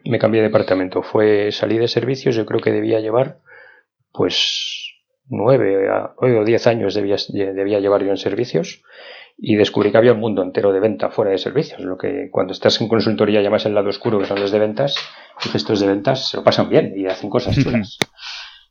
Me 0.06 0.20
cambié 0.20 0.42
de 0.42 0.48
departamento, 0.48 1.02
fue 1.02 1.52
salí 1.52 1.80
de 1.80 1.88
servicios, 1.88 2.36
yo 2.36 2.46
creo 2.46 2.60
que 2.60 2.72
debía 2.72 3.00
llevar 3.00 3.40
pues 4.12 4.94
nueve, 5.30 5.90
o 6.18 6.46
diez 6.46 6.68
años 6.68 6.94
debía, 6.94 7.16
debía 7.30 7.80
llevar 7.80 8.04
yo 8.04 8.12
en 8.12 8.18
servicios 8.18 8.84
y 9.38 9.56
descubrí 9.56 9.92
que 9.92 9.98
había 9.98 10.14
un 10.14 10.20
mundo 10.20 10.44
entero 10.44 10.72
de 10.74 10.80
venta 10.80 11.10
fuera 11.10 11.32
de 11.32 11.40
servicios, 11.40 11.82
lo 11.82 11.98
que 11.98 12.30
cuando 12.30 12.54
estás 12.54 12.80
en 12.82 12.88
consultoría 12.88 13.42
llamas 13.42 13.66
el 13.66 13.74
lado 13.74 13.90
oscuro, 13.90 14.20
que 14.20 14.26
son 14.26 14.40
los 14.40 14.52
de 14.52 14.60
ventas, 14.60 14.96
y 15.52 15.58
estos 15.58 15.80
de 15.80 15.88
ventas 15.88 16.30
se 16.30 16.38
lo 16.38 16.44
pasan 16.44 16.70
bien 16.70 16.94
y 16.96 17.08
hacen 17.08 17.32
cosas 17.32 17.56
chulas. 17.64 17.98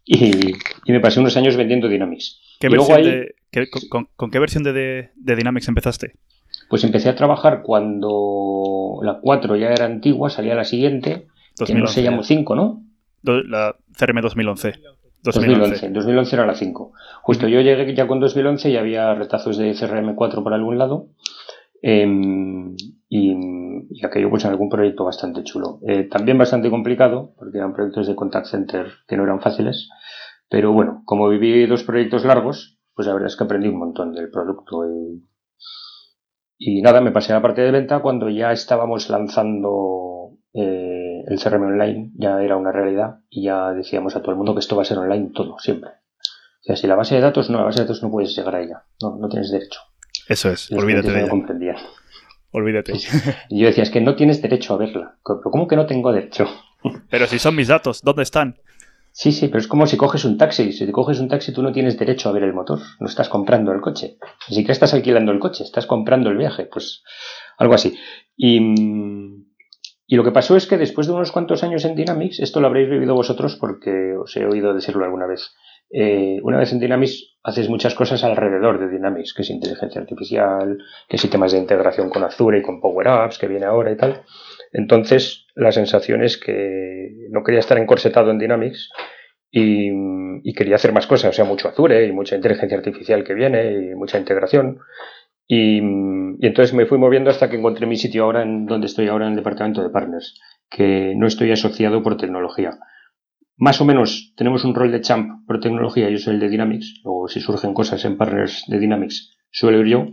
y, 0.05 0.53
y 0.85 0.93
me 0.93 1.01
pasé 1.01 1.19
unos 1.19 1.37
años 1.37 1.57
vendiendo 1.57 1.89
Dynamics 1.89 2.41
con, 4.17 4.31
qué 4.31 4.39
versión 4.39 4.63
de, 4.63 5.11
Dynamics 5.17 5.69
empezaste? 5.69 6.13
Pues 6.69 6.85
empecé 6.85 7.09
a 7.09 7.17
trabajar 7.17 7.63
cuando 7.63 9.01
la 9.03 9.19
4 9.21 9.57
ya 9.57 9.69
era 9.69 9.87
antigua, 9.87 10.31
salía 10.31 10.55
la 10.55 10.65
siguiente, 10.65 11.27
que 11.65 11.75
no 11.75 11.87
se 11.87 12.03
llamó 12.03 12.23
5, 12.23 12.55
¿no? 12.55 12.83
La 13.23 13.77
CRM 13.99 14.21
2011. 14.21 14.75
2011. 15.23 15.91
2011 15.91 16.37
era 16.37 16.47
la 16.47 16.55
5. 16.55 16.93
Justo 17.23 17.49
yo 17.49 17.61
llegué 17.61 17.95
ya 17.95 18.07
con 18.07 18.21
2011 18.21 18.71
y 18.71 18.77
había 18.77 19.15
retazos 19.15 19.59
de 19.59 19.75
CRM 19.75 20.15
4 20.15 20.43
por 20.43 20.55
algún 20.55 20.79
lado. 20.79 21.09
Em, 21.83 22.77
y, 23.09 23.35
aquello 24.05 24.31
pues 24.31 24.45
en 24.45 24.51
algún 24.51 24.69
proyecto 24.69 25.05
bastante 25.05 25.43
chulo. 25.43 25.81
Eh, 25.87 26.05
también 26.05 26.39
bastante 26.39 26.71
complicado, 26.71 27.35
porque 27.37 27.59
eran 27.59 27.75
proyectos 27.75 28.07
de 28.07 28.15
contact 28.15 28.47
center 28.47 28.87
que 29.07 29.17
no 29.17 29.25
eran 29.25 29.41
fáciles, 29.41 29.89
pero 30.49 30.73
bueno, 30.73 31.03
como 31.05 31.29
viví 31.29 31.67
dos 31.67 31.85
proyectos 31.85 32.25
largos, 32.25 32.80
pues 32.95 33.07
la 33.07 33.15
verdad 33.15 33.29
es 33.29 33.37
que 33.37 33.45
aprendí 33.45 33.69
un 33.69 33.79
montón 33.79 34.13
del 34.13 34.31
producto 34.31 34.85
y, 34.87 35.25
y 36.59 36.83
nada, 36.83 37.01
me 37.01 37.13
pasé 37.13 37.33
a 37.33 37.37
la 37.37 37.43
parte 37.43 37.63
de 37.63 37.71
venta 37.71 38.01
cuando 38.01 38.29
ya 38.29 38.53
estábamos 38.53 39.09
lanzando 39.09 40.33
eh, 40.53 41.23
el 41.27 41.39
CRM 41.41 41.63
online, 41.63 42.11
ya 42.15 42.43
era 42.43 42.57
una 42.57 42.73
realidad 42.73 43.21
y 43.31 43.45
ya 43.45 43.73
decíamos 43.73 44.17
a 44.17 44.21
todo 44.21 44.33
el 44.33 44.37
mundo 44.37 44.55
que 44.55 44.61
esto 44.61 44.77
va 44.77 44.83
a 44.83 44.87
ser 44.87 44.99
online 44.99 45.31
todo, 45.35 45.59
siempre. 45.59 45.91
O 45.91 46.63
sea, 46.63 46.77
si 46.77 46.87
la 46.87 46.97
base 46.97 47.15
de 47.15 47.21
datos 47.21 47.49
no, 47.49 47.59
la 47.59 47.65
base 47.65 47.81
de 47.81 47.85
datos 47.87 48.03
no 48.03 48.11
puedes 48.11 48.37
llegar 48.37 48.55
a 48.55 48.63
ella, 48.63 48.85
no, 49.01 49.17
no 49.17 49.29
tienes 49.29 49.51
derecho. 49.51 49.81
Eso 50.29 50.51
es, 50.51 50.71
olvídate 50.73 51.11
de 51.11 51.21
ella. 51.21 51.31
comprendía. 51.31 51.77
Olvídate. 52.53 52.95
Y 53.49 53.61
yo 53.61 53.67
decía, 53.69 53.85
es 53.85 53.91
que 53.91 54.01
no 54.01 54.17
tienes 54.17 54.43
derecho 54.43 54.75
a 54.75 54.77
verla. 54.77 55.17
¿Pero 55.25 55.41
cómo 55.51 55.69
que 55.69 55.77
no 55.77 55.87
tengo 55.87 56.13
derecho? 56.13 56.47
Pero 57.09 57.27
si 57.27 57.39
son 57.39 57.55
mis 57.55 57.69
datos, 57.69 58.03
¿dónde 58.03 58.23
están? 58.23 58.59
Sí, 59.21 59.33
sí, 59.33 59.49
pero 59.49 59.59
es 59.59 59.69
como 59.69 59.87
si 59.87 59.99
coges 59.99 60.25
un 60.25 60.39
taxi. 60.39 60.73
Si 60.73 60.87
te 60.87 60.93
coges 60.93 61.21
un 61.21 61.29
taxi, 61.29 61.53
tú 61.53 61.63
no 61.63 61.73
tienes 61.73 61.99
derecho 61.99 62.31
a 62.31 62.33
ver 62.33 62.43
el 62.43 62.55
motor. 62.55 62.79
No 63.01 63.07
estás 63.07 63.29
comprando 63.29 63.71
el 63.71 63.83
coche. 63.83 64.17
Ni 64.49 64.57
siquiera 64.57 64.73
estás 64.73 64.95
alquilando 64.95 65.31
el 65.31 65.39
coche, 65.39 65.63
estás 65.63 65.85
comprando 65.85 66.31
el 66.31 66.39
viaje. 66.39 66.65
Pues 66.65 67.03
algo 67.59 67.75
así. 67.75 67.99
Y, 68.35 68.59
lo 70.09 70.25
que 70.25 70.33
pasó 70.33 70.57
es 70.57 70.67
que 70.67 70.79
después 70.79 71.07
de 71.07 71.13
unos 71.13 71.33
cuantos 71.33 71.63
años 71.63 71.85
en 71.85 71.97
Dynamics, 71.97 72.41
esto 72.41 72.61
lo 72.61 72.69
habréis 72.69 72.89
vivido 72.89 73.15
vosotros 73.15 73.57
porque 73.61 74.17
os 74.17 74.35
he 74.39 74.47
oído 74.47 74.73
decirlo 74.73 75.05
alguna 75.05 75.27
vez. 75.27 75.55
Eh, 75.91 76.39
una 76.43 76.57
vez 76.57 76.73
en 76.73 76.81
Dynamics 76.81 77.37
haces 77.43 77.69
muchas 77.69 77.95
cosas 77.95 78.25
alrededor 78.25 78.81
de 78.81 78.89
Dynamics, 78.89 79.35
que 79.35 79.43
es 79.43 79.51
inteligencia 79.51 80.01
artificial, 80.01 80.79
que 81.11 81.19
sistemas 81.19 81.53
de 81.53 81.59
integración 81.59 82.09
con 82.09 82.25
Azure 82.25 82.61
y 82.61 82.63
con 82.63 82.81
Power 82.81 83.09
Apps, 83.09 83.37
que 83.37 83.49
viene 83.49 83.67
ahora 83.67 83.93
y 83.93 83.99
tal. 83.99 84.23
Entonces, 84.73 85.47
la 85.55 85.73
sensación 85.73 86.23
es 86.23 86.39
que 86.39 87.29
no 87.31 87.43
quería 87.43 87.61
estar 87.61 87.79
encorsetado 87.79 88.31
en 88.31 88.39
Dynamics 88.39 88.91
y, 89.51 89.91
quería 90.55 90.77
hacer 90.77 90.93
más 90.93 91.07
cosas, 91.07 91.31
o 91.31 91.33
sea, 91.33 91.45
mucho 91.45 91.69
Azure 91.69 92.07
y 92.07 92.13
mucha 92.13 92.37
inteligencia 92.37 92.77
artificial 92.77 93.25
que 93.25 93.35
viene 93.35 93.73
y 93.73 93.95
mucha 93.95 94.19
integración. 94.19 94.79
Y, 95.47 95.79
entonces 95.79 96.73
me 96.75 96.87
fui 96.87 96.99
moviendo 96.99 97.31
hasta 97.31 97.51
que 97.51 97.57
encontré 97.57 97.87
mi 97.87 97.97
sitio 97.97 98.25
ahora 98.25 98.43
en 98.43 98.67
donde 98.67 98.87
estoy 98.87 99.09
ahora 99.09 99.27
en 99.27 99.33
el 99.33 99.37
departamento 99.37 99.83
de 99.83 99.91
partners, 99.91 100.41
que 100.71 101.15
no 101.17 101.27
estoy 101.27 101.51
asociado 101.51 102.03
por 102.03 102.17
tecnología. 102.17 102.79
Más 103.57 103.81
o 103.81 103.85
menos 103.85 104.33
tenemos 104.37 104.65
un 104.65 104.75
rol 104.75 104.93
de 104.93 105.01
champ 105.01 105.47
por 105.47 105.61
tecnología, 105.61 106.09
yo 106.09 106.19
soy 106.19 106.35
el 106.35 106.41
de 106.41 106.49
Dynamics, 106.49 107.01
o 107.05 107.29
si 107.29 107.41
surgen 107.41 107.75
cosas 107.75 108.05
en 108.05 108.17
partners 108.17 108.65
de 108.69 108.79
Dynamics, 108.79 109.37
suelo 109.51 109.81
ir 109.81 109.87
yo, 109.87 110.07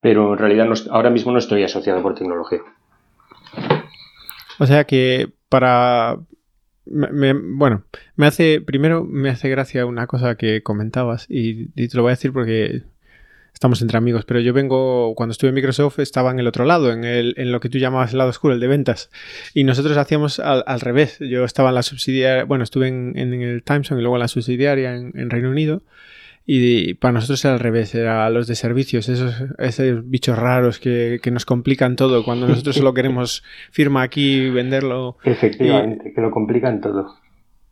pero 0.00 0.32
en 0.32 0.38
realidad 0.38 0.68
ahora 0.90 1.10
mismo 1.10 1.32
no 1.32 1.38
estoy 1.38 1.62
asociado 1.62 2.02
por 2.02 2.14
tecnología. 2.14 2.60
O 4.58 4.66
sea 4.66 4.84
que 4.84 5.32
para... 5.48 6.18
bueno, 6.86 7.84
me 8.16 8.26
hace, 8.26 8.60
primero 8.60 9.04
me 9.04 9.30
hace 9.30 9.48
gracia 9.48 9.86
una 9.86 10.06
cosa 10.06 10.36
que 10.36 10.62
comentabas 10.62 11.26
y, 11.28 11.68
te 11.68 11.96
lo 11.96 12.02
voy 12.02 12.10
a 12.10 12.16
decir 12.16 12.32
porque 12.32 12.82
estamos 13.52 13.80
entre 13.82 13.98
amigos, 13.98 14.24
pero 14.24 14.40
yo 14.40 14.52
vengo, 14.52 15.14
cuando 15.14 15.32
estuve 15.32 15.50
en 15.50 15.54
Microsoft 15.54 16.00
estaba 16.00 16.30
en 16.30 16.40
el 16.40 16.46
otro 16.46 16.64
lado, 16.64 16.92
en, 16.92 17.04
el, 17.04 17.34
en 17.36 17.52
lo 17.52 17.60
que 17.60 17.68
tú 17.68 17.78
llamabas 17.78 18.12
el 18.12 18.18
lado 18.18 18.30
oscuro, 18.30 18.54
el 18.54 18.60
de 18.60 18.66
ventas, 18.66 19.10
y 19.54 19.64
nosotros 19.64 19.96
hacíamos 19.96 20.40
al, 20.40 20.80
revés, 20.80 21.18
yo 21.20 21.44
estaba 21.44 21.68
en 21.68 21.76
la 21.76 21.82
subsidiaria, 21.82 22.44
bueno, 22.44 22.64
estuve 22.64 22.88
en, 22.88 23.16
el 23.16 23.62
Timeson 23.62 23.98
y 23.98 24.02
luego 24.02 24.16
en 24.16 24.20
la 24.20 24.28
subsidiaria 24.28 24.96
en 24.96 25.30
Reino 25.30 25.50
Unido, 25.50 25.82
y 26.46 26.94
para 26.94 27.12
nosotros 27.12 27.42
era 27.44 27.54
al 27.54 27.60
revés, 27.60 27.94
era 27.94 28.28
los 28.28 28.46
de 28.46 28.54
servicios, 28.54 29.08
esos, 29.08 29.34
esos 29.58 30.08
bichos 30.08 30.38
raros 30.38 30.78
que, 30.78 31.20
nos 31.32 31.46
complican 31.46 31.96
todo 31.96 32.22
cuando 32.24 32.46
nosotros 32.46 32.76
solo 32.76 32.92
queremos 32.92 33.42
firma 33.70 34.02
aquí 34.02 34.34
y 34.34 34.50
venderlo. 34.50 35.16
Efectivamente, 35.24 36.12
que 36.12 36.20
lo 36.20 36.30
complican 36.30 36.82
todo. 36.82 37.16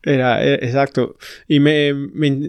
Era, 0.03 0.43
e, 0.43 0.55
exacto. 0.55 1.17
Y 1.47 1.61
me, 1.61 1.91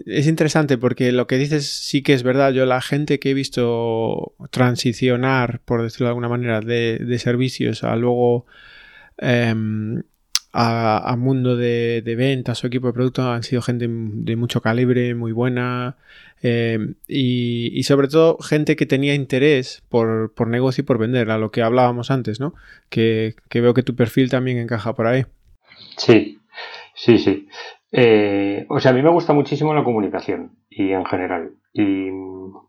es 0.06 0.26
interesante 0.26 0.78
porque 0.78 1.12
lo 1.12 1.26
que 1.26 1.36
dices 1.36 1.66
sí 1.66 2.02
que 2.02 2.14
es 2.14 2.22
verdad. 2.22 2.52
Yo 2.52 2.64
la 2.64 2.80
gente 2.80 3.18
que 3.18 3.30
he 3.30 3.34
visto 3.34 4.34
transicionar, 4.50 5.60
por 5.64 5.82
decirlo 5.82 6.06
de 6.06 6.10
alguna 6.10 6.28
manera, 6.30 6.60
de, 6.60 6.98
de 6.98 7.18
servicios 7.18 7.84
a 7.84 7.94
luego 7.96 8.46
em, 9.18 10.02
a, 10.56 11.16
mundo 11.18 11.56
de, 11.56 12.02
ventas 12.16 12.62
o 12.62 12.68
equipo 12.68 12.86
de 12.86 12.92
producto 12.92 13.28
han 13.28 13.42
sido 13.42 13.60
gente 13.60 13.88
de 13.88 14.36
mucho 14.36 14.60
calibre, 14.60 15.14
muy 15.14 15.32
buena 15.32 15.96
eh, 16.42 16.94
y, 17.08 17.82
sobre 17.82 18.06
todo 18.06 18.38
gente 18.38 18.76
que 18.76 18.86
tenía 18.86 19.14
interés 19.14 19.82
por, 19.88 20.30
negocio 20.46 20.82
y 20.82 20.84
por 20.84 20.98
vender, 20.98 21.30
a 21.30 21.38
lo 21.38 21.50
que 21.50 21.62
hablábamos 21.62 22.12
antes, 22.12 22.38
¿no? 22.38 22.54
Que, 22.88 23.34
veo 23.52 23.74
que 23.74 23.82
tu 23.82 23.96
perfil 23.96 24.30
también 24.30 24.58
encaja 24.58 24.94
por 24.94 25.08
ahí. 25.08 25.24
Sí, 25.96 26.38
sí, 26.94 27.18
sí. 27.18 27.48
Eh, 27.90 28.64
o 28.68 28.78
sea, 28.78 28.92
a 28.92 28.94
mí 28.94 29.02
me 29.02 29.10
gusta 29.10 29.32
muchísimo 29.32 29.74
la 29.74 29.84
comunicación 29.84 30.52
y 30.70 30.92
en 30.92 31.04
general. 31.04 31.50
Y, 31.72 32.10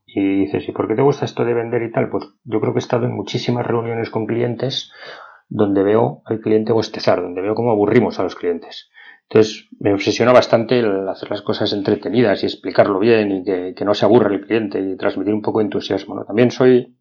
y 0.08 0.40
dices, 0.40 0.68
¿y 0.68 0.72
por 0.72 0.88
qué 0.88 0.96
te 0.96 1.04
gusta 1.04 1.26
esto 1.26 1.46
de 1.46 1.54
vender 1.54 1.84
y 1.84 1.92
tal? 1.92 2.10
Pues 2.10 2.26
yo 2.46 2.60
creo 2.60 2.74
que 2.74 2.80
he 2.80 2.82
estado 2.82 3.06
en 3.06 3.14
muchísimas 3.14 3.66
reuniones 3.66 4.10
con 4.10 4.26
clientes 4.26 4.92
donde 5.48 5.84
veo 5.84 6.22
al 6.26 6.40
cliente 6.40 6.74
bostezar, 6.74 7.22
donde 7.22 7.42
veo 7.42 7.56
cómo 7.56 7.72
aburrimos 7.72 8.20
a 8.20 8.24
los 8.24 8.36
clientes. 8.36 8.90
Entonces 9.30 9.68
me 9.80 9.94
obsesiona 9.94 10.32
bastante 10.32 10.84
hacer 11.10 11.30
las 11.30 11.42
cosas 11.42 11.74
entretenidas 11.74 12.44
y 12.44 12.46
explicarlo 12.46 13.00
bien 13.00 13.32
y 13.32 13.44
que, 13.44 13.86
no 13.86 13.94
se 13.94 14.06
aburra 14.06 14.34
el 14.34 14.42
cliente 14.42 14.80
y 14.80 14.98
transmitir 14.98 15.34
un 15.34 15.42
poco 15.42 15.60
de 15.60 15.66
entusiasmo. 15.66 16.24
También 16.26 16.52
soy, 16.52 16.96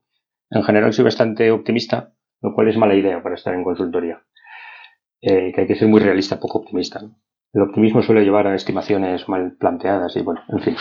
en 0.50 0.62
general, 0.62 0.92
soy 0.92 1.04
bastante 1.04 1.50
optimista, 1.50 2.14
lo 2.40 2.54
cual 2.54 2.68
es 2.68 2.76
mala 2.76 2.94
idea 2.94 3.22
para 3.22 3.34
estar 3.34 3.54
en 3.54 3.64
consultoría. 3.64 4.22
Eh, 5.20 5.52
que 5.54 5.62
hay 5.62 5.66
que 5.66 5.74
ser 5.74 5.88
muy 5.88 6.00
realista, 6.00 6.40
poco 6.40 6.58
optimista. 6.58 7.00
El 7.52 7.62
optimismo 7.62 8.02
suele 8.02 8.24
llevar 8.24 8.46
a 8.46 8.54
estimaciones 8.54 9.28
mal 9.28 9.56
planteadas 9.58 10.16
y 10.16 10.22
bueno, 10.22 10.42
en 10.48 10.60
fin. 10.60 10.76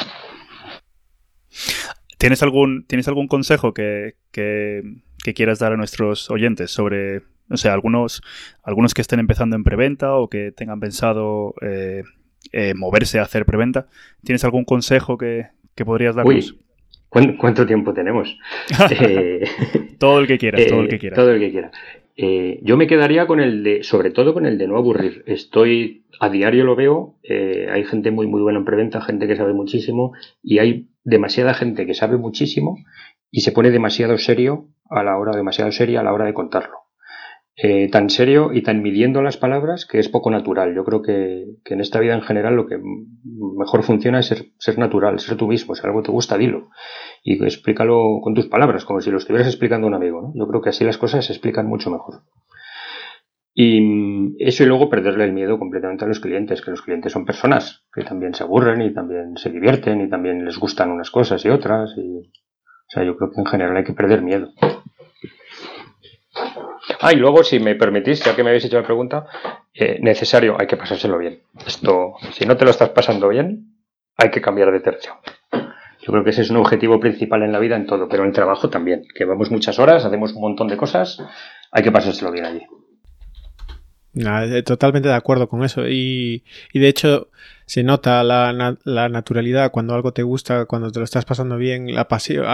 ¿Tienes 2.18 2.42
algún, 2.42 2.86
¿tienes 2.88 3.08
algún 3.08 3.28
consejo 3.28 3.74
que, 3.74 4.16
que 4.32 5.34
quieras 5.36 5.60
dar 5.60 5.74
a 5.74 5.78
nuestros 5.78 6.32
oyentes 6.32 6.72
sobre 6.72 7.22
o 7.54 7.58
sea, 7.58 7.74
algunos, 7.74 8.22
algunos 8.64 8.94
que 8.94 9.02
estén 9.02 9.20
empezando 9.20 9.56
en 9.56 9.64
preventa 9.64 10.16
o 10.16 10.30
que 10.30 10.52
tengan 10.52 10.80
pensado 10.80 11.54
eh, 11.62 12.04
eh, 12.52 12.74
moverse 12.76 13.20
a 13.20 13.24
hacer 13.24 13.46
preventa. 13.46 13.88
¿Tienes 14.24 14.44
algún 14.44 14.66
consejo 14.66 15.18
que, 15.18 15.48
podrías 15.86 16.16
darnos? 16.16 16.56
Uy, 17.12 17.38
¿cuánto 17.38 17.66
tiempo 17.66 17.94
tenemos? 17.94 18.38
Eh, 19.00 19.44
todo 20.00 20.20
el 20.20 20.28
que 20.28 20.38
quieras, 20.38 20.66
todo 20.68 20.82
el 20.82 20.90
que 20.90 21.00
quieras. 21.00 21.18
Todo 21.18 21.32
el 21.32 21.40
que 21.40 21.52
quiera. 21.52 21.72
yo 22.62 22.78
me 22.78 22.88
quedaría 22.88 23.28
con 23.28 23.40
el 23.40 23.64
de, 23.64 23.84
sobre 23.84 24.12
todo 24.12 24.34
con 24.34 24.46
el 24.46 24.58
de 24.58 24.68
no 24.68 24.78
aburrir. 24.78 25.24
Estoy, 25.28 26.06
a 26.20 26.30
diario 26.30 26.66
lo 26.66 26.76
veo, 26.76 27.16
hay 27.30 27.84
gente 27.86 28.12
muy, 28.12 28.28
muy 28.28 28.42
buena 28.42 28.60
en 28.60 28.66
preventa, 28.66 29.02
gente 29.02 29.28
que 29.28 29.36
sabe 29.36 29.54
muchísimo 29.54 30.14
y 30.42 30.60
hay 30.60 30.90
demasiada 31.04 31.54
gente 31.54 31.86
que 31.86 31.94
sabe 31.94 32.18
muchísimo 32.18 32.78
y 33.32 33.42
se 33.42 33.52
pone 33.52 33.72
demasiado 33.72 34.18
serio 34.18 34.68
a 34.90 35.04
la 35.04 35.18
hora, 35.18 35.36
demasiado 35.36 35.72
seria 35.72 36.02
a 36.02 36.04
la 36.04 36.14
hora 36.14 36.26
de 36.26 36.34
contarlo. 36.34 36.83
Eh, 37.56 37.88
tan 37.92 38.10
serio 38.10 38.52
y 38.52 38.64
tan 38.64 38.82
midiendo 38.82 39.22
las 39.22 39.38
palabras 39.38 39.86
que 39.86 40.00
es 40.00 40.10
poco 40.10 40.32
natural. 40.32 40.74
Yo 40.74 40.84
creo 40.84 41.04
que, 41.04 41.46
en 41.66 41.82
esta 41.82 42.00
vida 42.00 42.16
en 42.16 42.24
general 42.24 42.56
lo 42.56 42.66
que 42.66 42.80
mejor 43.58 43.84
funciona 43.84 44.20
es 44.20 44.34
ser, 44.58 44.80
natural, 44.80 45.20
ser 45.20 45.38
tú 45.38 45.48
mismo. 45.48 45.76
Si 45.76 45.86
algo 45.86 46.02
te 46.02 46.12
gusta, 46.12 46.38
dilo. 46.38 46.70
Y 47.24 47.44
explícalo 47.44 48.22
con 48.24 48.34
tus 48.34 48.48
palabras, 48.48 48.86
como 48.86 49.02
si 49.02 49.12
lo 49.12 49.20
estuvieras 49.20 49.48
explicando 49.48 49.86
a 49.86 49.90
un 49.90 49.94
amigo. 49.94 50.34
Yo 50.36 50.48
creo 50.48 50.62
que 50.62 50.70
así 50.70 50.84
las 50.84 50.98
cosas 50.98 51.26
se 51.26 51.34
explican 51.34 51.68
mucho 51.68 51.92
mejor. 51.92 52.24
Y 53.54 54.44
eso 54.44 54.64
y 54.64 54.66
luego 54.66 54.90
perderle 54.90 55.26
el 55.26 55.34
miedo 55.34 55.60
completamente 55.60 56.06
a 56.06 56.08
los 56.08 56.20
clientes, 56.20 56.64
que 56.64 56.72
los 56.72 56.82
clientes 56.82 57.12
son 57.12 57.24
personas 57.24 57.86
que 57.94 58.04
también 58.04 58.34
se 58.34 58.42
aburren 58.42 58.82
y 58.82 58.92
también 58.92 59.38
se 59.38 59.52
divierten 59.52 60.02
y 60.02 60.10
también 60.10 60.44
les 60.44 60.58
gustan 60.58 60.90
unas 60.90 61.12
cosas 61.12 61.46
y 61.46 61.50
otras. 61.50 61.94
Y, 61.98 62.18
o 62.18 62.90
sea, 62.90 63.04
yo 63.04 63.16
creo 63.16 63.30
que 63.30 63.42
en 63.42 63.46
general 63.46 63.78
hay 63.78 63.84
que 63.84 63.94
perder 63.94 64.24
miedo. 64.24 64.50
Ah, 67.00 67.14
y 67.14 67.16
luego, 67.16 67.44
si 67.44 67.60
me 67.60 67.76
permitís, 67.76 68.24
ya 68.24 68.36
que 68.36 68.44
me 68.44 68.50
habéis 68.50 68.66
hecho 68.66 68.78
la 68.78 68.86
pregunta, 68.86 69.26
eh, 69.74 70.00
necesario, 70.02 70.56
hay 70.60 70.68
que 70.68 70.78
pasárselo 70.78 71.18
bien. 71.18 71.42
Esto, 71.66 72.14
si 72.32 72.46
no 72.46 72.58
te 72.58 72.66
lo 72.66 72.72
estás 72.72 72.90
pasando 72.90 73.30
bien, 73.30 73.78
hay 74.18 74.30
que 74.30 74.42
cambiar 74.42 74.72
de 74.72 74.80
tercio. 74.80 75.14
Yo 75.52 76.12
creo 76.12 76.24
que 76.24 76.32
ese 76.32 76.42
es 76.42 76.50
un 76.50 76.58
objetivo 76.58 77.00
principal 77.00 77.44
en 77.44 77.54
la 77.54 77.60
vida 77.60 77.78
en 77.78 77.86
todo, 77.86 78.10
pero 78.10 78.24
en 78.24 78.30
el 78.30 78.36
trabajo 78.36 78.70
también. 78.70 79.06
Que 79.16 79.24
vamos 79.24 79.52
muchas 79.52 79.80
horas, 79.80 80.04
hacemos 80.04 80.34
un 80.34 80.42
montón 80.42 80.68
de 80.68 80.76
cosas, 80.76 81.24
hay 81.72 81.84
que 81.84 81.92
pasárselo 81.92 82.32
bien 82.32 82.46
allí. 82.46 82.62
Eh, 84.16 84.64
totalmente 84.64 85.08
de 85.08 85.16
acuerdo 85.16 85.48
con 85.48 85.64
eso. 85.64 85.88
Y, 85.88 86.44
de 86.74 86.88
hecho, 86.88 87.30
se 87.74 87.82
nota 87.82 88.24
la, 88.24 89.10
naturalidad 89.10 89.72
cuando 89.72 89.96
algo 89.96 90.14
te 90.14 90.22
gusta, 90.22 90.66
cuando 90.66 90.92
te 90.92 91.00
lo 91.00 91.06
estás 91.06 91.26
pasando 91.26 91.58
bien. 91.58 91.92
La 91.92 92.08
pasión, 92.08 92.46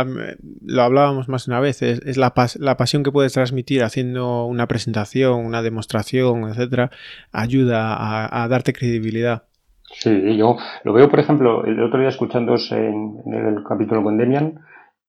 lo 0.66 0.82
hablábamos 0.82 1.28
más 1.28 1.46
una 1.50 1.60
vez, 1.60 1.82
es, 1.82 2.16
la, 2.16 2.34
pasión 2.34 3.04
que 3.04 3.12
puedes 3.12 3.34
transmitir 3.34 3.84
haciendo 3.84 4.46
una 4.46 4.66
presentación, 4.68 5.46
una 5.46 5.62
demostración, 5.62 6.48
etcétera, 6.48 6.92
ayuda 7.34 8.44
a, 8.44 8.48
darte 8.48 8.72
credibilidad. 8.72 9.44
Sí, 9.92 10.38
yo 10.38 10.56
lo 10.86 10.94
veo, 10.94 11.10
por 11.10 11.20
ejemplo, 11.20 11.66
el 11.66 11.84
otro 11.84 12.00
día 12.00 12.08
escuchándos 12.08 12.72
en, 12.72 13.22
en 13.26 13.34
el 13.34 13.64
capítulo 13.68 14.02
con 14.02 14.16
Demian, 14.16 14.62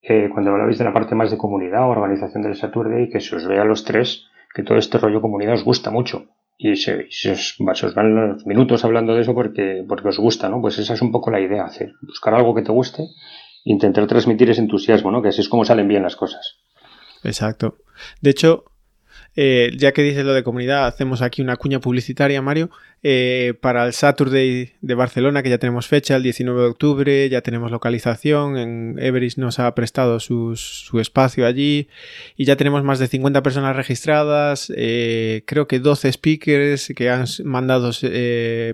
eh, 0.02 0.28
cuando 0.32 0.50
hablabais 0.50 0.78
de 0.78 0.86
la 0.86 0.92
parte 0.92 1.14
más 1.14 1.30
de 1.30 1.38
comunidad, 1.38 1.88
organización 1.88 2.42
del 2.42 2.56
Saturday, 2.56 3.10
que 3.10 3.20
se 3.20 3.36
os 3.36 3.46
vea 3.46 3.62
a 3.62 3.64
los 3.64 3.84
tres, 3.84 4.26
que 4.52 4.64
todo 4.64 4.76
este 4.76 4.98
rollo 4.98 5.20
comunidad 5.20 5.54
os 5.54 5.62
gusta 5.62 5.92
mucho. 5.92 6.24
Y 6.62 6.76
se, 6.76 7.08
os, 7.30 7.56
van 7.94 8.14
los 8.14 8.44
minutos 8.44 8.84
hablando 8.84 9.14
de 9.14 9.22
eso 9.22 9.32
porque, 9.32 9.82
porque 9.88 10.08
os 10.08 10.18
gusta, 10.18 10.50
¿no? 10.50 10.60
Pues 10.60 10.78
esa 10.78 10.92
es 10.92 11.00
un 11.00 11.10
poco 11.10 11.30
la 11.30 11.40
idea, 11.40 11.64
hacer, 11.64 11.94
buscar 12.02 12.34
algo 12.34 12.54
que 12.54 12.60
te 12.60 12.70
guste, 12.70 13.04
intentar 13.64 14.06
transmitir 14.06 14.50
ese 14.50 14.60
entusiasmo, 14.60 15.10
¿no? 15.10 15.22
Que 15.22 15.30
así 15.30 15.40
es 15.40 15.48
como 15.48 15.64
salen 15.64 15.88
bien 15.88 16.02
las 16.02 16.16
cosas. 16.16 16.58
Exacto. 17.24 17.78
De 18.20 18.28
hecho, 18.28 18.64
eh, 19.36 19.70
ya 19.76 19.92
que 19.92 20.02
dices 20.02 20.24
lo 20.24 20.32
de 20.32 20.42
comunidad, 20.42 20.86
hacemos 20.86 21.22
aquí 21.22 21.40
una 21.40 21.56
cuña 21.56 21.80
publicitaria, 21.80 22.42
Mario, 22.42 22.70
eh, 23.02 23.54
para 23.60 23.86
el 23.86 23.92
Saturday 23.92 24.72
de 24.80 24.94
Barcelona, 24.94 25.42
que 25.42 25.50
ya 25.50 25.58
tenemos 25.58 25.86
fecha, 25.86 26.16
el 26.16 26.22
19 26.22 26.60
de 26.60 26.66
octubre, 26.66 27.28
ya 27.28 27.40
tenemos 27.40 27.70
localización, 27.70 28.58
en 28.58 28.96
Everest 28.98 29.38
nos 29.38 29.58
ha 29.58 29.74
prestado 29.74 30.20
su 30.20 30.54
espacio 31.00 31.46
allí 31.46 31.88
y 32.36 32.44
ya 32.44 32.56
tenemos 32.56 32.82
más 32.82 32.98
de 32.98 33.06
50 33.06 33.42
personas 33.42 33.76
registradas, 33.76 34.72
eh, 34.76 35.42
creo 35.46 35.68
que 35.68 35.78
12 35.78 36.12
speakers 36.12 36.92
que 36.94 37.08
han 37.08 37.24
mandado 37.44 37.90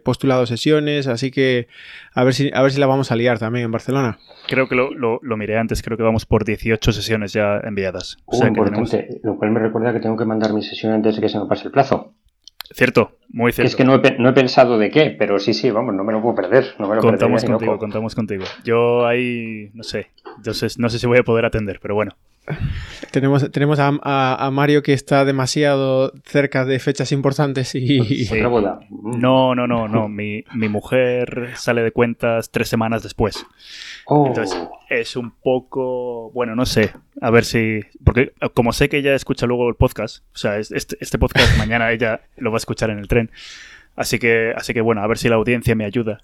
postulado 0.02 0.46
sesiones, 0.46 1.06
así 1.06 1.30
que 1.30 1.68
a 2.14 2.24
ver, 2.24 2.32
si, 2.32 2.50
a 2.54 2.62
ver 2.62 2.72
si 2.72 2.80
la 2.80 2.86
vamos 2.86 3.12
a 3.12 3.16
liar 3.16 3.38
también 3.38 3.66
en 3.66 3.70
Barcelona. 3.70 4.18
Creo 4.48 4.68
que 4.68 4.74
lo, 4.74 4.90
lo, 4.90 5.36
miré 5.36 5.58
antes, 5.58 5.82
creo 5.82 5.98
que 5.98 6.02
vamos 6.02 6.24
por 6.24 6.44
18 6.44 6.92
sesiones 6.92 7.32
ya 7.32 7.58
enviadas. 7.62 8.16
Uh, 8.26 8.46
importante, 8.46 9.20
lo 9.22 9.36
cual 9.36 9.50
me 9.50 9.60
recuerda 9.60 9.92
que 9.92 10.00
tengo 10.00 10.16
que 10.16 10.24
mandar 10.24 10.52
mi 10.56 10.62
sesión 10.62 10.92
antes 10.92 11.16
de 11.16 11.22
que 11.22 11.28
se 11.28 11.38
me 11.38 11.46
pase 11.46 11.66
el 11.66 11.72
plazo. 11.72 12.14
Cierto, 12.72 13.12
muy 13.28 13.52
cierto. 13.52 13.68
Es 13.68 13.76
que 13.76 13.84
no 13.84 13.94
he, 13.94 14.18
no 14.18 14.28
he, 14.28 14.32
pensado 14.32 14.76
de 14.76 14.90
qué, 14.90 15.14
pero 15.16 15.38
sí, 15.38 15.54
sí, 15.54 15.70
vamos, 15.70 15.94
no 15.94 16.02
me 16.02 16.12
lo 16.12 16.20
puedo 16.20 16.34
perder. 16.34 16.74
No 16.78 16.88
me 16.88 16.96
lo 16.96 17.00
contamos 17.00 17.44
contigo, 17.44 17.78
contamos 17.78 18.14
contigo. 18.14 18.44
Yo 18.64 19.06
ahí, 19.06 19.70
no 19.72 19.84
sé, 19.84 20.10
entonces 20.36 20.78
no 20.78 20.88
sé 20.88 20.98
si 20.98 21.06
voy 21.06 21.18
a 21.18 21.22
poder 21.22 21.44
atender, 21.44 21.78
pero 21.80 21.94
bueno. 21.94 22.16
Tenemos, 23.10 23.50
tenemos 23.50 23.78
a, 23.78 23.88
a, 24.02 24.50
Mario 24.50 24.82
que 24.82 24.92
está 24.92 25.24
demasiado 25.24 26.12
cerca 26.24 26.64
de 26.64 26.78
fechas 26.78 27.12
importantes 27.12 27.74
y... 27.74 28.28
¿Otra 28.30 28.48
boda? 28.48 28.80
No, 28.90 29.54
no, 29.54 29.66
no, 29.66 29.88
no. 29.88 30.08
Mi, 30.08 30.44
mi, 30.54 30.68
mujer 30.68 31.52
sale 31.54 31.82
de 31.82 31.92
cuentas 31.92 32.50
tres 32.50 32.68
semanas 32.68 33.02
después. 33.02 33.46
Oh. 34.06 34.26
Entonces 34.26 34.58
es 34.90 35.16
un 35.16 35.30
poco... 35.30 36.30
Bueno, 36.32 36.54
no 36.54 36.66
sé. 36.66 36.92
A 37.20 37.30
ver 37.30 37.44
si... 37.44 37.80
Porque 38.04 38.32
como 38.54 38.72
sé 38.72 38.88
que 38.88 38.98
ella 38.98 39.14
escucha 39.14 39.46
luego 39.46 39.68
el 39.68 39.76
podcast, 39.76 40.24
o 40.34 40.38
sea, 40.38 40.58
este, 40.58 40.96
este 41.00 41.18
podcast 41.18 41.56
mañana 41.58 41.90
ella 41.92 42.20
lo 42.36 42.50
va 42.50 42.56
a 42.56 42.58
escuchar 42.58 42.90
en 42.90 42.98
el 42.98 43.08
tren. 43.08 43.30
Así 43.94 44.18
que, 44.18 44.52
así 44.54 44.74
que 44.74 44.82
bueno, 44.82 45.02
a 45.02 45.06
ver 45.06 45.16
si 45.16 45.28
la 45.28 45.36
audiencia 45.36 45.74
me 45.74 45.84
ayuda. 45.84 46.20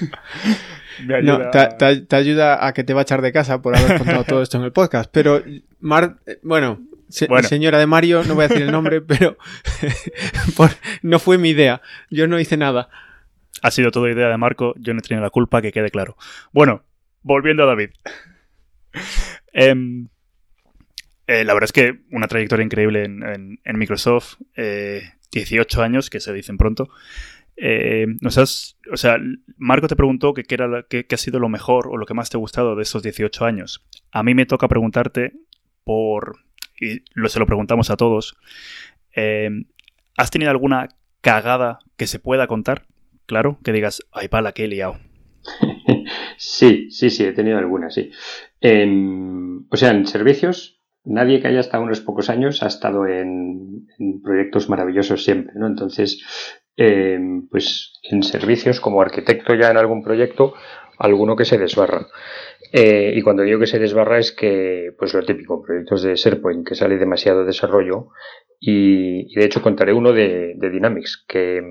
No, 1.22 1.50
te, 1.50 2.16
ayuda 2.16 2.66
a 2.66 2.72
que 2.72 2.84
te 2.84 2.94
va 2.94 3.00
a 3.00 3.02
echar 3.02 3.22
de 3.22 3.32
casa 3.32 3.60
por 3.62 3.76
haber 3.76 3.98
contado 3.98 4.24
todo 4.24 4.42
esto 4.42 4.58
en 4.58 4.64
el 4.64 4.72
podcast. 4.72 5.10
Pero, 5.12 5.42
Mar, 5.80 6.16
eh, 6.26 6.38
bueno, 6.42 6.80
señora 7.08 7.78
de 7.78 7.86
Mario, 7.86 8.22
no 8.24 8.34
voy 8.34 8.44
a 8.44 8.48
decir 8.48 8.62
el 8.62 8.72
nombre, 8.72 9.00
pero 9.00 9.36
no 11.02 11.18
fue 11.18 11.38
mi 11.38 11.50
idea. 11.50 11.80
Yo 12.10 12.26
no 12.26 12.38
hice 12.38 12.56
nada. 12.56 12.88
Ha 13.62 13.70
sido 13.70 13.90
todo 13.90 14.08
idea 14.08 14.28
de 14.28 14.36
Marco, 14.36 14.74
yo 14.76 14.92
no 14.92 14.98
he 14.98 15.02
tenido 15.02 15.22
la 15.22 15.30
culpa, 15.30 15.62
que 15.62 15.72
quede 15.72 15.90
claro. 15.90 16.16
Bueno, 16.52 16.82
volviendo 17.22 17.62
a 17.62 17.66
David. 17.66 17.90
Em, 19.52 20.08
eh, 21.26 21.44
la 21.44 21.54
verdad 21.54 21.64
es 21.64 21.72
que 21.72 22.00
una 22.10 22.28
trayectoria 22.28 22.64
increíble 22.64 23.04
en, 23.04 23.78
Microsoft. 23.78 24.34
18 24.56 24.56
eh, 25.80 25.84
años, 25.84 26.10
que 26.10 26.20
se 26.20 26.32
dicen 26.32 26.58
pronto. 26.58 26.90
Eh, 27.56 28.06
o 28.22 28.96
sea, 28.96 29.18
Marco 29.56 29.86
te 29.86 29.96
preguntó 29.96 30.34
qué 30.34 30.42
qué, 30.42 31.06
ha 31.10 31.16
sido 31.16 31.38
lo 31.38 31.48
mejor 31.48 31.88
o 31.88 31.96
lo 31.96 32.06
que 32.06 32.14
más 32.14 32.30
te 32.30 32.36
ha 32.36 32.40
gustado 32.40 32.74
de 32.76 32.82
esos 32.82 33.02
18 33.02 33.44
años. 33.44 33.86
A 34.10 34.22
mí 34.22 34.34
me 34.34 34.46
toca 34.46 34.68
preguntarte 34.68 35.32
por, 35.84 36.38
y 36.80 37.02
lo, 37.14 37.28
se 37.28 37.38
lo 37.38 37.46
preguntamos 37.46 37.90
a 37.90 37.96
todos, 37.96 38.36
eh, 39.14 39.50
¿has 40.16 40.30
tenido 40.30 40.50
alguna 40.50 40.88
cagada 41.20 41.78
que 41.96 42.06
se 42.06 42.18
pueda 42.18 42.46
contar? 42.46 42.86
Claro, 43.26 43.58
que 43.64 43.72
digas, 43.72 44.02
ay, 44.12 44.28
pala, 44.28 44.52
que 44.52 44.64
he 44.64 44.68
liado. 44.68 44.98
Sí, 46.36 46.90
sí, 46.90 47.10
sí, 47.10 47.24
he 47.24 47.32
tenido 47.32 47.58
alguna, 47.58 47.90
sí. 47.90 48.10
o 48.60 49.76
sea, 49.76 49.90
en 49.90 50.06
servicios, 50.06 50.80
nadie 51.04 51.40
que 51.40 51.48
haya 51.48 51.60
estado 51.60 51.84
unos 51.84 52.00
pocos 52.00 52.28
años 52.28 52.62
ha 52.62 52.66
estado 52.66 53.06
en, 53.06 53.86
en 53.98 54.22
proyectos 54.22 54.68
maravillosos 54.68 55.22
siempre, 55.22 55.54
¿no? 55.56 55.66
Entonces, 55.66 56.22
pues 56.76 57.92
en 58.02 58.22
servicios 58.22 58.80
como 58.80 59.00
arquitecto 59.00 59.54
ya 59.54 59.70
en 59.70 59.76
algún 59.76 60.02
proyecto, 60.02 60.54
alguno 60.98 61.36
que 61.36 61.44
se 61.44 61.58
desbarra. 61.58 62.08
Eh, 62.72 63.12
y 63.14 63.22
cuando 63.22 63.42
digo 63.42 63.60
que 63.60 63.66
se 63.66 63.78
desbarra 63.78 64.18
es 64.18 64.32
que, 64.32 64.92
pues 64.98 65.14
lo 65.14 65.22
típico, 65.22 65.62
proyectos 65.62 66.02
de 66.02 66.14
SharePoint, 66.14 66.66
que 66.66 66.74
sale 66.74 66.96
demasiado 66.98 67.44
desarrollo. 67.44 68.08
Y, 68.58 69.34
de 69.34 69.44
hecho 69.44 69.62
contaré 69.62 69.92
uno 69.92 70.12
de, 70.12 70.56
Dynamics, 70.58 71.24
que, 71.28 71.62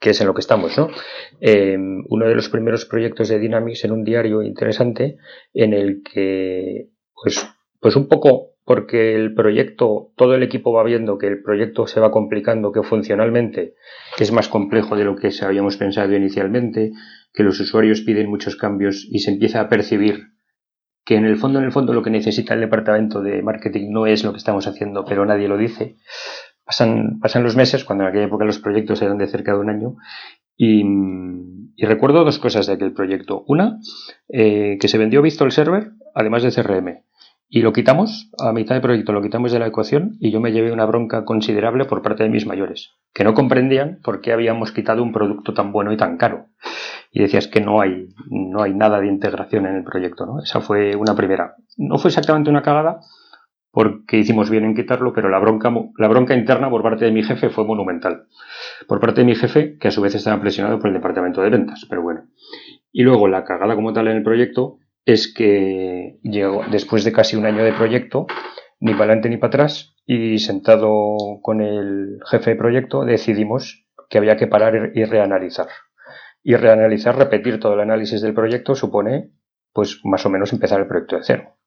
es 0.00 0.20
en 0.20 0.26
lo 0.26 0.34
que 0.34 0.40
estamos, 0.40 0.76
¿no? 0.78 0.88
Eh, 1.40 1.76
uno 2.08 2.26
de 2.26 2.34
los 2.34 2.48
primeros 2.48 2.86
proyectos 2.86 3.28
de 3.28 3.38
Dynamics 3.38 3.84
en 3.84 3.92
un 3.92 4.04
diario 4.04 4.42
interesante 4.42 5.18
en 5.52 5.74
el 5.74 6.02
que, 6.02 6.88
pues, 7.14 7.46
pues 7.80 7.94
un 7.94 8.08
poco 8.08 8.54
porque 8.68 9.14
el 9.14 9.32
proyecto, 9.32 10.12
todo 10.14 10.34
el 10.34 10.42
equipo 10.42 10.74
va 10.74 10.84
viendo 10.84 11.16
que 11.16 11.26
el 11.26 11.42
proyecto 11.42 11.86
se 11.86 12.00
va 12.00 12.10
complicando, 12.10 12.70
que 12.70 12.82
funcionalmente 12.82 13.76
es 14.18 14.30
más 14.30 14.48
complejo 14.48 14.94
de 14.94 15.04
lo 15.04 15.16
que 15.16 15.30
habíamos 15.40 15.78
pensado 15.78 16.14
inicialmente, 16.14 16.92
que 17.32 17.44
los 17.44 17.58
usuarios 17.60 18.02
piden 18.02 18.28
muchos 18.28 18.56
cambios 18.56 19.06
y 19.10 19.20
se 19.20 19.30
empieza 19.30 19.60
a 19.60 19.70
percibir 19.70 20.34
que 21.02 21.14
en 21.14 21.24
el 21.24 21.38
fondo, 21.38 21.60
en 21.60 21.64
el 21.64 21.72
fondo, 21.72 21.94
lo 21.94 22.02
que 22.02 22.10
necesita 22.10 22.52
el 22.52 22.60
departamento 22.60 23.22
de 23.22 23.40
marketing 23.42 23.90
no 23.90 24.04
es 24.04 24.22
lo 24.22 24.32
que 24.32 24.38
estamos 24.38 24.66
haciendo, 24.66 25.06
pero 25.06 25.24
nadie 25.24 25.48
lo 25.48 25.56
dice. 25.56 25.96
Pasan, 26.62 27.20
pasan 27.20 27.44
los 27.44 27.56
meses, 27.56 27.84
cuando 27.84 28.04
en 28.04 28.10
aquella 28.10 28.26
época 28.26 28.44
los 28.44 28.58
proyectos 28.58 29.00
eran 29.00 29.16
de 29.16 29.28
cerca 29.28 29.54
de 29.54 29.60
un 29.60 29.70
año, 29.70 29.96
y, 30.58 30.84
recuerdo 31.86 32.22
dos 32.22 32.38
cosas 32.38 32.66
de 32.66 32.74
aquel 32.74 32.92
proyecto. 32.92 33.44
Una, 33.48 33.78
eh, 34.28 34.76
que 34.78 34.88
se 34.88 34.98
vendió 34.98 35.22
visto 35.22 35.46
el 35.46 35.52
Server, 35.52 35.92
además 36.14 36.42
de 36.42 36.52
CRM. 36.52 37.07
Y 37.50 37.62
lo 37.62 37.72
quitamos, 37.72 38.30
a 38.38 38.52
mitad 38.52 38.74
de 38.74 38.82
proyecto 38.82 39.12
lo 39.12 39.22
quitamos 39.22 39.52
de 39.52 39.58
la 39.58 39.66
ecuación 39.66 40.18
y 40.20 40.30
yo 40.30 40.38
me 40.38 40.52
llevé 40.52 40.70
una 40.70 40.84
bronca 40.84 41.24
considerable 41.24 41.86
por 41.86 42.02
parte 42.02 42.22
de 42.22 42.28
mis 42.28 42.46
mayores, 42.46 42.92
que 43.14 43.24
no 43.24 43.32
comprendían 43.32 44.00
por 44.04 44.20
qué 44.20 44.32
habíamos 44.32 44.70
quitado 44.70 45.02
un 45.02 45.12
producto 45.12 45.54
tan 45.54 45.72
bueno 45.72 45.90
y 45.90 45.96
tan 45.96 46.18
caro. 46.18 46.48
Y 47.10 47.20
decías 47.22 47.48
que 47.48 47.62
no 47.62 47.80
hay, 47.80 48.08
no 48.28 48.62
hay 48.62 48.74
nada 48.74 49.00
de 49.00 49.06
integración 49.06 49.64
en 49.64 49.76
el 49.76 49.84
proyecto, 49.84 50.26
¿no? 50.26 50.42
Esa 50.42 50.60
fue 50.60 50.94
una 50.94 51.14
primera. 51.14 51.54
No 51.78 51.96
fue 51.96 52.10
exactamente 52.10 52.50
una 52.50 52.60
cagada, 52.60 53.00
porque 53.70 54.18
hicimos 54.18 54.50
bien 54.50 54.64
en 54.64 54.74
quitarlo, 54.74 55.14
pero 55.14 55.30
la 55.30 55.38
bronca, 55.38 55.72
la 55.96 56.08
bronca 56.08 56.34
interna 56.34 56.68
por 56.68 56.82
parte 56.82 57.06
de 57.06 57.12
mi 57.12 57.22
jefe 57.22 57.48
fue 57.48 57.64
monumental. 57.64 58.26
Por 58.86 59.00
parte 59.00 59.22
de 59.22 59.26
mi 59.26 59.34
jefe, 59.34 59.78
que 59.78 59.88
a 59.88 59.90
su 59.90 60.02
vez 60.02 60.14
estaba 60.14 60.38
presionado 60.38 60.78
por 60.78 60.88
el 60.88 60.94
departamento 60.94 61.40
de 61.40 61.48
ventas, 61.48 61.86
pero 61.88 62.02
bueno. 62.02 62.24
Y 62.92 63.04
luego 63.04 63.26
la 63.26 63.44
cagada 63.44 63.74
como 63.74 63.94
tal 63.94 64.08
en 64.08 64.18
el 64.18 64.22
proyecto 64.22 64.80
es 65.04 65.32
que 65.32 66.18
llegó 66.22 66.64
después 66.70 67.04
de 67.04 67.12
casi 67.12 67.36
un 67.36 67.46
año 67.46 67.64
de 67.64 67.72
proyecto, 67.72 68.26
ni 68.80 68.92
para 68.92 69.04
adelante 69.04 69.28
ni 69.28 69.36
para 69.36 69.48
atrás, 69.48 69.94
y 70.06 70.38
sentado 70.38 71.16
con 71.42 71.60
el 71.60 72.18
jefe 72.30 72.50
de 72.50 72.56
proyecto 72.56 73.04
decidimos 73.04 73.86
que 74.08 74.18
había 74.18 74.36
que 74.36 74.46
parar 74.46 74.92
y 74.94 75.04
reanalizar. 75.04 75.68
Y 76.42 76.54
reanalizar, 76.54 77.16
repetir 77.16 77.60
todo 77.60 77.74
el 77.74 77.80
análisis 77.80 78.22
del 78.22 78.34
proyecto 78.34 78.74
supone, 78.74 79.32
pues 79.72 80.00
más 80.04 80.24
o 80.24 80.30
menos 80.30 80.52
empezar 80.52 80.80
el 80.80 80.86
proyecto 80.86 81.16
de 81.16 81.24
cero. 81.24 81.58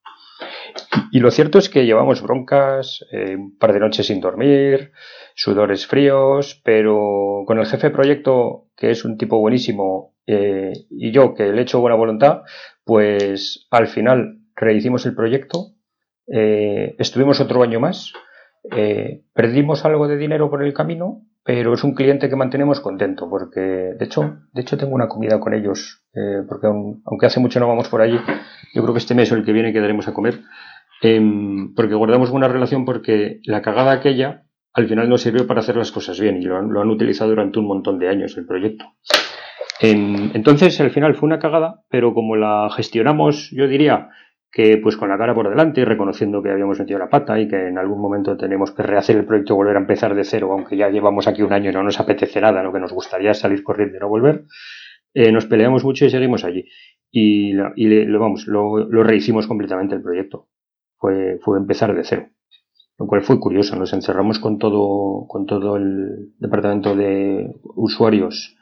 Y 1.12 1.20
lo 1.20 1.30
cierto 1.30 1.60
es 1.60 1.70
que 1.70 1.86
llevamos 1.86 2.22
broncas, 2.22 3.06
eh, 3.12 3.36
un 3.36 3.58
par 3.58 3.74
de 3.74 3.80
noches 3.80 4.08
sin 4.08 4.22
dormir, 4.22 4.91
sudores 5.36 5.86
fríos, 5.86 6.62
pero 6.63 7.44
con 7.46 7.60
el 7.60 7.65
jefe 7.65 7.88
de 7.88 7.94
proyecto, 7.94 8.67
que 8.76 8.91
es 8.91 9.04
un 9.04 9.17
tipo 9.17 9.38
buenísimo, 9.39 10.15
eh, 10.26 10.72
y 10.89 11.12
yo, 11.12 11.34
que 11.34 11.52
le 11.52 11.62
echo 11.63 11.82
buena 11.82 11.98
voluntad, 11.98 12.44
pues 12.84 13.67
al 13.72 13.88
final 13.88 14.39
rehicimos 14.56 15.06
el 15.06 15.15
proyecto, 15.15 15.74
eh, 16.28 16.96
estuvimos 17.00 17.39
otro 17.39 17.63
año 17.63 17.80
más, 17.80 18.13
eh, 18.76 19.24
perdimos 19.34 19.86
algo 19.86 20.08
de 20.08 20.17
dinero 20.17 20.50
por 20.50 20.63
el 20.63 20.74
camino, 20.74 21.24
pero 21.44 21.74
es 21.74 21.84
un 21.84 21.96
cliente 21.96 22.30
que 22.30 22.36
mantenemos 22.36 22.80
contento, 22.80 23.28
porque 23.30 23.60
de 23.60 24.06
hecho, 24.06 24.38
de 24.54 24.62
hecho 24.62 24.78
tengo 24.78 24.94
una 24.94 25.08
comida 25.08 25.39
con 25.39 25.54
ellos, 25.54 26.06
eh, 26.13 26.44
porque 26.48 26.67
aunque 26.67 27.26
hace 27.26 27.39
mucho 27.39 27.60
no 27.60 27.67
vamos 27.67 27.89
por 27.89 28.02
allí, 28.02 28.20
yo 28.74 28.82
creo 28.82 28.94
que 28.94 29.00
este 29.00 29.15
mes 29.15 29.32
o 29.32 29.36
el 29.36 29.44
que 29.44 29.54
viene 29.54 29.74
quedaremos 29.74 30.08
a 30.08 30.13
comer, 30.13 30.39
em, 31.02 31.74
porque 31.74 31.96
guardamos 31.96 32.30
buena 32.30 32.48
relación 32.48 32.86
porque 32.86 33.39
la 33.44 33.62
cagada 33.62 33.91
aquella 33.91 34.44
al 34.74 34.88
final 34.88 35.10
nos 35.10 35.22
sirvió 35.22 35.48
para 35.48 35.60
hacer 35.60 35.76
las 35.76 35.91
cosas 35.91 36.20
bien 36.20 36.38
y 36.38 36.46
lo 36.46 36.58
han 36.58 36.89
utilizado 36.89 37.32
durante 37.32 37.60
un 37.60 37.67
montón 37.67 38.00
de 38.00 38.08
años 38.08 38.38
el 38.38 38.46
proyecto 38.46 38.86
entonces, 39.82 40.80
al 40.80 40.91
final 40.91 41.15
fue 41.15 41.28
una 41.28 41.39
cagada, 41.39 41.84
pero 41.89 42.13
como 42.13 42.36
la 42.36 42.70
gestionamos, 42.76 43.50
yo 43.52 43.67
diría 43.67 44.10
que 44.52 44.78
pues 44.78 44.98
con 44.98 45.10
la 45.10 45.17
cara 45.17 45.34
por 45.34 45.50
delante, 45.50 45.86
reconociendo 45.86 46.44
que 46.44 46.52
habíamos 46.52 46.78
metido 46.78 47.00
la 47.00 47.10
pata 47.10 47.39
y 47.39 47.48
que 47.48 47.67
en 47.67 47.78
algún 47.78 48.02
momento 48.02 48.36
tenemos 48.36 48.72
que 48.72 48.84
rehacer 48.84 49.15
el 49.15 49.26
proyecto, 49.26 49.56
volver 49.56 49.78
a 49.78 49.80
empezar 49.80 50.13
de 50.13 50.26
cero, 50.26 50.50
aunque 50.52 50.76
ya 50.76 50.89
llevamos 50.89 51.28
aquí 51.28 51.41
un 51.41 51.54
año 51.54 51.70
y 51.70 51.74
no 51.74 51.84
nos 51.84 52.00
apetece 52.00 52.41
nada, 52.41 52.62
lo 52.62 52.74
que 52.74 52.80
nos 52.80 52.91
gustaría 52.91 53.32
es 53.32 53.39
salir 53.39 53.63
corriendo 53.63 53.98
y 53.98 54.00
no 54.02 54.10
volver, 54.10 54.44
eh, 55.13 55.32
nos 55.32 55.46
peleamos 55.46 55.84
mucho 55.86 56.06
y 56.06 56.10
seguimos 56.10 56.44
allí. 56.44 56.65
Y, 57.10 57.54
lo, 57.54 58.20
vamos, 58.20 58.46
lo, 58.48 59.04
rehicimos 59.04 59.48
completamente 59.48 59.96
el 59.96 60.02
proyecto. 60.02 60.48
fue, 60.98 61.39
fue 61.41 61.58
empezar 61.58 61.96
de 61.96 62.04
cero. 62.04 62.28
Lo 63.00 63.08
cual 63.08 63.24
fue 63.24 63.39
curioso. 63.39 63.76
Nos 63.76 63.94
encerramos 63.94 64.39
con 64.39 64.60
todo, 64.60 65.26
con 65.28 65.46
todo 65.46 65.76
el 65.76 66.34
departamento 66.38 66.96
de 66.96 67.52
usuarios 67.63 68.56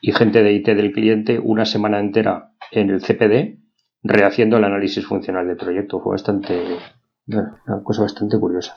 y 0.00 0.12
gente 0.12 0.42
de 0.42 0.52
IT 0.52 0.66
del 0.66 0.92
cliente 0.92 1.38
una 1.38 1.64
semana 1.64 2.00
entera 2.00 2.52
en 2.70 2.90
el 2.90 3.00
CPD 3.00 3.58
rehaciendo 4.02 4.56
el 4.56 4.64
análisis 4.64 5.04
funcional 5.04 5.46
del 5.46 5.56
proyecto. 5.56 6.00
Fue 6.00 6.12
bastante, 6.12 6.78
una 7.26 7.82
cosa 7.82 8.02
bastante 8.02 8.38
curiosa. 8.38 8.74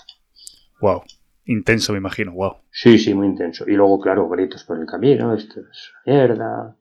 Wow. 0.81 1.03
Intenso, 1.45 1.93
me 1.93 1.99
imagino, 1.99 2.31
wow. 2.33 2.57
Sí, 2.71 2.99
sí, 2.99 3.13
muy 3.13 3.27
intenso. 3.27 3.65
Y 3.67 3.73
luego, 3.73 3.99
claro, 3.99 4.29
gritos 4.29 4.63
por 4.63 4.79
el 4.79 4.85
camino, 4.85 5.33
esto 5.33 5.61
es 5.61 5.91
mierda, 6.05 6.77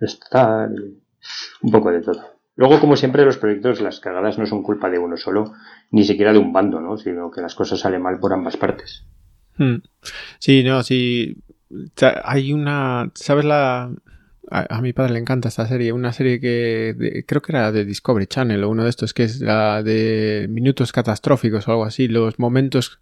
esto 0.00 0.26
tal, 0.30 0.96
un 1.62 1.70
poco 1.70 1.92
de 1.92 2.00
todo. 2.00 2.38
Luego, 2.56 2.80
como 2.80 2.96
siempre, 2.96 3.24
los 3.24 3.38
proyectos, 3.38 3.80
las 3.80 4.00
cagadas 4.00 4.36
no 4.36 4.44
son 4.44 4.64
culpa 4.64 4.90
de 4.90 4.98
uno 4.98 5.16
solo, 5.16 5.52
ni 5.92 6.02
siquiera 6.02 6.32
de 6.32 6.40
un 6.40 6.52
bando, 6.52 6.80
¿no? 6.80 6.98
Sino 6.98 7.30
que 7.30 7.40
las 7.40 7.54
cosas 7.54 7.78
salen 7.78 8.02
mal 8.02 8.18
por 8.18 8.32
ambas 8.32 8.56
partes. 8.56 9.06
Hmm. 9.56 9.76
Sí, 10.40 10.64
no, 10.64 10.82
sí. 10.82 11.36
Hay 12.24 12.52
una. 12.52 13.10
¿Sabes 13.14 13.44
la.? 13.44 13.90
A, 14.50 14.80
mi 14.80 14.94
padre 14.94 15.12
le 15.12 15.18
encanta 15.18 15.48
esta 15.48 15.68
serie, 15.68 15.92
una 15.92 16.14
serie 16.14 16.40
que 16.40 17.22
creo 17.26 17.42
que 17.42 17.52
era 17.52 17.70
de 17.70 17.84
Discovery 17.84 18.26
Channel 18.26 18.64
o 18.64 18.70
uno 18.70 18.84
de 18.84 18.88
estos, 18.88 19.12
que 19.12 19.24
es 19.24 19.42
la 19.42 19.82
de 19.82 20.46
minutos 20.48 20.90
catastróficos 20.90 21.68
o 21.68 21.72
algo 21.72 21.84
así, 21.84 22.08
los 22.08 22.38
momentos 22.38 22.98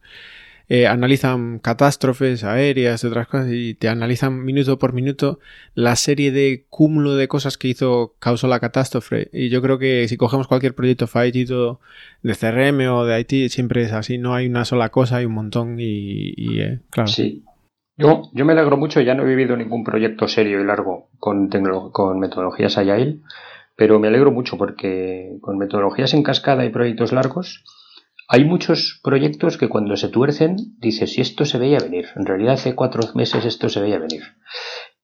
eh, 0.69 0.89
analizan 0.89 1.61
catástrofes 1.61 2.43
aéreas, 2.43 3.05
otras 3.05 3.29
cosas, 3.29 3.49
y 3.53 3.75
te 3.75 3.89
analizan 3.89 4.45
minuto 4.45 4.81
por 4.81 4.93
minuto 4.93 5.39
la 5.75 5.95
serie 5.95 6.33
de 6.33 6.65
cúmulo 6.69 7.15
de 7.15 7.29
cosas 7.29 7.57
que 7.57 7.69
hizo, 7.69 8.17
causó 8.19 8.49
la 8.49 8.59
catástrofe. 8.59 9.29
Y 9.33 9.49
yo 9.49 9.63
creo 9.63 9.79
que 9.79 10.09
si 10.09 10.17
cogemos 10.17 10.49
cualquier 10.49 10.75
proyecto 10.75 11.07
fallido 11.07 11.81
de 12.23 12.35
CRM 12.35 12.81
o 12.89 13.05
de 13.05 13.21
IT, 13.21 13.53
siempre 13.53 13.85
es 13.85 13.93
así, 13.93 14.19
no 14.19 14.35
hay 14.35 14.47
una 14.49 14.65
sola 14.65 14.89
cosa, 14.89 15.19
hay 15.19 15.27
un 15.27 15.35
montón 15.35 15.77
y, 15.79 16.61
eh, 16.61 16.81
claro. 16.91 17.09
Sí. 17.09 17.45
Yo, 17.97 18.31
yo 18.33 18.45
me 18.45 18.53
alegro 18.53 18.77
mucho, 18.77 19.01
ya 19.01 19.15
no 19.15 19.23
he 19.23 19.27
vivido 19.27 19.57
ningún 19.57 19.83
proyecto 19.83 20.29
serio 20.29 20.61
y 20.61 20.65
largo 20.65 21.09
con, 21.19 21.49
metodologías 22.19 22.77
Agile, 22.77 23.21
pero 23.75 23.99
me 23.99 24.09
alegro 24.09 24.31
mucho 24.31 24.59
porque 24.59 25.39
con 25.41 25.57
metodologías 25.57 26.13
en 26.13 26.23
cascada 26.23 26.65
y 26.65 26.71
proyectos 26.71 27.13
largos, 27.13 27.65
hay 28.29 28.45
muchos 28.45 29.01
proyectos 29.03 29.57
que 29.57 29.69
cuando 29.69 29.97
se 29.97 30.09
tuercen 30.09 30.57
dices, 30.79 31.13
si 31.13 31.23
esto 31.23 31.45
se 31.47 31.59
veía 31.59 31.79
venir, 31.79 32.07
en 32.17 32.27
realidad 32.27 32.55
hace 32.55 32.75
cuatro 32.75 33.01
meses 33.15 33.45
esto 33.45 33.69
se 33.69 33.81
veía 33.81 33.99
venir. 33.99 34.23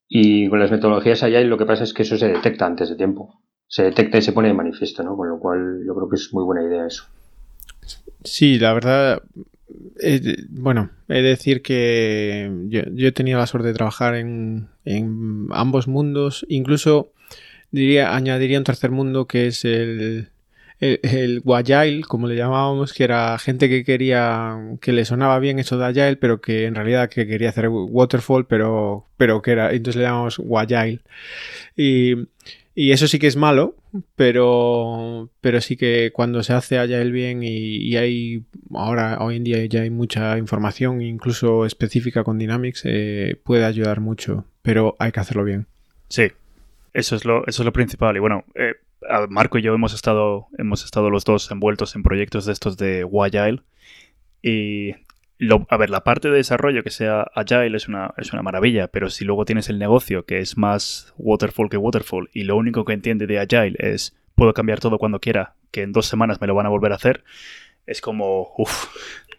Y 0.07 0.49
con 0.49 0.61
las 0.61 0.71
metodologías 0.71 1.23
allá 1.23 1.41
lo 1.41 1.57
que 1.57 1.65
pasa 1.65 1.85
es 1.85 1.95
que 1.95 2.03
eso 2.03 2.19
se 2.19 2.29
detecta 2.29 2.67
antes 2.67 2.91
de 2.91 2.97
tiempo. 2.97 3.41
Se 3.67 3.85
detecta 3.85 4.19
y 4.19 4.23
se 4.23 4.33
pone 4.33 4.49
de 4.49 4.55
manifiesto, 4.55 5.03
¿no? 5.03 5.17
Con 5.17 5.31
lo 5.31 5.39
cual 5.39 5.81
yo 5.87 5.95
creo 5.95 6.09
que 6.11 6.17
es 6.17 6.29
muy 6.35 6.45
buena 6.45 6.63
idea 6.63 6.87
eso. 6.87 7.05
Sí, 8.23 8.59
la 8.59 8.75
verdad, 8.75 9.23
bueno, 10.51 10.91
he 11.09 11.15
de 11.15 11.23
decir 11.23 11.63
que 11.63 12.51
yo, 12.69 12.83
he 13.09 13.13
tenido 13.13 13.39
la 13.39 13.47
suerte 13.47 13.69
de 13.69 13.75
trabajar 13.75 14.15
en, 14.15 14.69
en 14.85 15.47
ambos 15.51 15.89
mundos, 15.89 16.45
incluso 16.49 17.13
diría, 17.71 18.15
añadiría 18.15 18.59
un 18.59 18.65
tercer 18.65 18.91
mundo 18.91 19.27
que 19.27 19.47
es 19.47 19.65
el, 19.65 20.29
el, 20.83 21.43
como 22.07 22.27
le 22.27 22.37
llamábamos, 22.37 22.93
que 22.93 23.05
era 23.05 23.39
gente 23.39 23.69
que 23.69 23.85
quería, 23.85 24.59
que 24.81 24.93
le 24.93 25.05
sonaba 25.05 25.39
bien 25.39 25.59
eso 25.59 25.79
de 25.79 25.87
Agile, 25.87 26.17
pero 26.17 26.41
que 26.41 26.67
en 26.67 26.75
realidad 26.75 27.09
que 27.09 27.27
quería 27.27 27.51
hacer 27.51 27.69
Waterfall, 27.69 28.47
pero, 28.47 29.07
pero 29.17 29.43
que 29.43 29.53
era, 29.53 29.73
entonces 29.73 30.01
le 30.01 30.07
llamamos 30.07 30.41
Agile. 30.57 31.01
Y, 31.77 32.15
y 32.75 32.93
eso 32.93 33.07
sí 33.07 33.19
que 33.19 33.27
es 33.27 33.37
malo, 33.37 33.77
pero, 34.17 35.31
pero 35.41 35.61
sí 35.61 35.77
que 35.77 36.11
cuando 36.13 36.43
se 36.43 36.55
hace 36.55 36.79
Agile 36.79 37.11
bien 37.11 37.43
y, 37.43 37.97
hay, 37.97 38.45
ahora, 38.73 39.19
hoy 39.21 39.37
en 39.37 39.45
día 39.45 39.65
ya 39.67 39.83
hay 39.83 39.91
mucha 39.91 40.39
información, 40.39 41.03
incluso 41.03 41.67
específica 41.67 42.25
con 42.25 42.39
Dynamics, 42.39 42.83
eh, 42.85 43.37
puede 43.45 43.65
ayudar 43.65 44.01
mucho, 44.01 44.47
pero 44.63 44.97
hay 44.99 45.13
que 45.13 45.21
hacerlo 45.21 45.45
bien. 45.45 45.67
Sí, 46.09 46.33
eso 46.95 47.17
es 47.17 47.25
lo, 47.25 47.47
eso 47.47 47.63
es 47.63 47.67
lo 47.67 47.73
principal. 47.73 48.17
Y 48.17 48.21
bueno, 48.21 48.45
eh, 48.55 48.75
Marco 49.29 49.59
y 49.59 49.63
yo 49.63 49.75
hemos 49.75 49.95
estado, 49.95 50.47
hemos 50.59 50.85
estado 50.85 51.11
los 51.11 51.25
dos 51.25 51.51
envueltos 51.51 51.95
en 51.95 52.03
proyectos 52.03 52.47
de 52.47 52.53
estos 52.53 52.77
de 52.77 53.07
Agile. 53.21 53.63
Y 54.43 54.95
a 55.69 55.77
ver, 55.77 55.91
la 55.91 56.05
parte 56.05 56.29
de 56.29 56.37
desarrollo 56.37 56.83
que 56.83 56.91
sea 56.91 57.23
Agile 57.35 57.77
es 57.77 57.89
una, 57.89 58.15
es 58.17 58.33
una 58.33 58.43
maravilla, 58.43 58.89
pero 58.89 59.11
si 59.11 59.25
luego 59.25 59.45
tienes 59.45 59.69
el 59.69 59.79
negocio 59.79 60.25
que 60.25 60.39
es 60.39 60.57
más 60.57 61.13
waterfall 61.19 61.69
que 61.69 61.77
waterfall 61.77 62.29
y 62.33 62.45
lo 62.45 62.57
único 62.57 62.85
que 62.85 62.93
entiende 62.93 63.27
de 63.27 63.39
Agile 63.39 63.77
es 63.79 64.17
puedo 64.35 64.55
cambiar 64.55 64.81
todo 64.81 64.99
cuando 64.99 65.21
quiera, 65.21 65.55
que 65.71 65.83
en 65.83 65.93
dos 65.93 66.07
semanas 66.07 66.41
me 66.41 66.47
lo 66.47 66.55
van 66.55 66.67
a 66.67 66.71
volver 66.71 66.93
a 66.93 66.97
hacer, 66.97 67.25
es 67.87 68.01
como, 68.01 68.53
uff. 68.57 68.95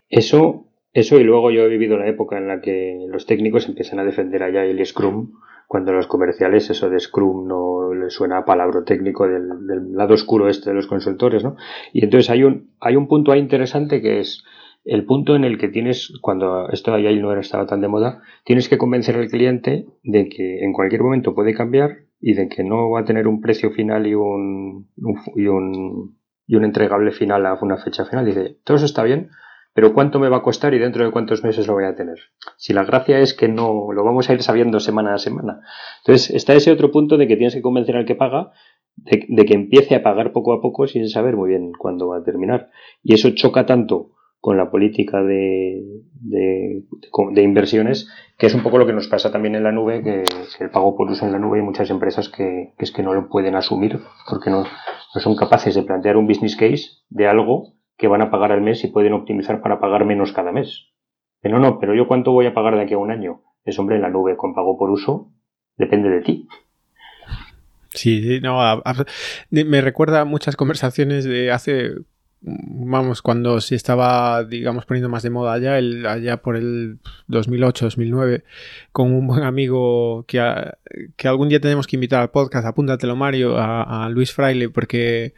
Eso, 0.10 0.68
eso 0.94 1.20
y 1.20 1.24
luego 1.24 1.52
yo 1.52 1.64
he 1.64 1.70
vivido 1.70 1.98
la 1.98 2.08
época 2.08 2.38
en 2.38 2.48
la 2.48 2.62
que 2.62 3.06
los 3.08 3.26
técnicos 3.26 3.68
empiezan 3.68 4.00
a 4.00 4.04
defender 4.04 4.44
Agile 4.44 4.82
y 4.82 4.86
Scrum 4.86 5.32
cuando 5.68 5.92
los 5.92 6.06
comerciales 6.08 6.70
eso 6.70 6.90
de 6.90 7.00
Scrum 7.00 7.48
no 7.48 7.94
les 7.94 8.14
suena 8.14 8.38
a 8.38 8.46
palabra 8.46 8.84
técnico 8.84 9.28
del, 9.28 9.94
lado 9.94 10.14
oscuro 10.14 10.48
este 10.48 10.70
de 10.70 10.76
los 10.76 10.86
consultores, 10.86 11.44
¿no? 11.44 11.56
Y 11.92 12.04
entonces 12.04 12.30
hay 12.30 12.44
un, 12.44 12.72
hay 12.80 12.96
un 12.96 13.08
punto 13.08 13.32
ahí 13.32 13.40
interesante 13.40 14.02
que 14.02 14.20
es 14.20 14.44
el 14.86 15.06
punto 15.06 15.36
en 15.36 15.44
el 15.44 15.58
que 15.58 15.70
tienes, 15.70 16.14
cuando 16.22 16.70
esto 16.70 16.92
de 16.92 17.08
ahí 17.08 17.20
no 17.20 17.34
estaba 17.40 17.66
tan 17.66 17.82
de 17.82 17.88
moda, 17.88 18.22
tienes 18.44 18.68
que 18.70 18.78
convencer 18.78 19.16
al 19.16 19.30
cliente 19.30 19.86
de 20.04 20.30
que 20.30 20.64
en 20.64 20.74
cualquier 20.74 21.04
momento 21.04 21.34
puede 21.34 21.54
cambiar 21.54 22.06
y 22.20 22.34
de 22.34 22.50
que 22.50 22.64
no 22.64 22.90
va 22.90 23.02
a 23.02 23.06
tener 23.06 23.28
un 23.28 23.42
precio 23.42 23.72
final 23.72 24.08
y 24.08 24.16
un, 24.16 24.90
y 25.36 25.48
un, 25.48 26.18
y 26.48 26.56
un 26.56 26.64
entregable 26.66 27.12
final 27.12 27.46
a 27.46 27.58
una 27.62 27.78
fecha 27.78 28.06
final. 28.06 28.26
Dice, 28.26 28.58
todo 28.64 28.78
eso 28.78 28.86
está 28.86 29.04
bien, 29.04 29.30
pero 29.74 29.94
¿cuánto 29.94 30.20
me 30.20 30.30
va 30.30 30.38
a 30.38 30.44
costar 30.44 30.74
y 30.74 30.80
dentro 30.80 31.04
de 31.04 31.12
cuántos 31.12 31.44
meses 31.44 31.66
lo 31.68 31.74
voy 31.74 31.86
a 31.86 31.96
tener? 31.96 32.20
Si 32.58 32.74
la 32.74 32.84
gracia 32.84 33.20
es 33.20 33.34
que 33.34 33.48
no 33.48 33.92
lo 33.92 34.04
vamos 34.04 34.30
a 34.30 34.34
ir 34.34 34.44
sabiendo 34.44 34.80
semana 34.80 35.14
a 35.14 35.18
semana. 35.18 35.62
Entonces 36.00 36.30
está 36.36 36.54
ese 36.54 36.72
otro 36.72 36.92
punto 36.92 37.18
de 37.18 37.28
que 37.28 37.38
tienes 37.38 37.56
que 37.56 37.62
convencer 37.62 37.96
al 37.96 38.06
que 38.06 38.16
paga 38.16 38.52
de, 38.96 39.46
que 39.46 39.54
empiece 39.54 39.96
a 39.96 40.04
pagar 40.04 40.32
poco 40.32 40.54
a 40.54 40.62
poco 40.62 40.88
sin 40.88 41.10
saber 41.10 41.36
muy 41.36 41.50
bien 41.50 41.72
cuándo 41.78 42.10
va 42.10 42.18
a 42.18 42.24
terminar. 42.24 42.70
Y 43.02 43.16
eso 43.16 43.32
choca 43.32 43.66
tanto 43.66 44.12
con 44.44 44.58
la 44.58 44.70
política 44.70 45.24
de, 45.24 45.82
de, 46.20 46.84
inversiones, 47.42 48.10
que 48.38 48.48
es 48.48 48.54
un 48.54 48.62
poco 48.62 48.78
lo 48.78 48.86
que 48.86 48.92
nos 48.92 49.08
pasa 49.08 49.32
también 49.32 49.56
en 49.56 49.64
la 49.64 49.72
nube, 49.72 50.04
que, 50.04 50.26
el 50.60 50.70
pago 50.70 50.98
por 50.98 51.10
uso 51.10 51.26
en 51.26 51.32
la 51.32 51.40
nube 51.40 51.60
hay 51.60 51.64
muchas 51.64 51.90
empresas 51.90 52.28
que, 52.28 52.74
que 52.78 52.84
es 52.84 52.92
que 52.92 53.04
no 53.04 53.14
lo 53.14 53.30
pueden 53.30 53.56
asumir 53.56 54.02
porque 54.30 54.50
no, 54.50 54.66
no 55.16 55.22
son 55.22 55.38
capaces 55.38 55.76
de 55.76 55.84
plantear 55.84 56.18
un 56.18 56.28
business 56.28 56.58
case 56.58 56.90
de 57.08 57.26
algo 57.26 57.76
que 57.96 58.10
van 58.10 58.22
a 58.22 58.32
pagar 58.32 58.52
al 58.52 58.60
mes 58.60 58.84
y 58.84 58.90
pueden 58.90 59.14
optimizar 59.14 59.62
para 59.62 59.80
pagar 59.80 60.04
menos 60.04 60.34
cada 60.34 60.52
mes. 60.52 60.90
Pero 61.40 61.60
no, 61.60 61.80
pero 61.80 61.96
yo 61.96 62.10
cuánto 62.10 62.34
voy 62.34 62.46
a 62.46 62.54
pagar 62.54 62.76
de 62.76 62.82
aquí 62.82 62.96
a 62.96 62.98
un 62.98 63.12
año. 63.12 63.44
Es 63.64 63.80
hombre, 63.80 63.96
en 63.96 64.02
la 64.02 64.10
nube 64.10 64.36
con 64.36 64.54
pago 64.54 64.78
por 64.78 64.90
uso 64.90 65.32
depende 65.78 66.10
de 66.10 66.20
ti. 66.20 66.48
Sí, 67.94 68.42
no, 68.42 68.60
me 69.52 69.80
recuerda 69.80 70.26
muchas 70.26 70.58
conversaciones 70.58 71.24
de 71.24 71.50
hace, 71.50 71.92
vamos, 72.46 73.22
cuando 73.22 73.62
se 73.62 73.76
estaba, 73.76 74.44
digamos, 74.44 74.86
poniendo 74.86 75.10
más 75.10 75.24
de 75.24 75.30
moda 75.30 75.54
allá, 75.54 75.78
el, 75.78 76.06
allá 76.06 76.38
por 76.38 76.58
el 76.58 77.00
2008-2009, 77.30 78.44
con 78.92 79.14
un 79.14 79.28
buen 79.28 79.44
amigo 79.44 80.26
que, 80.28 80.42
que 81.16 81.28
algún 81.28 81.50
día 81.50 81.62
tenemos 81.62 81.88
que 81.88 81.96
invitar 81.96 82.22
al 82.22 82.32
podcast, 82.32 82.68
apúntatelo 82.68 83.16
Mario, 83.16 83.56
a, 83.58 84.10
Luis 84.10 84.34
Fraile, 84.34 84.70
porque 84.70 85.34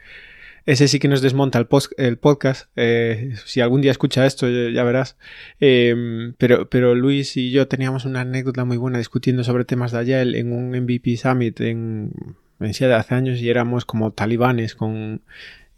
ese 0.64 0.88
sí 0.88 0.98
que 0.98 1.06
nos 1.06 1.22
desmonta 1.22 1.60
el, 1.60 1.68
el 1.96 2.18
podcast. 2.18 2.70
Eh, 2.74 3.34
si 3.44 3.60
algún 3.60 3.82
día 3.82 3.92
escucha 3.92 4.26
esto, 4.26 4.48
ya, 4.48 4.82
verás. 4.82 5.16
Em, 5.60 6.34
pero, 6.38 6.68
pero 6.68 6.96
Luis 6.96 7.36
y 7.36 7.52
yo 7.52 7.68
teníamos 7.68 8.04
una 8.04 8.22
anécdota 8.22 8.64
muy 8.64 8.78
buena 8.78 8.98
discutiendo 8.98 9.44
sobre 9.44 9.64
temas 9.64 9.92
de 9.92 10.00
Agile 10.00 10.38
en 10.40 10.52
un 10.52 10.70
MVP 10.70 11.16
Summit 11.16 11.60
en, 11.60 12.10
en 12.58 12.92
hace 12.92 13.14
años 13.14 13.40
y 13.40 13.48
éramos 13.48 13.84
como 13.84 14.10
talibanes 14.10 14.74
con 14.74 15.22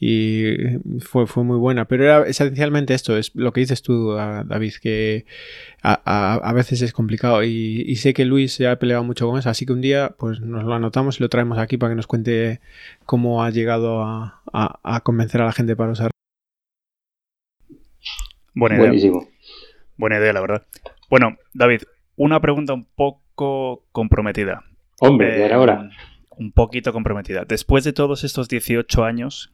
y 0.00 0.78
fue, 1.00 1.26
fue 1.26 1.42
muy 1.42 1.56
buena. 1.56 1.86
Pero 1.86 2.04
era 2.04 2.26
esencialmente 2.26 2.94
esto, 2.94 3.16
es 3.16 3.34
lo 3.34 3.52
que 3.52 3.60
dices 3.60 3.82
tú, 3.82 4.12
David, 4.12 4.74
que 4.80 5.26
a, 5.82 6.52
veces 6.54 6.82
es 6.82 6.92
complicado 6.92 7.42
y, 7.42 7.94
sé 7.96 8.14
que 8.14 8.24
Luis 8.24 8.52
se 8.52 8.68
ha 8.68 8.78
peleado 8.78 9.02
mucho 9.02 9.28
con 9.28 9.38
eso, 9.38 9.50
así 9.50 9.66
que 9.66 9.72
un 9.72 9.80
día 9.80 10.14
pues 10.18 10.40
nos 10.40 10.64
lo 10.64 10.74
anotamos 10.74 11.18
y 11.18 11.22
lo 11.22 11.28
traemos 11.28 11.58
aquí 11.58 11.76
para 11.76 11.90
que 11.90 11.96
nos 11.96 12.06
cuente 12.06 12.60
cómo 13.04 13.42
ha 13.42 13.50
llegado 13.50 14.02
a, 14.02 15.00
convencer 15.02 15.40
a 15.42 15.46
la 15.46 15.52
gente 15.52 15.74
para 15.74 15.92
usar. 15.92 16.10
Buena 18.54 18.76
idea. 18.76 18.86
Buenísimo. 18.86 19.28
Buena 19.96 20.18
idea, 20.18 20.32
la 20.32 20.40
verdad. 20.40 20.66
Bueno, 21.10 21.36
David, 21.54 21.82
una 22.16 22.40
pregunta 22.40 22.72
un 22.72 22.84
poco 22.84 23.84
comprometida. 23.92 24.64
Hombre, 25.00 25.46
eh, 25.46 25.52
ahora. 25.52 25.90
Un 26.36 26.52
poquito 26.52 26.92
comprometida. 26.92 27.44
Después 27.44 27.82
de 27.82 27.92
todos 27.92 28.22
estos 28.22 28.48
18 28.48 29.04
años 29.04 29.52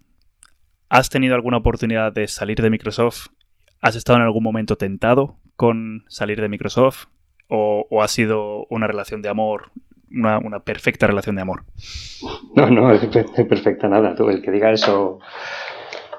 ¿Has 0.95 1.11
tenido 1.11 1.35
alguna 1.35 1.57
oportunidad 1.57 2.13
de 2.13 2.29
salir 2.29 2.63
de 2.63 2.71
Microsoft? 2.71 3.27
¿Has 3.81 3.97
estado 3.97 4.21
en 4.21 4.27
algún 4.27 4.45
momento 4.45 4.77
tentado 4.77 5.39
con 5.57 6.05
salir 6.07 6.41
de 6.41 6.49
Microsoft? 6.49 7.07
¿O, 7.49 8.01
ha 8.01 8.07
sido 8.07 8.65
una 8.71 8.87
relación 8.87 9.21
de 9.21 9.29
amor, 9.29 9.73
una, 10.09 10.61
perfecta 10.61 11.09
relación 11.09 11.35
de 11.35 11.43
amor? 11.43 11.65
No, 12.55 12.71
no, 12.71 12.93
perfecta 13.49 13.89
nada. 13.89 14.15
Tú, 14.15 14.31
el 14.31 14.41
que 14.41 14.53
diga 14.53 14.71
eso 14.71 15.19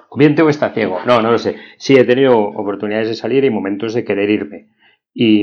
o 0.10 0.18
bien 0.18 0.36
tengo 0.36 0.50
está 0.50 0.74
ciego. 0.74 1.00
No, 1.08 1.22
no 1.22 1.32
lo 1.32 1.38
sé. 1.38 1.56
Sí, 1.78 1.96
he 1.96 2.04
tenido 2.04 2.38
oportunidades 2.38 3.08
de 3.08 3.16
salir 3.16 3.46
y 3.46 3.50
momentos 3.50 3.94
de 3.94 4.04
querer 4.04 4.30
irme. 4.30 4.72
Y, 5.14 5.40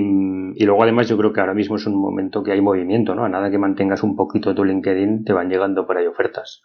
y, 0.57 0.67
luego 0.67 0.83
además 0.83 1.09
yo 1.09 1.17
creo 1.17 1.33
que 1.33 1.41
ahora 1.41 1.55
mismo 1.55 1.77
es 1.77 1.87
un 1.87 1.97
momento 1.99 2.43
que 2.43 2.53
hay 2.53 2.61
movimiento, 2.61 3.15
¿no? 3.15 3.25
A 3.25 3.31
nada 3.31 3.51
que 3.51 3.57
mantengas 3.57 4.03
un 4.03 4.15
poquito 4.15 4.55
tu 4.55 4.63
LinkedIn, 4.63 5.25
te 5.25 5.33
van 5.33 5.49
llegando 5.49 5.87
por 5.87 5.97
ahí 5.97 6.07
ofertas. 6.07 6.63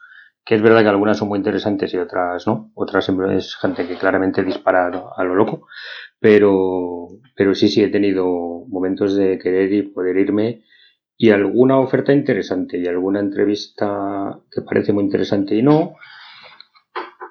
Que 0.48 0.56
es 0.56 0.62
verdad 0.62 0.82
que 0.82 0.88
algunas 0.88 1.18
son 1.18 1.28
muy 1.28 1.38
interesantes 1.38 1.94
y 1.94 1.98
otras 1.98 2.48
no. 2.48 2.72
Otras 2.74 3.10
es 3.10 3.56
gente 3.58 3.86
que 3.86 3.96
claramente 3.96 4.44
dispara 4.44 4.88
a 4.88 5.24
lo 5.26 5.36
loco. 5.36 5.68
Pero, 6.20 7.08
pero 7.36 7.54
sí, 7.54 7.68
sí 7.68 7.84
he 7.84 7.90
tenido 7.90 8.26
momentos 8.70 9.16
de 9.16 9.38
querer 9.38 9.74
y 9.74 9.82
poder 9.84 10.18
irme 10.18 10.64
y 11.18 11.32
alguna 11.32 11.80
oferta 11.80 12.14
interesante 12.14 12.78
y 12.78 12.88
alguna 12.88 13.20
entrevista 13.20 14.40
que 14.52 14.62
parece 14.62 14.94
muy 14.94 15.04
interesante 15.04 15.56
y 15.56 15.64
no. 15.64 15.96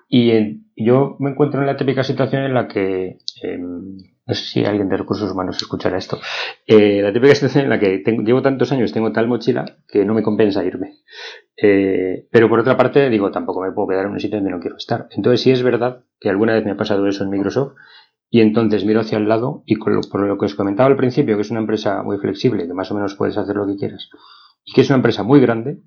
Y 0.09 0.65
yo 0.77 1.17
me 1.21 1.31
encuentro 1.31 1.61
en 1.61 1.67
la 1.67 1.77
típica 1.77 2.03
situación 2.05 2.43
en 2.43 2.55
la 2.55 2.69
que, 2.69 3.19
em, 3.43 3.97
no 4.27 4.35
sé 4.35 4.45
si 4.45 4.65
alguien 4.65 4.89
de 4.89 4.97
recursos 4.97 5.31
humanos 5.31 5.57
escuchará 5.57 5.99
esto, 5.99 6.19
eh, 6.67 7.01
la 7.01 7.13
típica 7.13 7.35
situación 7.35 7.65
en 7.65 7.71
la 7.71 7.79
que 7.79 8.03
llevo 8.25 8.43
tantos 8.43 8.73
años, 8.73 8.93
tengo 8.93 9.13
tal 9.13 9.29
mochila 9.29 9.79
que 9.87 10.05
no 10.05 10.15
me 10.15 10.23
compensa 10.23 10.65
irme. 10.65 10.97
Eh, 11.57 12.27
pero 12.31 12.49
por 12.49 12.59
otra 12.59 12.77
parte, 12.77 13.09
digo, 13.09 13.31
tampoco 13.31 13.63
me 13.63 13.73
puedo 13.73 13.89
quedar 13.89 14.07
en 14.07 14.13
un 14.13 14.21
sitio 14.21 14.39
donde 14.39 14.51
no 14.51 14.61
quiero 14.61 14.77
estar. 14.77 15.07
Entonces, 15.13 15.41
sí 15.41 15.53
es 15.53 15.63
verdad 15.63 16.05
que 16.19 16.29
alguna 16.29 16.55
vez 16.55 16.65
me 16.65 16.73
ha 16.73 16.77
pasado 16.77 17.07
eso 17.07 17.23
en 17.23 17.31
Microsoft 17.31 17.75
y 18.29 18.41
entonces 18.41 18.85
miro 18.85 19.01
hacia 19.01 19.19
el 19.19 19.29
lado 19.29 19.63
y 19.65 19.77
por 19.77 20.21
lo 20.21 20.39
que 20.39 20.45
os 20.45 20.55
comentaba 20.55 20.89
al 20.89 20.97
principio, 20.97 21.37
que 21.37 21.43
es 21.43 21.51
una 21.51 21.61
empresa 21.61 22.03
muy 22.03 22.19
flexible, 22.19 22.67
que 22.67 22.75
más 22.75 22.91
o 22.91 22.95
menos 22.95 23.15
puedes 23.15 23.39
hacer 23.39 23.55
lo 23.57 23.67
que 23.67 23.77
quieras, 23.77 24.11
y 24.65 24.73
que 24.73 24.81
es 24.81 24.91
una 24.91 24.97
empresa 24.97 25.23
muy 25.23 25.41
grande, 25.41 25.83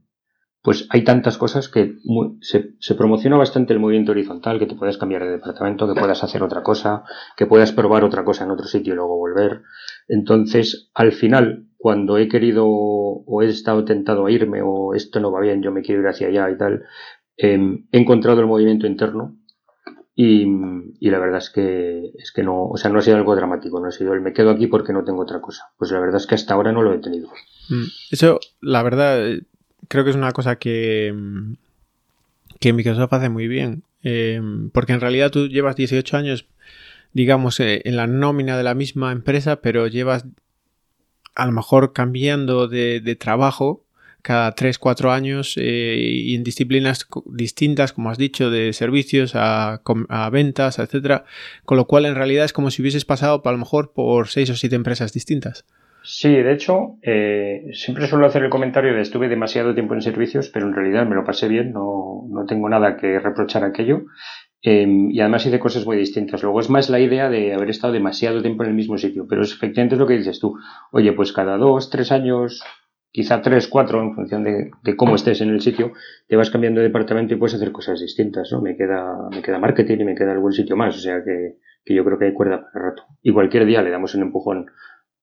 pues 0.62 0.88
hay 0.90 1.04
tantas 1.04 1.38
cosas 1.38 1.70
que 1.70 1.96
se, 2.42 2.76
se, 2.80 2.96
promociona 2.96 3.38
bastante 3.38 3.74
el 3.74 3.80
movimiento 3.80 4.12
horizontal, 4.12 4.60
que 4.60 4.66
te 4.66 4.76
puedas 4.76 4.98
cambiar 4.98 5.24
de 5.24 5.32
departamento, 5.32 5.88
que 5.88 6.00
puedas 6.00 6.24
hacer 6.24 6.44
otra 6.44 6.64
cosa, 6.64 7.04
que 7.38 7.46
puedas 7.46 7.72
probar 7.72 8.04
otra 8.04 8.26
cosa 8.26 8.44
en 8.44 8.52
otro 8.52 8.68
sitio 8.68 8.94
y 8.94 8.96
luego 8.98 9.18
volver. 9.18 9.62
Entonces, 10.10 10.90
al 10.94 11.14
final, 11.14 11.68
cuando 11.78 12.18
he 12.18 12.28
querido 12.28 12.66
o 12.68 13.42
he 13.42 13.48
estado 13.48 13.86
tentado 13.86 14.26
a 14.26 14.32
irme 14.32 14.62
o 14.62 14.94
esto 14.96 15.22
no 15.22 15.32
va 15.32 15.40
bien, 15.40 15.62
yo 15.62 15.72
me 15.72 15.82
quiero 15.82 16.02
ir 16.02 16.08
hacia 16.08 16.28
allá 16.28 16.52
y 16.52 16.58
tal, 16.58 16.84
em, 17.38 17.88
he 17.94 18.00
encontrado 18.00 18.42
el 18.42 18.48
movimiento 18.48 18.86
interno 18.86 19.38
y, 20.14 20.46
y, 21.00 21.10
la 21.10 21.20
verdad 21.20 21.38
es 21.38 21.50
que, 21.50 22.12
es 22.18 22.34
que 22.34 22.44
no, 22.44 22.66
o 22.66 22.76
sea, 22.76 22.92
no 22.92 23.00
ha 23.00 23.02
sido 23.02 23.16
algo 23.16 23.34
dramático, 23.34 23.80
no 23.80 23.88
ha 23.88 23.92
sido 23.92 24.14
el 24.14 24.20
me 24.20 24.34
quedo 24.34 24.50
aquí 24.50 24.68
porque 24.68 24.92
no 24.92 25.06
tengo 25.06 25.22
otra 25.22 25.40
cosa. 25.40 25.72
Pues 25.78 25.92
la 25.92 26.02
verdad 26.02 26.18
es 26.18 26.28
que 26.28 26.36
hasta 26.36 26.54
ahora 26.54 26.74
no 26.74 26.82
lo 26.82 26.94
he 26.94 26.98
tenido. 26.98 27.30
Mm, 27.70 27.86
eso, 28.12 28.42
la 28.60 28.84
verdad, 28.84 29.22
creo 29.90 30.06
que 30.06 30.12
es 30.12 30.16
una 30.16 30.32
cosa 30.32 30.58
que, 30.58 31.14
que 32.62 32.72
Microsoft 32.72 33.12
hace 33.12 33.28
muy 33.28 33.50
bien. 33.50 33.84
Eh, 34.04 34.42
porque 34.72 34.94
en 34.94 35.02
realidad 35.02 35.32
tú 35.32 35.50
llevas 35.50 35.76
18 35.76 36.16
años, 36.16 36.46
digamos, 37.12 37.60
eh, 37.60 37.82
en 37.84 37.98
la 37.98 38.08
nómina 38.08 38.56
de 38.56 38.64
la 38.64 38.76
misma 38.76 39.12
empresa, 39.12 39.58
pero 39.62 39.88
llevas 39.88 40.26
a 41.36 41.46
lo 41.46 41.52
mejor 41.52 41.92
cambiando 41.92 42.68
de, 42.68 43.18
trabajo 43.20 43.84
cada 44.22 44.54
3, 44.54 44.78
4 44.78 45.12
años 45.12 45.56
eh, 45.58 45.98
y 45.98 46.36
en 46.36 46.44
disciplinas 46.44 47.08
distintas, 47.26 47.94
como 47.94 48.12
has 48.12 48.18
dicho, 48.18 48.50
de 48.50 48.74
servicios 48.74 49.34
a, 49.36 49.82
a, 50.10 50.30
ventas, 50.30 50.78
etcétera. 50.80 51.26
Con 51.66 51.78
lo 51.78 51.88
cual, 51.88 52.06
en 52.06 52.16
realidad 52.16 52.46
es 52.46 52.54
como 52.54 52.70
si 52.72 52.82
hubieses 52.82 53.06
pasado, 53.06 53.42
a 53.44 53.52
lo 53.52 53.58
mejor, 53.58 53.92
por 53.92 54.28
6 54.28 54.52
o 54.52 54.56
7 54.56 54.76
empresas 54.76 55.14
distintas. 55.14 55.66
Sí, 56.12 56.30
de 56.30 56.54
hecho, 56.54 56.98
eh, 57.04 57.68
siempre 57.74 58.08
suelo 58.08 58.26
hacer 58.26 58.44
el 58.44 58.50
comentario 58.50 58.96
de 58.96 59.02
estuve 59.02 59.30
demasiado 59.30 59.76
tiempo 59.76 59.94
en 59.94 60.02
servicios, 60.02 60.50
pero 60.50 60.66
en 60.66 60.74
realidad 60.74 61.06
me 61.06 61.14
lo 61.14 61.24
pasé 61.24 61.48
bien, 61.48 61.72
no, 61.72 62.26
no 62.28 62.46
tengo 62.48 62.68
nada 62.68 62.98
que 62.98 63.20
reprochar 63.20 63.64
aquello. 63.64 64.06
Eh, 64.64 64.88
y 65.12 65.20
además 65.20 65.46
hice 65.46 65.60
cosas 65.60 65.86
muy 65.86 65.98
distintas. 65.98 66.42
Luego 66.42 66.62
es 66.62 66.70
más 66.72 66.90
la 66.90 67.00
idea 67.00 67.30
de 67.30 67.54
haber 67.54 67.70
estado 67.70 67.94
demasiado 67.94 68.42
tiempo 68.42 68.64
en 68.64 68.70
el 68.70 68.76
mismo 68.76 68.98
sitio, 68.98 69.28
pero 69.30 69.44
es, 69.44 69.54
efectivamente 69.54 69.98
lo 69.98 70.08
que 70.08 70.18
dices 70.18 70.40
tú. 70.40 70.58
Oye, 70.92 71.14
pues 71.14 71.32
cada 71.32 71.58
dos, 71.58 71.92
tres 71.92 72.12
años 72.12 72.64
quizá 73.12 73.44
tres, 73.44 73.68
cuatro, 73.68 74.02
en 74.02 74.16
función 74.16 74.44
de, 74.44 74.96
cómo 74.96 75.14
estés 75.14 75.42
en 75.42 75.50
el 75.50 75.62
sitio, 75.62 75.94
te 76.28 76.36
vas 76.36 76.50
cambiando 76.50 76.80
de 76.80 76.88
departamento 76.88 77.36
y 77.36 77.38
puedes 77.38 77.54
hacer 77.54 77.72
cosas 77.72 78.00
distintas, 78.00 78.52
¿no? 78.52 78.62
Me 78.62 78.76
queda, 78.76 79.30
me 79.30 79.44
queda 79.44 79.60
marketing 79.60 79.98
y 80.00 80.06
me 80.06 80.16
queda 80.16 80.32
algún 80.32 80.54
sitio 80.54 80.76
más, 80.76 80.96
o 80.96 81.00
sea 81.00 81.24
que, 81.24 81.58
que 81.86 81.94
yo 81.94 82.04
creo 82.04 82.18
que 82.18 82.26
hay 82.26 82.34
cuerda 82.34 82.62
para 82.62 82.72
el 82.74 82.92
rato. 82.92 83.04
Y 83.22 83.32
cualquier 83.32 83.66
día 83.66 83.84
le 83.84 83.92
damos 83.92 84.16
un 84.16 84.24
empujón 84.24 84.72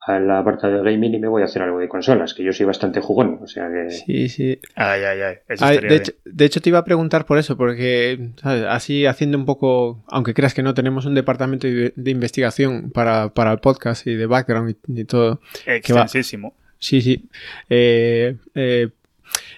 a 0.07 0.21
la 0.21 0.45
parte 0.45 0.69
de 0.69 0.79
gaming 0.79 1.15
y 1.15 1.19
me 1.19 1.27
voy 1.27 1.43
a 1.43 1.47
hacer 1.47 1.63
algo 1.63 1.81
de 1.81 1.89
consolas, 1.89 2.33
que 2.33 2.45
yo 2.45 2.53
soy 2.53 2.65
bastante 2.65 3.01
jugón, 3.01 3.41
o 3.43 3.47
sea 3.49 3.69
que... 3.69 3.91
Sí, 3.91 4.29
sí. 4.29 4.61
Ay, 4.77 5.03
ay, 5.03 5.21
ay. 5.21 5.79
de, 5.79 5.97
hecho, 5.97 6.13
de, 6.25 6.45
hecho, 6.45 6.61
te 6.61 6.69
iba 6.69 6.79
a 6.79 6.85
preguntar 6.85 7.27
por 7.27 7.39
eso, 7.39 7.57
porque 7.57 8.31
así 8.69 9.05
haciendo 9.05 9.37
un 9.37 9.47
poco, 9.47 10.05
aunque 10.07 10.33
creas 10.33 10.55
que 10.55 10.63
no 10.63 10.75
tenemos 10.75 11.07
un 11.07 11.15
departamento 11.15 11.67
de, 11.67 11.93
investigación 12.11 12.91
para, 12.93 13.31
para, 13.31 13.51
el 13.51 13.59
podcast 13.59 14.07
y 14.07 14.15
de 14.15 14.27
background 14.27 14.77
y, 14.87 15.05
todo. 15.05 15.41
Extensísimo. 15.67 16.55
Sí, 16.79 17.01
sí. 17.01 17.29
Eh, 17.69 18.37
eh, 18.55 18.91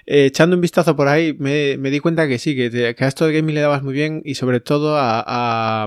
eh, 0.06 0.26
echando 0.26 0.56
un 0.56 0.62
vistazo 0.62 0.96
por 0.96 1.08
ahí, 1.08 1.34
me, 1.38 1.76
di 1.76 2.00
cuenta 2.00 2.26
que 2.26 2.38
sí, 2.38 2.56
que, 2.56 2.96
a 2.98 3.06
esto 3.06 3.26
de 3.26 3.34
gaming 3.34 3.54
le 3.54 3.60
dabas 3.60 3.82
muy 3.82 3.92
bien 3.92 4.22
y 4.24 4.34
sobre 4.34 4.60
todo 4.60 4.96
a, 4.96 5.86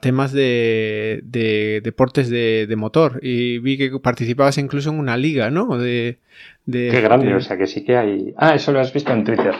temas 0.00 0.32
de, 0.32 1.20
deportes 1.82 2.28
de, 2.30 2.74
motor. 2.76 3.20
Y 3.22 3.58
vi 3.58 3.78
que 3.78 3.98
participabas 3.98 4.58
incluso 4.58 4.90
en 4.90 4.98
una 4.98 5.16
liga, 5.16 5.50
¿no? 5.50 5.78
De, 5.78 6.18
Qué 6.70 7.00
grande, 7.00 7.34
o 7.34 7.40
sea 7.40 7.56
que 7.56 7.66
sí 7.66 7.84
que 7.84 7.96
hay. 7.96 8.34
Ah, 8.36 8.54
eso 8.54 8.72
lo 8.72 8.80
has 8.80 8.92
visto 8.92 9.12
en 9.12 9.24
Twitter. 9.24 9.54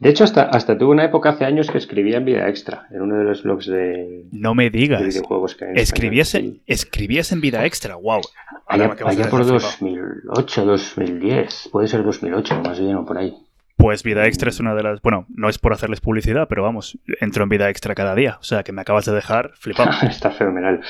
De 0.00 0.08
hecho, 0.08 0.24
hasta, 0.24 0.44
hasta 0.44 0.78
tuve 0.78 0.92
una 0.92 1.04
época 1.04 1.28
hace 1.28 1.44
años 1.44 1.70
que 1.70 1.76
escribía 1.76 2.16
en 2.16 2.24
Vida 2.24 2.48
Extra, 2.48 2.86
en 2.90 3.02
uno 3.02 3.18
de 3.18 3.24
los 3.24 3.42
blogs 3.42 3.66
de, 3.66 4.24
no 4.32 4.54
me 4.54 4.70
digas. 4.70 5.02
videojuegos 5.04 5.54
que 5.54 5.66
hay 5.66 5.70
en 5.72 5.76
¿Escribías, 5.76 6.34
¿Escribías 6.66 7.32
en 7.32 7.42
Vida 7.42 7.66
Extra? 7.66 7.96
¡Wow! 7.96 8.22
Allá, 8.66 9.28
por 9.28 9.44
2008, 9.44 10.64
2010, 10.64 11.68
puede 11.70 11.88
ser 11.88 12.02
2008, 12.02 12.62
más 12.64 12.80
bien 12.80 12.96
o 12.96 13.04
por 13.04 13.18
ahí. 13.18 13.36
Pues 13.80 14.02
Vida 14.02 14.26
Extra 14.26 14.50
es 14.50 14.60
una 14.60 14.74
de 14.74 14.82
las. 14.82 15.00
Bueno, 15.00 15.24
no 15.30 15.48
es 15.48 15.58
por 15.58 15.72
hacerles 15.72 16.02
publicidad, 16.02 16.48
pero 16.48 16.62
vamos, 16.62 16.98
entro 17.20 17.44
en 17.44 17.48
Vida 17.48 17.70
Extra 17.70 17.94
cada 17.94 18.14
día. 18.14 18.36
O 18.38 18.42
sea, 18.42 18.62
que 18.62 18.72
me 18.72 18.82
acabas 18.82 19.06
de 19.06 19.12
dejar 19.12 19.52
flipado. 19.54 19.90
Está 20.06 20.30
fenomenal. 20.30 20.80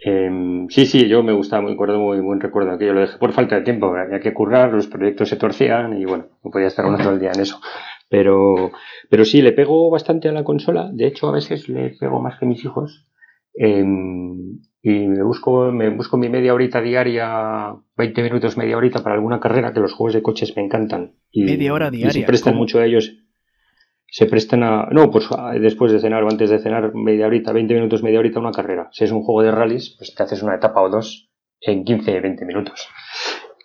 Em, 0.00 0.66
sí, 0.70 0.86
sí, 0.86 1.08
yo 1.08 1.22
me 1.22 1.32
gustaba, 1.32 1.60
muy 1.60 1.74
acuerdo, 1.74 1.98
muy 1.98 2.20
buen 2.20 2.40
recuerdo 2.40 2.72
aquello. 2.72 2.94
Lo 2.94 3.00
dejé 3.00 3.18
por 3.18 3.32
falta 3.32 3.56
de 3.56 3.62
tiempo, 3.62 3.94
había 3.94 4.20
que 4.20 4.32
currar, 4.32 4.72
los 4.72 4.86
proyectos 4.86 5.28
se 5.28 5.36
torcían 5.36 6.00
y 6.00 6.06
bueno, 6.06 6.28
no 6.42 6.50
podía 6.50 6.68
estar 6.68 6.86
uno 6.86 6.96
todo 6.96 7.12
el 7.12 7.20
día 7.20 7.32
en 7.34 7.40
eso. 7.40 7.60
Pero, 8.08 8.72
pero 9.10 9.26
sí, 9.26 9.42
le 9.42 9.52
pego 9.52 9.90
bastante 9.90 10.30
a 10.30 10.32
la 10.32 10.44
consola. 10.44 10.88
De 10.90 11.06
hecho, 11.06 11.28
a 11.28 11.32
veces 11.32 11.68
le 11.68 11.90
pego 12.00 12.22
más 12.22 12.38
que 12.38 12.46
mis 12.46 12.64
hijos. 12.64 13.06
Em, 13.52 14.60
y 14.80 15.08
me 15.08 15.22
busco, 15.22 15.72
me 15.72 15.90
busco 15.90 16.16
mi 16.16 16.28
media 16.28 16.54
horita 16.54 16.80
diaria, 16.80 17.74
20 17.96 18.22
minutos, 18.22 18.56
media 18.56 18.76
horita 18.76 19.02
para 19.02 19.16
alguna 19.16 19.40
carrera, 19.40 19.72
que 19.72 19.80
los 19.80 19.92
juegos 19.92 20.14
de 20.14 20.22
coches 20.22 20.56
me 20.56 20.64
encantan. 20.64 21.16
Y, 21.32 21.44
media 21.44 21.72
hora 21.72 21.90
diaria. 21.90 22.12
se 22.12 22.22
prestan 22.22 22.54
mucho 22.54 22.78
a 22.78 22.86
ellos. 22.86 23.16
Se 24.06 24.26
prestan 24.26 24.62
a. 24.62 24.88
No, 24.90 25.10
pues 25.10 25.28
después 25.60 25.92
de 25.92 25.98
cenar 25.98 26.22
o 26.22 26.30
antes 26.30 26.48
de 26.48 26.60
cenar, 26.60 26.94
media 26.94 27.26
horita, 27.26 27.52
20 27.52 27.74
minutos, 27.74 28.02
media 28.02 28.20
horita 28.20 28.40
una 28.40 28.52
carrera. 28.52 28.88
Si 28.92 29.04
es 29.04 29.10
un 29.10 29.22
juego 29.22 29.42
de 29.42 29.50
rallies, 29.50 29.96
pues 29.98 30.14
te 30.14 30.22
haces 30.22 30.42
una 30.42 30.54
etapa 30.54 30.80
o 30.80 30.88
dos 30.88 31.28
en 31.60 31.84
15, 31.84 32.20
20 32.20 32.44
minutos. 32.44 32.88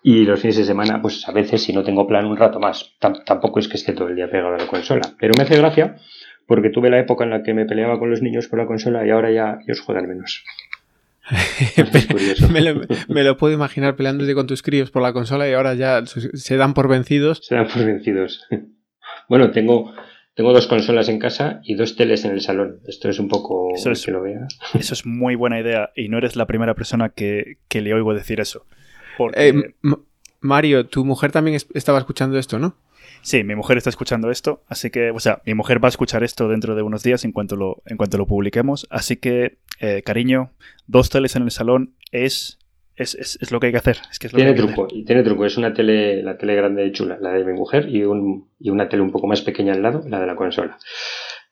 Y 0.01 0.25
los 0.25 0.41
fines 0.41 0.57
de 0.57 0.65
semana, 0.65 1.01
pues 1.01 1.29
a 1.29 1.31
veces, 1.31 1.63
si 1.63 1.71
no 1.71 1.83
tengo 1.83 2.05
plan, 2.07 2.25
un 2.25 2.35
rato 2.35 2.59
más. 2.59 2.97
tampoco 2.99 3.59
es 3.59 3.69
que 3.69 3.77
esté 3.77 3.93
todo 3.93 4.09
el 4.09 4.15
día 4.15 4.29
pegado 4.29 4.55
a 4.55 4.57
la 4.57 4.67
consola. 4.67 5.13
Pero 5.17 5.33
me 5.37 5.43
hace 5.43 5.57
gracia 5.57 5.95
porque 6.45 6.69
tuve 6.69 6.89
la 6.89 6.99
época 6.99 7.23
en 7.23 7.29
la 7.29 7.43
que 7.43 7.53
me 7.53 7.65
peleaba 7.65 7.99
con 7.99 8.09
los 8.09 8.21
niños 8.21 8.47
por 8.47 8.59
la 8.59 8.65
consola 8.65 9.05
y 9.07 9.11
ahora 9.11 9.31
ya 9.31 9.59
ellos 9.63 9.79
juegan 9.79 10.07
menos. 10.07 10.43
me, 12.51 12.61
lo, 12.61 12.81
me, 13.07 13.23
lo, 13.23 13.37
puedo 13.37 13.53
imaginar 13.53 13.95
peleándote 13.95 14.35
con 14.35 14.45
tus 14.45 14.61
críos 14.61 14.91
por 14.91 15.01
la 15.01 15.13
consola 15.13 15.47
y 15.49 15.53
ahora 15.53 15.73
ya 15.73 16.03
se 16.05 16.57
dan 16.57 16.73
por 16.73 16.89
vencidos. 16.89 17.39
Se 17.43 17.55
dan 17.55 17.67
por 17.67 17.85
vencidos. 17.85 18.45
Bueno, 19.29 19.51
tengo, 19.51 19.93
tengo 20.33 20.53
dos 20.53 20.67
consolas 20.67 21.07
en 21.07 21.19
casa 21.19 21.61
y 21.63 21.75
dos 21.75 21.95
teles 21.95 22.25
en 22.25 22.31
el 22.31 22.41
salón. 22.41 22.79
Esto 22.87 23.09
es 23.09 23.19
un 23.19 23.27
poco 23.27 23.73
eso 23.75 23.91
que 23.93 24.11
lo 24.11 24.21
vea. 24.21 24.47
Eso 24.73 24.93
es 24.93 25.05
muy 25.05 25.35
buena 25.35 25.59
idea 25.59 25.91
y 25.95 26.09
no 26.09 26.17
eres 26.17 26.35
la 26.35 26.47
primera 26.47 26.73
persona 26.73 27.09
que, 27.09 27.57
que 27.67 27.81
le 27.81 27.93
oigo 27.93 28.13
decir 28.13 28.39
eso. 28.39 28.65
Eh, 29.35 29.75
Mario, 30.41 30.87
tu 30.87 31.05
mujer 31.05 31.31
también 31.31 31.57
estaba 31.73 31.99
escuchando 31.99 32.37
esto, 32.37 32.59
¿no? 32.59 32.75
Sí, 33.23 33.43
mi 33.45 33.55
mujer 33.55 33.77
está 33.77 33.89
escuchando 33.89 34.29
esto, 34.29 34.63
así 34.67 34.89
que, 34.89 35.11
o 35.11 35.19
sea, 35.19 35.41
mi 35.45 35.53
mujer 35.53 35.81
va 35.81 35.87
a 35.87 35.89
escuchar 35.89 36.23
esto 36.23 36.49
dentro 36.49 36.75
de 36.75 36.81
unos 36.81 37.03
días 37.03 37.23
en 37.23 37.31
cuanto 37.31 37.55
lo, 37.55 37.81
en 37.85 37.95
cuanto 37.95 38.17
lo 38.17 38.27
publiquemos. 38.27 38.85
Así 38.89 39.15
que, 39.15 39.59
eh, 39.79 40.01
cariño, 40.03 40.51
dos 40.87 41.09
teles 41.09 41.37
en 41.37 41.43
el 41.43 41.51
salón 41.51 41.95
es, 42.11 42.59
es, 42.97 43.49
lo 43.51 43.61
que 43.61 43.67
hay 43.67 43.71
que 43.71 43.77
hacer. 43.77 43.97
Es 44.11 44.19
que 44.19 44.27
tiene 44.27 44.53
truco, 44.53 44.87
y 44.91 45.05
tiene 45.05 45.23
truco. 45.23 45.45
Es 45.45 45.57
una 45.57 45.73
tele, 45.73 46.21
la 46.21 46.37
tele 46.37 46.55
grande 46.55 46.85
y 46.85 46.91
chula, 46.91 47.17
la 47.21 47.31
de 47.31 47.45
mi 47.45 47.53
mujer, 47.53 47.87
y, 47.89 48.03
un, 48.03 48.49
y 48.59 48.69
una 48.69 48.89
tele 48.89 49.01
un 49.01 49.11
poco 49.11 49.27
más 49.27 49.41
pequeña 49.41 49.71
al 49.71 49.81
lado, 49.81 50.03
la 50.05 50.19
de 50.19 50.27
la 50.27 50.35
consola. 50.35 50.77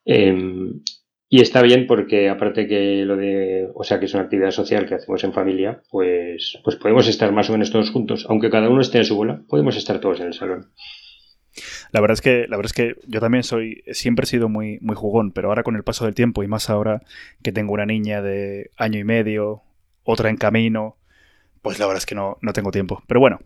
Em, 0.03 0.81
y 1.29 1.39
está 1.39 1.61
bien 1.61 1.87
porque 1.87 2.27
aparte 2.27 2.67
que 2.67 3.05
lo 3.05 3.15
de, 3.15 3.69
o 3.73 3.85
sea, 3.85 3.97
que 3.97 4.05
es 4.05 4.13
una 4.13 4.23
actividad 4.23 4.51
social 4.51 4.85
que 4.85 4.95
hacemos 4.95 5.23
en 5.23 5.31
familia, 5.31 5.81
pues, 5.89 6.59
pues 6.65 6.75
podemos 6.75 7.07
estar 7.07 7.31
más 7.31 7.49
o 7.49 7.53
menos 7.53 7.71
todos 7.71 7.91
juntos, 7.91 8.25
aunque 8.27 8.49
cada 8.49 8.67
uno 8.67 8.81
esté 8.81 8.97
en 8.97 9.05
su 9.05 9.15
bola, 9.15 9.41
podemos 9.47 9.77
estar 9.77 10.01
todos 10.01 10.19
en 10.19 10.27
el 10.27 10.33
salón. 10.33 10.73
La 11.91 12.01
verdad 12.01 12.13
es 12.13 12.21
que, 12.21 12.45
la 12.47 12.57
verdad 12.57 12.67
es 12.67 12.73
que 12.73 12.95
yo 13.07 13.19
también 13.19 13.43
soy, 13.43 13.83
siempre 13.91 14.23
he 14.23 14.27
sido 14.27 14.49
muy, 14.49 14.79
muy 14.81 14.95
jugón, 14.95 15.31
pero 15.31 15.49
ahora 15.49 15.63
con 15.63 15.75
el 15.75 15.83
paso 15.83 16.05
del 16.05 16.15
tiempo 16.15 16.43
y 16.43 16.47
más 16.47 16.69
ahora 16.69 17.01
que 17.43 17.51
tengo 17.51 17.73
una 17.73 17.85
niña 17.85 18.21
de 18.21 18.71
año 18.77 18.99
y 18.99 19.03
medio, 19.03 19.61
otra 20.03 20.29
en 20.29 20.37
camino, 20.37 20.97
pues 21.61 21.79
la 21.79 21.85
verdad 21.85 21.99
es 21.99 22.05
que 22.05 22.15
no, 22.15 22.37
no 22.41 22.53
tengo 22.53 22.71
tiempo. 22.71 23.03
Pero 23.07 23.19
bueno, 23.19 23.39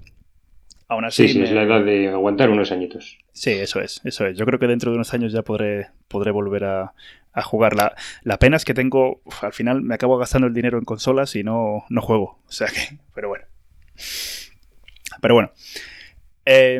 aún 0.88 1.06
así. 1.06 1.28
Sí, 1.28 1.34
sí, 1.34 1.42
es 1.44 1.52
la 1.52 1.64
edad 1.64 1.84
de 1.84 2.10
aguantar 2.10 2.50
unos 2.50 2.72
añitos. 2.72 3.18
Sí, 3.32 3.52
eso 3.52 3.82
es, 3.82 4.02
eso 4.04 4.26
es. 4.26 4.38
Yo 4.38 4.46
creo 4.46 4.60
que 4.60 4.68
dentro 4.68 4.92
de 4.92 4.96
unos 4.96 5.14
años 5.14 5.34
ya 5.34 5.42
podré, 5.42 5.90
podré 6.08 6.32
volver 6.32 6.66
a, 6.66 6.94
a 7.34 7.42
jugar. 7.42 7.76
La, 7.76 7.96
la, 8.24 8.40
pena 8.40 8.58
es 8.58 8.66
que 8.66 8.74
tengo, 8.74 9.22
al 9.42 9.54
final 9.54 9.82
me 9.82 9.96
acabo 9.96 10.18
gastando 10.18 10.48
el 10.48 10.54
dinero 10.54 10.78
en 10.78 10.86
consolas 10.86 11.36
y 11.36 11.44
no, 11.44 11.86
no 11.90 12.02
juego. 12.02 12.40
O 12.48 12.52
sea 12.52 12.68
que, 12.68 12.98
pero 13.14 13.30
bueno. 13.30 13.46
Pero 15.22 15.34
bueno. 15.34 15.52
Eh, 16.46 16.80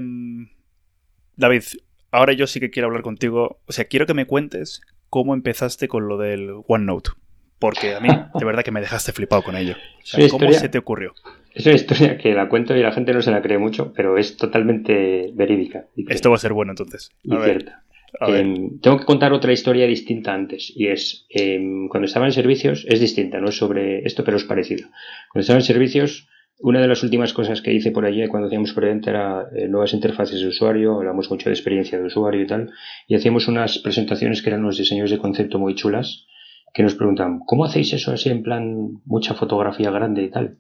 David, 1.38 1.64
ahora 2.12 2.34
yo 2.34 2.48
sí 2.48 2.60
que 2.60 2.70
quiero 2.70 2.88
hablar 2.88 3.02
contigo. 3.02 3.60
O 3.66 3.72
sea, 3.72 3.86
quiero 3.86 4.06
que 4.06 4.14
me 4.14 4.26
cuentes 4.26 4.82
cómo 5.10 5.34
empezaste 5.34 5.88
con 5.88 6.08
lo 6.08 6.18
del 6.18 6.52
OneNote. 6.68 7.12
Porque 7.60 7.96
a 7.96 8.00
mí, 8.00 8.10
de 8.10 8.46
verdad 8.46 8.64
que 8.64 8.72
me 8.72 8.82
dejaste 8.82 9.14
flipado 9.14 9.42
con 9.42 9.56
ello. 9.56 9.74
O 9.74 10.06
sea, 10.06 10.20
¿Cómo 10.28 10.44
historia, 10.44 10.60
se 10.60 10.70
te 10.70 10.78
ocurrió? 10.78 11.14
Es 11.54 11.66
una 11.66 11.76
historia 11.76 12.18
que 12.18 12.34
la 12.34 12.50
cuento 12.50 12.76
y 12.76 12.82
la 12.82 12.92
gente 12.92 13.14
no 13.14 13.22
se 13.22 13.32
la 13.32 13.42
cree 13.42 13.58
mucho, 13.58 13.94
pero 13.96 14.18
es 14.18 14.36
totalmente 14.36 15.32
verídica. 15.34 15.86
Esto 16.10 16.30
va 16.30 16.36
a 16.36 16.40
ser 16.40 16.54
bueno 16.54 16.74
entonces. 16.74 17.12
A 17.30 17.34
y 17.34 17.38
ver. 17.38 17.44
cierta. 17.44 17.84
Eh, 18.28 18.70
tengo 18.82 18.98
que 18.98 19.06
contar 19.06 19.34
otra 19.34 19.52
historia 19.52 19.88
distinta 19.88 20.34
antes, 20.34 20.72
y 20.74 20.88
es 20.88 21.26
eh, 21.30 21.60
cuando 21.90 22.06
estaba 22.06 22.26
en 22.26 22.32
servicios, 22.32 22.86
es 22.88 23.00
distinta, 23.00 23.40
no 23.40 23.50
es 23.50 23.58
sobre 23.58 24.06
esto, 24.06 24.24
pero 24.24 24.38
es 24.38 24.44
parecido. 24.44 24.88
Cuando 25.32 25.42
estaba 25.42 25.60
en 25.60 25.66
servicios, 25.66 26.28
una 26.60 26.82
de 26.82 26.88
las 26.88 27.04
últimas 27.04 27.34
cosas 27.34 27.62
que 27.62 27.74
hice 27.74 27.92
por 27.92 28.06
allí 28.06 28.26
cuando 28.28 28.48
hacíamos 28.48 28.74
Prevent 28.74 29.08
era 29.08 29.48
eh, 29.56 29.68
nuevas 29.68 29.94
interfaces 29.94 30.40
de 30.40 30.48
usuario, 30.48 30.96
hablamos 30.96 31.30
mucho 31.30 31.50
de 31.50 31.54
experiencia 31.54 31.98
de 31.98 32.06
usuario 32.06 32.42
y 32.42 32.48
tal, 32.48 32.72
y 33.08 33.16
hacíamos 33.16 33.48
unas 33.48 33.80
presentaciones 33.80 34.42
que 34.42 34.50
eran 34.50 34.62
unos 34.62 34.78
diseños 34.78 35.12
de 35.12 35.18
concepto 35.18 35.60
muy 35.60 35.76
chulas, 35.76 36.26
que 36.74 36.84
nos 36.84 36.96
preguntaban, 36.96 37.40
¿cómo 37.46 37.66
hacéis 37.66 37.94
eso 37.94 38.12
así 38.12 38.30
en 38.30 38.44
plan 38.44 39.02
mucha 39.06 39.34
fotografía 39.34 39.92
grande 39.92 40.24
y 40.24 40.30
tal? 40.30 40.58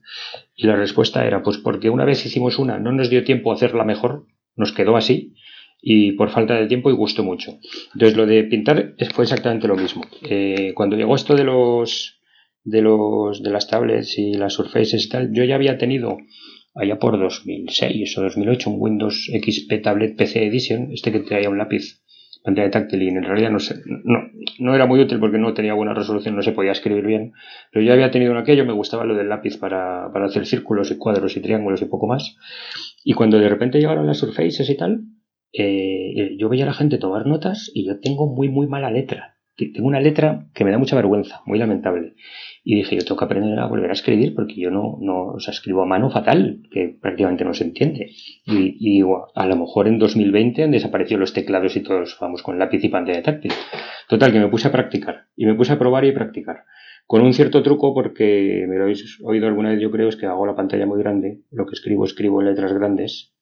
Y 0.56 0.66
la 0.66 0.76
respuesta 0.76 1.26
era, 1.26 1.44
pues 1.44 1.58
porque 1.58 1.90
una 1.90 2.06
vez 2.06 2.26
hicimos 2.26 2.58
una, 2.58 2.80
no 2.80 2.92
nos 2.92 3.10
dio 3.10 3.24
tiempo 3.24 3.52
a 3.52 3.56
hacerla 3.56 3.84
mejor, 3.84 4.26
nos 4.56 4.72
quedó 4.72 4.96
así, 4.96 5.34
y 5.82 6.14
por 6.14 6.30
falta 6.30 6.56
de 6.56 6.68
tiempo 6.68 6.90
y 6.90 6.94
gustó 6.94 7.24
mucho. 7.24 7.60
Entonces 7.94 8.18
lo 8.18 8.26
de 8.26 8.44
pintar 8.46 8.96
fue 9.14 9.26
exactamente 9.26 9.68
lo 9.68 9.76
mismo. 9.76 10.04
Eh, 10.24 10.72
cuando 10.74 10.96
llegó 10.96 11.16
esto 11.16 11.36
de 11.36 11.44
los 11.44 12.20
de 12.66 12.82
los 12.82 13.42
de 13.42 13.50
las 13.52 13.68
tablets 13.68 14.18
y 14.18 14.34
las 14.34 14.54
Surfaces 14.54 15.06
y 15.06 15.10
tal, 15.10 15.32
yo 15.32 15.44
ya 15.46 15.56
había 15.56 15.78
tenido 15.78 16.18
allá 16.76 17.00
por 17.00 17.18
2006 17.18 18.18
o 18.18 18.22
2008 18.24 18.70
un 18.70 18.82
Windows 18.82 19.32
XP 19.32 19.82
Tablet 19.82 20.18
PC 20.18 20.46
Edition, 20.46 20.92
este 20.92 21.12
que 21.12 21.20
traía 21.20 21.50
un 21.50 21.58
lápiz 21.58 22.02
pantalla 22.44 22.70
táctil 22.70 23.02
y 23.02 23.08
en 23.08 23.24
realidad 23.24 23.50
no, 23.50 23.58
no, 24.04 24.20
no, 24.60 24.76
era 24.76 24.86
muy 24.86 25.00
útil 25.00 25.20
porque 25.20 25.40
no 25.40 25.54
tenía 25.56 25.74
buena 25.74 25.96
resolución, 25.96 26.36
no 26.36 26.44
se 26.44 26.52
podía 26.52 26.74
escribir 26.74 27.06
bien, 27.06 27.34
pero 27.72 27.84
yo 27.84 27.92
había 27.92 28.12
tenido 28.12 28.34
en 28.34 28.38
aquello, 28.38 28.66
me 28.66 28.74
gustaba 28.74 29.04
lo 29.04 29.16
del 29.16 29.30
lápiz 29.30 29.58
para, 29.58 30.12
para 30.14 30.26
hacer 30.26 30.46
círculos 30.46 30.92
y 30.92 30.98
cuadros 30.98 31.36
y 31.38 31.42
triángulos 31.42 31.82
y 31.82 31.86
poco 31.86 32.06
más. 32.06 32.38
Y 33.04 33.14
cuando 33.14 33.40
de 33.40 33.50
repente 33.50 33.80
llegaron 33.80 34.06
las 34.06 34.20
Surfaces 34.20 34.70
y 34.70 34.78
tal, 34.78 35.06
eh, 35.54 36.36
yo 36.38 36.48
veía 36.48 36.66
a 36.66 36.68
la 36.68 36.74
gente 36.74 37.00
tomar 37.00 37.26
notas 37.26 37.72
y 37.74 37.86
yo 37.88 38.00
tengo 38.00 38.28
muy, 38.28 38.48
muy 38.50 38.68
mala 38.68 38.92
letra. 38.92 39.38
Tengo 39.56 39.88
una 39.88 40.02
letra 40.02 40.48
que 40.54 40.66
me 40.66 40.72
da 40.72 40.78
mucha 40.78 40.98
vergüenza, 40.98 41.42
muy 41.46 41.58
lamentable. 41.58 42.14
Y 42.68 42.74
dije, 42.78 42.96
yo 42.96 43.04
tengo 43.04 43.18
que 43.18 43.26
aprender 43.26 43.60
a 43.60 43.68
volver 43.68 43.92
a 43.92 43.94
escribir 43.94 44.34
porque 44.34 44.60
yo 44.60 44.72
no, 44.72 44.98
no 45.00 45.28
o 45.34 45.40
sea, 45.40 45.52
escribo 45.52 45.84
a 45.84 45.86
mano 45.86 46.10
fatal, 46.10 46.64
que 46.72 46.98
prácticamente 47.00 47.46
no 47.46 47.54
se 47.54 47.64
entiende. 47.64 48.10
Y, 48.44 48.76
y 48.80 49.04
a 49.36 49.46
lo 49.46 49.56
mejor 49.56 49.88
en 49.88 50.00
2020 50.00 50.64
han 50.64 50.72
desaparecido 50.72 51.20
los 51.20 51.32
teclados 51.32 51.76
y 51.76 51.82
todos 51.82 52.18
vamos 52.20 52.42
con 52.42 52.58
lápiz 52.58 52.84
y 52.84 52.90
pantalla 52.90 53.22
táctil. 53.22 53.52
Total, 54.10 54.32
que 54.32 54.40
me 54.40 54.48
puse 54.48 54.68
a 54.68 54.72
practicar. 54.72 55.28
Y 55.36 55.46
me 55.46 55.54
puse 55.54 55.74
a 55.74 55.78
probar 55.78 56.06
y 56.06 56.12
practicar. 56.12 56.64
Con 57.06 57.22
un 57.22 57.34
cierto 57.34 57.62
truco, 57.62 57.94
porque 57.94 58.66
me 58.68 58.78
lo 58.78 58.86
habéis 58.86 59.20
oído 59.24 59.46
alguna 59.46 59.70
vez, 59.70 59.80
yo 59.80 59.92
creo, 59.92 60.10
es 60.10 60.16
que 60.16 60.26
hago 60.26 60.48
la 60.48 60.56
pantalla 60.56 60.88
muy 60.88 60.98
grande. 60.98 61.42
Lo 61.52 61.68
que 61.68 61.74
escribo, 61.74 62.04
escribo 62.04 62.42
en 62.42 62.48
letras 62.48 62.74
grandes. 62.74 63.36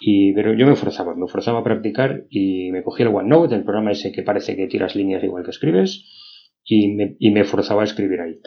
Y, 0.00 0.32
pero 0.32 0.52
yo 0.52 0.66
me 0.66 0.74
forzaba, 0.74 1.14
me 1.14 1.28
forzaba 1.28 1.60
a 1.60 1.64
practicar 1.64 2.24
y 2.28 2.72
me 2.72 2.82
cogí 2.82 3.04
el 3.04 3.10
OneNote, 3.10 3.54
el 3.54 3.62
programa 3.62 3.92
ese 3.92 4.10
que 4.10 4.24
parece 4.24 4.56
que 4.56 4.66
tiras 4.66 4.96
líneas 4.96 5.22
igual 5.22 5.44
que 5.44 5.50
escribes 5.50 6.23
y 6.64 6.88
me, 6.88 7.16
y 7.18 7.30
me 7.30 7.44
forzaba 7.44 7.82
a 7.82 7.84
escribir 7.84 8.20
ahí. 8.20 8.40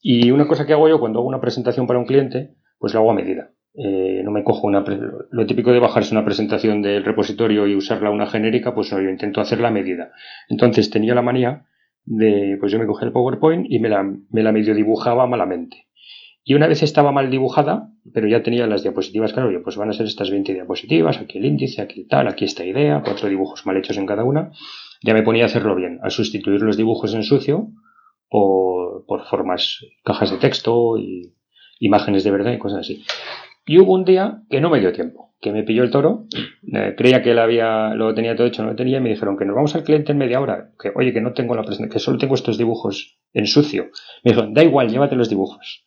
Y 0.00 0.30
una 0.30 0.46
cosa 0.46 0.66
que 0.66 0.72
hago 0.72 0.88
yo 0.88 1.00
cuando 1.00 1.18
hago 1.18 1.28
una 1.28 1.40
presentación 1.40 1.86
para 1.86 1.98
un 1.98 2.06
cliente, 2.06 2.54
pues 2.78 2.94
lo 2.94 3.00
hago 3.00 3.10
a 3.10 3.14
medida. 3.14 3.50
Eh, 3.74 4.22
no 4.24 4.30
me 4.30 4.44
cojo 4.44 4.66
una. 4.66 4.84
Lo 5.30 5.46
típico 5.46 5.72
de 5.72 5.80
bajarse 5.80 6.14
una 6.14 6.24
presentación 6.24 6.80
del 6.80 7.04
repositorio 7.04 7.66
y 7.66 7.74
usarla 7.74 8.10
una 8.10 8.26
genérica, 8.26 8.74
pues 8.74 8.92
no, 8.92 9.00
yo 9.00 9.10
intento 9.10 9.40
hacerla 9.40 9.68
a 9.68 9.72
medida. 9.72 10.12
Entonces 10.48 10.90
tenía 10.90 11.14
la 11.14 11.22
manía 11.22 11.66
de. 12.04 12.56
Pues 12.58 12.72
yo 12.72 12.78
me 12.78 12.86
cogía 12.86 13.06
el 13.06 13.12
PowerPoint 13.12 13.66
y 13.68 13.78
me 13.78 13.88
la, 13.88 14.02
me 14.02 14.42
la 14.42 14.52
medio 14.52 14.74
dibujaba 14.74 15.26
malamente. 15.26 15.88
Y 16.42 16.54
una 16.54 16.68
vez 16.68 16.84
estaba 16.84 17.10
mal 17.10 17.28
dibujada, 17.28 17.90
pero 18.14 18.28
ya 18.28 18.44
tenía 18.44 18.68
las 18.68 18.84
diapositivas, 18.84 19.32
claro, 19.32 19.50
yo, 19.50 19.64
pues 19.64 19.76
van 19.76 19.90
a 19.90 19.92
ser 19.92 20.06
estas 20.06 20.30
20 20.30 20.54
diapositivas, 20.54 21.18
aquí 21.18 21.38
el 21.38 21.44
índice, 21.44 21.82
aquí 21.82 22.06
tal, 22.06 22.28
aquí 22.28 22.44
esta 22.44 22.64
idea, 22.64 23.02
cuatro 23.04 23.28
dibujos 23.28 23.66
mal 23.66 23.76
hechos 23.76 23.98
en 23.98 24.06
cada 24.06 24.22
una 24.22 24.52
ya 25.02 25.14
me 25.14 25.22
ponía 25.22 25.44
a 25.44 25.46
hacerlo 25.46 25.74
bien, 25.74 25.98
a 26.02 26.10
sustituir 26.10 26.60
los 26.62 26.76
dibujos 26.76 27.14
en 27.14 27.22
sucio 27.22 27.68
por, 28.28 29.06
por 29.06 29.24
formas, 29.26 29.84
cajas 30.04 30.30
de 30.30 30.38
texto 30.38 30.98
y 30.98 31.34
imágenes 31.80 32.24
de 32.24 32.30
verdad 32.30 32.52
y 32.52 32.58
cosas 32.58 32.80
así. 32.80 33.04
Y 33.66 33.78
hubo 33.78 33.94
un 33.94 34.04
día 34.04 34.42
que 34.48 34.60
no 34.60 34.70
me 34.70 34.78
dio 34.78 34.92
tiempo, 34.92 35.34
que 35.40 35.50
me 35.50 35.64
pilló 35.64 35.82
el 35.82 35.90
toro, 35.90 36.26
eh, 36.72 36.94
creía 36.96 37.20
que 37.22 37.34
lo 37.34 38.14
tenía 38.14 38.36
todo 38.36 38.46
hecho, 38.46 38.62
no 38.62 38.70
lo 38.70 38.76
tenía, 38.76 38.98
y 38.98 39.00
me 39.00 39.10
dijeron 39.10 39.36
que 39.36 39.44
nos 39.44 39.56
vamos 39.56 39.74
al 39.74 39.82
cliente 39.82 40.12
en 40.12 40.18
media 40.18 40.40
hora, 40.40 40.70
que 40.80 40.92
oye, 40.94 41.12
que 41.12 41.20
no 41.20 41.32
tengo 41.32 41.56
la 41.56 41.62
presentación, 41.62 41.92
que 41.92 41.98
solo 41.98 42.18
tengo 42.18 42.36
estos 42.36 42.58
dibujos 42.58 43.18
en 43.32 43.48
sucio. 43.48 43.90
Me 44.22 44.30
dijeron, 44.30 44.54
da 44.54 44.62
igual, 44.62 44.88
llévate 44.88 45.16
los 45.16 45.28
dibujos. 45.28 45.84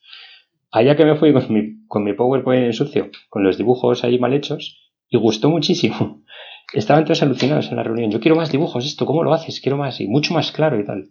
Allá 0.72 0.98
que 0.98 1.06
me 1.06 1.16
fui 1.16 1.32
con 1.32 1.54
mi, 1.54 1.86
con 1.88 2.04
mi 2.04 2.14
PowerPoint 2.14 2.66
en 2.66 2.74
sucio, 2.74 3.10
con 3.30 3.44
los 3.44 3.58
dibujos 3.58 4.04
ahí 4.04 4.20
mal 4.20 4.34
hechos, 4.34 4.78
y 5.08 5.18
gustó 5.18 5.50
muchísimo. 5.50 6.24
Estaban 6.74 7.06
todos 7.06 7.24
alucinados 7.24 7.70
en 7.70 7.78
la 7.78 7.84
reunión. 7.84 8.12
Yo 8.12 8.20
quiero 8.20 8.36
más 8.36 8.52
dibujos, 8.52 8.86
esto, 8.86 9.06
¿cómo 9.06 9.24
lo 9.24 9.34
haces? 9.34 9.60
Quiero 9.60 9.78
más, 9.78 10.00
y 10.02 10.08
mucho 10.08 10.34
más 10.34 10.52
claro 10.52 10.80
y 10.80 10.86
tal. 10.86 11.10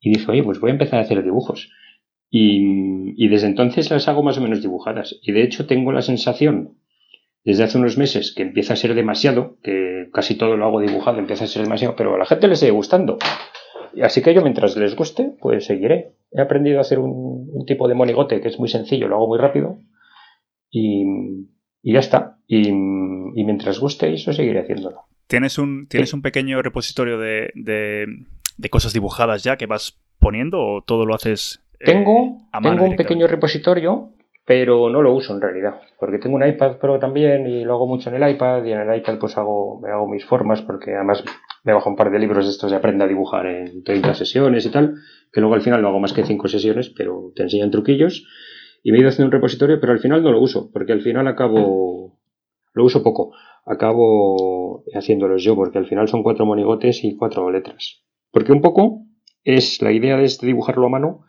Y 0.00 0.10
dije, 0.10 0.30
oye, 0.30 0.42
pues 0.42 0.60
voy 0.60 0.70
a 0.70 0.74
empezar 0.74 0.98
a 0.98 1.02
hacer 1.02 1.22
dibujos. 1.22 1.70
Y, 2.30 3.14
y 3.16 3.28
desde 3.28 3.46
entonces 3.46 3.90
las 3.90 4.08
hago 4.08 4.22
más 4.22 4.38
o 4.38 4.40
menos 4.40 4.60
dibujadas. 4.62 5.18
Y 5.22 5.32
de 5.32 5.42
hecho 5.42 5.66
tengo 5.66 5.92
la 5.92 6.02
sensación, 6.02 6.78
desde 7.44 7.64
hace 7.64 7.78
unos 7.78 7.98
meses, 7.98 8.32
que 8.32 8.42
empieza 8.42 8.74
a 8.74 8.76
ser 8.76 8.94
demasiado, 8.94 9.58
que 9.62 10.08
casi 10.12 10.36
todo 10.36 10.56
lo 10.56 10.64
hago 10.64 10.80
dibujado, 10.80 11.18
empieza 11.18 11.44
a 11.44 11.48
ser 11.48 11.62
demasiado, 11.62 11.96
pero 11.96 12.14
a 12.14 12.18
la 12.18 12.26
gente 12.26 12.48
le 12.48 12.56
sigue 12.56 12.72
gustando. 12.72 13.18
Así 14.02 14.22
que 14.22 14.34
yo, 14.34 14.42
mientras 14.42 14.76
les 14.76 14.96
guste, 14.96 15.36
pues 15.40 15.66
seguiré. 15.66 16.14
He 16.32 16.40
aprendido 16.40 16.78
a 16.78 16.80
hacer 16.80 16.98
un, 16.98 17.48
un 17.52 17.66
tipo 17.66 17.86
de 17.86 17.94
monigote 17.94 18.40
que 18.40 18.48
es 18.48 18.58
muy 18.58 18.68
sencillo, 18.68 19.08
lo 19.08 19.16
hago 19.16 19.28
muy 19.28 19.38
rápido. 19.38 19.78
Y, 20.70 21.04
y 21.82 21.92
ya 21.92 22.00
está. 22.00 22.33
Y, 22.46 22.68
y 22.68 23.44
mientras 23.44 23.78
guste 23.78 24.12
eso, 24.12 24.32
seguiré 24.32 24.60
haciéndolo. 24.60 25.02
¿Tienes 25.26 25.58
un, 25.58 25.86
¿tienes 25.86 26.12
un 26.12 26.22
pequeño 26.22 26.60
repositorio 26.60 27.18
de, 27.18 27.50
de, 27.54 28.06
de, 28.58 28.70
cosas 28.70 28.92
dibujadas 28.92 29.42
ya 29.42 29.56
que 29.56 29.66
vas 29.66 29.98
poniendo 30.18 30.60
o 30.60 30.82
todo 30.82 31.06
lo 31.06 31.14
haces 31.14 31.62
eh, 31.80 31.86
tengo, 31.86 32.42
a 32.52 32.60
mano 32.60 32.76
Tengo 32.76 32.90
un 32.90 32.96
pequeño 32.96 33.26
repositorio, 33.26 34.10
pero 34.44 34.90
no 34.90 35.00
lo 35.00 35.14
uso 35.14 35.34
en 35.34 35.40
realidad, 35.40 35.80
porque 35.98 36.18
tengo 36.18 36.36
un 36.36 36.46
iPad 36.46 36.76
Pro 36.76 36.98
también 36.98 37.46
y 37.46 37.64
lo 37.64 37.74
hago 37.74 37.86
mucho 37.86 38.10
en 38.10 38.22
el 38.22 38.30
iPad 38.30 38.64
y 38.64 38.72
en 38.72 38.80
el 38.80 38.98
iPad 38.98 39.18
pues 39.18 39.36
hago, 39.38 39.80
me 39.80 39.90
hago 39.90 40.06
mis 40.06 40.24
formas 40.26 40.60
porque 40.60 40.94
además 40.94 41.24
me 41.64 41.72
bajo 41.72 41.88
un 41.88 41.96
par 41.96 42.10
de 42.10 42.18
libros 42.18 42.44
de 42.44 42.50
estos 42.50 42.70
de 42.70 42.76
aprende 42.76 43.04
a 43.04 43.08
dibujar 43.08 43.46
en 43.46 43.82
30 43.82 44.14
sesiones 44.14 44.66
y 44.66 44.70
tal, 44.70 44.96
que 45.32 45.40
luego 45.40 45.54
al 45.54 45.62
final 45.62 45.80
no 45.80 45.88
hago 45.88 45.98
más 45.98 46.12
que 46.12 46.24
5 46.24 46.46
sesiones, 46.48 46.90
pero 46.90 47.32
te 47.34 47.42
enseñan 47.42 47.70
truquillos. 47.70 48.26
Y 48.82 48.92
me 48.92 48.98
he 48.98 49.00
ido 49.00 49.08
haciendo 49.08 49.28
un 49.28 49.32
repositorio, 49.32 49.80
pero 49.80 49.92
al 49.94 49.98
final 49.98 50.22
no 50.22 50.30
lo 50.30 50.40
uso, 50.40 50.70
porque 50.70 50.92
al 50.92 51.00
final 51.00 51.26
acabo, 51.26 52.03
lo 52.74 52.84
uso 52.84 53.02
poco, 53.02 53.32
acabo 53.64 54.84
haciéndolos 54.92 55.42
yo, 55.42 55.54
porque 55.56 55.78
al 55.78 55.86
final 55.86 56.08
son 56.08 56.22
cuatro 56.22 56.44
monigotes 56.44 57.04
y 57.04 57.16
cuatro 57.16 57.50
letras. 57.50 58.04
Porque 58.30 58.52
un 58.52 58.60
poco 58.60 59.06
es 59.44 59.80
la 59.80 59.92
idea 59.92 60.16
de 60.16 60.24
este 60.24 60.46
dibujarlo 60.46 60.86
a 60.86 60.90
mano, 60.90 61.24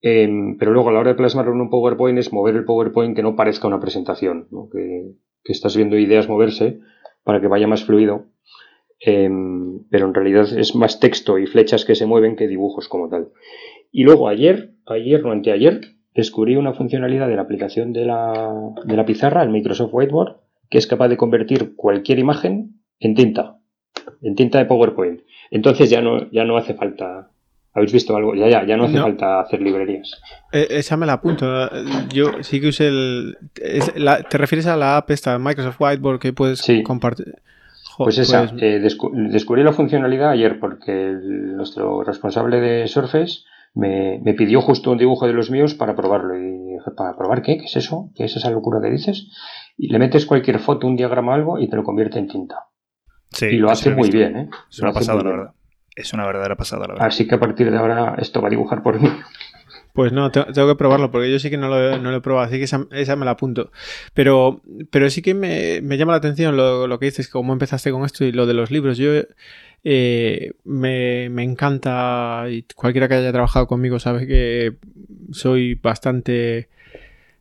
eh, 0.00 0.28
pero 0.58 0.72
luego 0.72 0.88
a 0.88 0.92
la 0.92 1.00
hora 1.00 1.10
de 1.10 1.16
plasmarlo 1.16 1.52
en 1.52 1.60
un 1.60 1.70
PowerPoint 1.70 2.18
es 2.18 2.32
mover 2.32 2.56
el 2.56 2.64
PowerPoint 2.64 3.14
que 3.14 3.22
no 3.22 3.36
parezca 3.36 3.68
una 3.68 3.80
presentación, 3.80 4.48
que, 4.72 5.12
estás 5.44 5.76
viendo 5.76 5.96
ideas 5.96 6.28
moverse 6.28 6.80
para 7.24 7.40
que 7.40 7.48
vaya 7.48 7.66
más 7.66 7.84
fluido, 7.84 8.26
eh, 9.04 9.30
pero 9.90 10.06
en 10.06 10.14
realidad 10.14 10.46
es 10.58 10.74
más 10.74 11.00
texto 11.00 11.38
y 11.38 11.46
flechas 11.46 11.84
que 11.84 11.94
se 11.94 12.06
mueven 12.06 12.36
que 12.36 12.48
dibujos 12.48 12.88
como 12.88 13.08
tal. 13.08 13.30
Y 13.90 14.04
luego 14.04 14.28
ayer, 14.28 14.74
ayer 14.86 15.24
o 15.24 15.32
anteayer, 15.32 15.80
descubrí 16.14 16.56
una 16.56 16.74
funcionalidad 16.74 17.28
de 17.28 17.36
la 17.36 17.42
aplicación 17.42 17.92
de 17.92 18.04
la, 18.04 18.52
de 18.84 18.96
la 18.96 19.06
pizarra, 19.06 19.42
el 19.42 19.50
Microsoft 19.50 19.92
Whiteboard, 19.92 20.36
que 20.70 20.78
es 20.78 20.86
capaz 20.86 21.08
de 21.08 21.16
convertir 21.16 21.74
cualquier 21.76 22.18
imagen 22.18 22.80
en 23.00 23.14
tinta, 23.14 23.58
en 24.22 24.34
tinta 24.34 24.58
de 24.58 24.66
PowerPoint. 24.66 25.20
Entonces 25.50 25.90
ya 25.90 26.00
no, 26.00 26.30
ya 26.30 26.44
no 26.44 26.56
hace 26.56 26.74
falta. 26.74 27.30
¿Habéis 27.74 27.92
visto 27.92 28.16
algo? 28.16 28.34
Ya, 28.34 28.48
ya, 28.48 28.66
ya 28.66 28.76
no 28.76 28.84
hace 28.84 28.96
no. 28.96 29.02
falta 29.02 29.40
hacer 29.40 29.60
librerías. 29.60 30.20
Eh, 30.52 30.66
esa 30.70 30.96
me 30.96 31.06
la 31.06 31.14
apunto. 31.14 31.46
Yo 32.12 32.42
sí 32.42 32.60
que 32.60 32.68
usé 32.68 32.88
el. 32.88 33.36
La, 33.94 34.22
¿Te 34.22 34.38
refieres 34.38 34.66
a 34.66 34.76
la 34.76 34.96
app 34.96 35.10
esta, 35.10 35.38
Microsoft 35.38 35.80
Whiteboard, 35.80 36.18
que 36.18 36.32
puedes 36.32 36.60
sí. 36.60 36.82
compartir? 36.82 37.36
pues 37.98 38.18
esa, 38.18 38.48
pues 38.48 38.62
eh, 38.62 38.78
descubrí 38.78 39.64
la 39.64 39.72
funcionalidad 39.72 40.30
ayer 40.30 40.60
porque 40.60 40.92
nuestro 40.92 42.04
responsable 42.04 42.60
de 42.60 42.86
Surface 42.86 43.40
me, 43.74 44.20
me, 44.22 44.34
pidió 44.34 44.60
justo 44.60 44.92
un 44.92 44.98
dibujo 44.98 45.26
de 45.26 45.32
los 45.32 45.50
míos 45.50 45.74
para 45.74 45.96
probarlo. 45.96 46.36
Y 46.36 46.74
dije, 46.74 46.90
¿para 46.96 47.16
probar 47.16 47.42
qué? 47.42 47.58
¿Qué 47.58 47.64
es 47.64 47.76
eso? 47.76 48.10
¿Qué 48.14 48.24
es 48.24 48.36
esa 48.36 48.50
locura 48.50 48.80
que 48.80 48.90
dices? 48.90 49.28
Y 49.78 49.88
le 49.88 49.98
metes 49.98 50.26
cualquier 50.26 50.58
foto, 50.58 50.86
un 50.86 50.96
diagrama 50.96 51.34
algo 51.34 51.58
y 51.58 51.68
te 51.70 51.76
lo 51.76 51.84
convierte 51.84 52.18
en 52.18 52.28
tinta. 52.28 52.66
Sí, 53.30 53.46
y 53.46 53.56
lo 53.56 53.70
hace 53.70 53.94
muy 53.94 54.10
bien, 54.10 54.36
¿eh? 54.36 54.50
Es 54.70 54.80
una 54.80 54.92
pasada, 54.92 55.22
la 55.22 55.30
verdad. 55.30 55.54
Es 55.94 56.12
una 56.12 56.26
verdadera 56.26 56.56
pasada, 56.56 56.82
la 56.82 56.94
verdad. 56.94 57.06
Así 57.06 57.26
que 57.26 57.36
a 57.36 57.40
partir 57.40 57.70
de 57.70 57.78
ahora 57.78 58.16
esto 58.18 58.42
va 58.42 58.48
a 58.48 58.50
dibujar 58.50 58.82
por 58.82 59.00
mí. 59.00 59.08
Pues 59.92 60.12
no, 60.12 60.30
tengo 60.30 60.68
que 60.68 60.76
probarlo 60.76 61.10
porque 61.10 61.30
yo 61.32 61.40
sí 61.40 61.50
que 61.50 61.56
no 61.56 61.68
lo, 61.68 61.98
no 61.98 62.12
lo 62.12 62.18
he 62.18 62.20
probado, 62.20 62.46
así 62.46 62.58
que 62.58 62.64
esa, 62.64 63.16
me 63.16 63.24
la 63.24 63.32
apunto. 63.32 63.72
Pero, 64.14 64.62
pero 64.92 65.10
sí 65.10 65.22
que 65.22 65.34
me, 65.34 65.80
llama 65.96 66.12
la 66.12 66.18
atención 66.18 66.56
lo, 66.56 66.86
lo, 66.86 66.98
que 67.00 67.06
dices, 67.06 67.28
cómo 67.28 67.52
empezaste 67.52 67.90
con 67.90 68.04
esto 68.04 68.24
y 68.24 68.30
lo 68.30 68.46
de 68.46 68.54
los 68.54 68.70
libros. 68.70 68.96
Yo 68.96 69.10
eh, 69.84 70.52
me, 70.64 71.24
encanta, 71.42 72.44
y 72.48 72.62
cualquiera 72.74 73.08
que 73.08 73.14
haya 73.14 73.32
trabajado 73.32 73.66
conmigo 73.66 73.98
sabe 73.98 74.26
que 74.26 74.76
soy 75.32 75.74
bastante, 75.74 76.68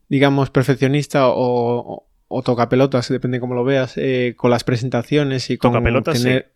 digamos, 0.10 0.50
perfeccionista 0.50 1.28
o, 1.28 2.07
o, 2.28 2.41
toca 2.41 2.69
pelotas, 2.69 3.09
depende 3.09 3.39
cómo 3.39 3.55
lo 3.55 3.63
veas, 3.63 3.97
eh, 3.97 4.34
con 4.38 4.51
las 4.51 4.63
presentaciones 4.63 5.49
y 5.49 5.57
con 5.57 5.73
tener... 6.03 6.51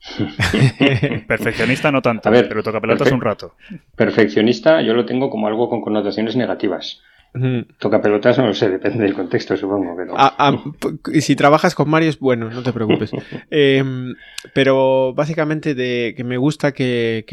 Perfeccionista 1.28 1.92
no 1.92 2.00
tanto, 2.00 2.30
pero 2.30 2.62
toca 2.62 2.80
pelotas 2.80 3.12
un 3.12 3.20
rato. 3.20 3.54
Perfeccionista 3.96 4.80
yo 4.80 4.94
lo 4.94 5.04
tengo 5.04 5.28
como 5.28 5.46
algo 5.46 5.68
con 5.68 5.82
connotaciones 5.82 6.36
negativas. 6.36 7.02
Toca 7.78 8.02
pelotas, 8.02 8.38
no 8.38 8.46
lo 8.48 8.54
sé, 8.54 8.68
depende 8.68 9.04
del 9.04 9.14
contexto, 9.14 9.56
supongo. 9.56 9.94
Pero... 9.96 10.14
Ah, 10.16 10.34
ah, 10.36 10.64
si 11.20 11.36
trabajas 11.36 11.76
con 11.76 11.88
Mario 11.88 12.08
es 12.08 12.18
bueno, 12.18 12.50
no 12.50 12.62
te 12.62 12.72
preocupes. 12.72 13.12
Em, 13.50 14.16
pero 14.52 15.14
básicamente 15.14 15.74
de 15.76 16.14
que 16.16 16.24
me 16.24 16.38
gusta 16.38 16.72
que, 16.72 17.24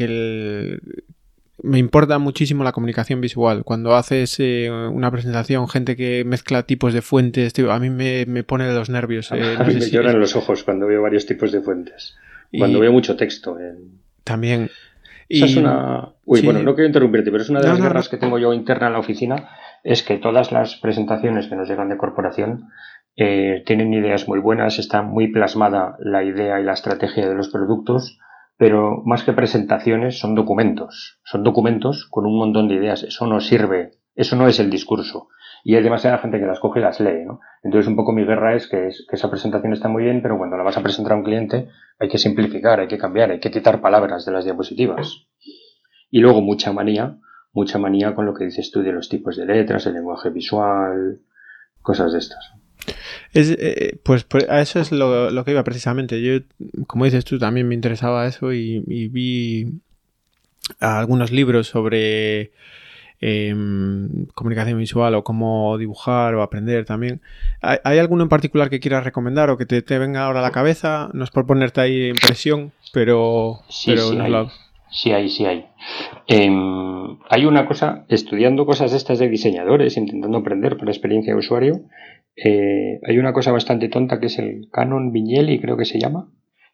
me 1.62 1.78
importa 1.78 2.18
muchísimo 2.18 2.64
la 2.64 2.72
comunicación 2.72 3.20
visual. 3.20 3.64
Cuando 3.64 3.94
haces 3.94 4.36
eh, 4.38 4.70
una 4.70 5.10
presentación, 5.10 5.68
gente 5.68 5.96
que 5.96 6.24
mezcla 6.24 6.62
tipos 6.62 6.92
de 6.94 7.02
fuentes, 7.02 7.52
a 7.58 7.78
mí 7.78 7.90
me, 7.90 8.44
pone 8.44 8.66
de 8.66 8.74
los 8.74 8.90
nervios. 8.90 9.30
Eh, 9.32 9.56
a 9.58 9.64
mí 9.64 9.74
me 9.74 9.80
lloran 9.80 10.18
los 10.20 10.36
ojos 10.36 10.64
cuando 10.64 10.86
veo 10.86 11.02
varios 11.02 11.26
tipos 11.26 11.52
de 11.52 11.60
fuentes. 11.60 12.16
Cuando 12.56 12.80
veo 12.80 12.92
mucho 12.92 13.16
texto. 13.16 13.56
También. 14.24 14.70
Esa 15.28 15.44
es 15.44 15.56
una. 15.56 16.08
Uy, 16.24 16.40
bueno, 16.42 16.62
no 16.62 16.74
quiero 16.74 16.86
interrumpirte, 16.86 17.30
pero 17.30 17.42
es 17.42 17.50
una 17.50 17.60
de 17.60 17.68
las 17.68 17.80
guerras 17.80 18.08
que 18.08 18.16
tengo 18.16 18.38
yo 18.38 18.52
interna 18.52 18.86
en 18.86 18.94
la 18.94 18.98
oficina 18.98 19.50
es 19.84 20.02
que 20.02 20.16
todas 20.16 20.52
las 20.52 20.76
presentaciones 20.76 21.46
que 21.46 21.56
nos 21.56 21.68
llegan 21.68 21.88
de 21.88 21.96
corporación 21.96 22.68
eh, 23.16 23.62
tienen 23.66 23.92
ideas 23.92 24.28
muy 24.28 24.38
buenas, 24.38 24.78
está 24.78 25.02
muy 25.02 25.28
plasmada 25.28 25.96
la 25.98 26.24
idea 26.24 26.60
y 26.60 26.64
la 26.64 26.72
estrategia 26.72 27.28
de 27.28 27.34
los 27.34 27.48
productos, 27.48 28.18
pero 28.58 29.02
más 29.06 29.22
que 29.22 29.32
presentaciones 29.32 30.18
son 30.18 30.34
documentos, 30.34 31.18
son 31.24 31.42
documentos 31.42 32.06
con 32.10 32.26
un 32.26 32.36
montón 32.36 32.68
de 32.68 32.74
ideas, 32.74 33.02
eso 33.02 33.26
no 33.26 33.40
sirve, 33.40 33.92
eso 34.14 34.36
no 34.36 34.46
es 34.46 34.60
el 34.60 34.68
discurso. 34.68 35.28
Y 35.64 35.74
hay 35.74 35.82
demasiada 35.82 36.18
gente 36.18 36.38
que 36.38 36.46
las 36.46 36.60
coge 36.60 36.80
y 36.80 36.82
las 36.82 37.00
lee, 37.00 37.24
¿no? 37.24 37.40
Entonces 37.62 37.88
un 37.88 37.96
poco 37.96 38.12
mi 38.12 38.24
guerra 38.24 38.54
es 38.54 38.68
que, 38.68 38.88
es 38.88 39.06
que 39.08 39.16
esa 39.16 39.30
presentación 39.30 39.72
está 39.72 39.88
muy 39.88 40.04
bien, 40.04 40.20
pero 40.20 40.36
cuando 40.36 40.56
la 40.56 40.62
vas 40.62 40.76
a 40.76 40.82
presentar 40.82 41.14
a 41.14 41.16
un 41.16 41.24
cliente 41.24 41.68
hay 41.98 42.08
que 42.08 42.18
simplificar, 42.18 42.80
hay 42.80 42.88
que 42.88 42.98
cambiar, 42.98 43.30
hay 43.30 43.40
que 43.40 43.50
quitar 43.50 43.80
palabras 43.80 44.26
de 44.26 44.32
las 44.32 44.44
diapositivas. 44.44 45.26
Y 46.10 46.20
luego 46.20 46.42
mucha 46.42 46.72
manía 46.72 47.18
mucha 47.52 47.78
manía 47.78 48.14
con 48.14 48.26
lo 48.26 48.34
que 48.34 48.44
dices 48.44 48.70
tú 48.70 48.82
de 48.82 48.92
los 48.92 49.08
tipos 49.08 49.36
de 49.36 49.46
letras, 49.46 49.86
el 49.86 49.94
lenguaje 49.94 50.30
visual, 50.30 51.20
cosas 51.82 52.12
de 52.12 52.18
estas. 52.18 52.52
Es, 53.32 53.50
eh, 53.50 53.98
pues, 54.02 54.24
pues, 54.24 54.48
a 54.48 54.60
eso 54.60 54.80
es 54.80 54.92
lo, 54.92 55.44
que 55.44 55.50
iba 55.50 55.64
precisamente. 55.64 56.20
Yo, 56.22 56.40
como 56.86 57.04
dices 57.04 57.24
tú, 57.24 57.38
también 57.38 57.68
me 57.68 57.74
interesaba 57.74 58.26
eso 58.26 58.52
y, 58.52 58.80
vi 59.08 59.66
algunos 60.80 61.32
libros 61.32 61.66
sobre 61.66 62.52
em, 63.20 64.26
comunicación 64.34 64.78
visual 64.78 65.14
o 65.14 65.24
cómo 65.24 65.78
dibujar 65.78 66.34
o 66.34 66.42
aprender 66.42 66.84
también. 66.84 67.20
¿Hay, 67.60 67.98
alguno 67.98 68.22
en 68.22 68.28
particular 68.28 68.70
que 68.70 68.80
quieras 68.80 69.04
recomendar 69.04 69.50
o 69.50 69.58
que 69.58 69.66
te, 69.66 69.98
venga 69.98 70.24
ahora 70.24 70.40
a 70.40 70.42
la 70.42 70.52
cabeza? 70.52 71.10
No 71.12 71.24
es 71.24 71.30
por 71.30 71.46
ponerte 71.46 71.80
ahí 71.80 72.08
impresión, 72.08 72.72
pero, 72.92 73.60
sí, 73.68 73.96
sí, 73.96 74.18
Sí 74.90 75.12
hay, 75.12 75.28
sí 75.28 75.44
hay. 75.44 75.66
Em, 76.26 77.18
hay 77.28 77.44
una 77.44 77.66
cosa, 77.66 78.04
estudiando 78.08 78.64
cosas 78.64 78.92
estas 78.92 79.18
de 79.18 79.28
diseñadores, 79.28 79.96
intentando 79.96 80.38
aprender 80.38 80.76
por 80.76 80.88
experiencia 80.88 81.32
de 81.32 81.38
usuario, 81.38 81.80
eh, 82.44 83.00
hay 83.06 83.18
una 83.18 83.32
cosa 83.32 83.52
bastante 83.52 83.88
tonta 83.88 84.20
que 84.20 84.26
es 84.26 84.38
el 84.38 84.68
Canon 84.70 85.12
Vignelli, 85.12 85.60
creo 85.60 85.76
que 85.76 85.84
se 85.84 85.98
llama, 85.98 86.30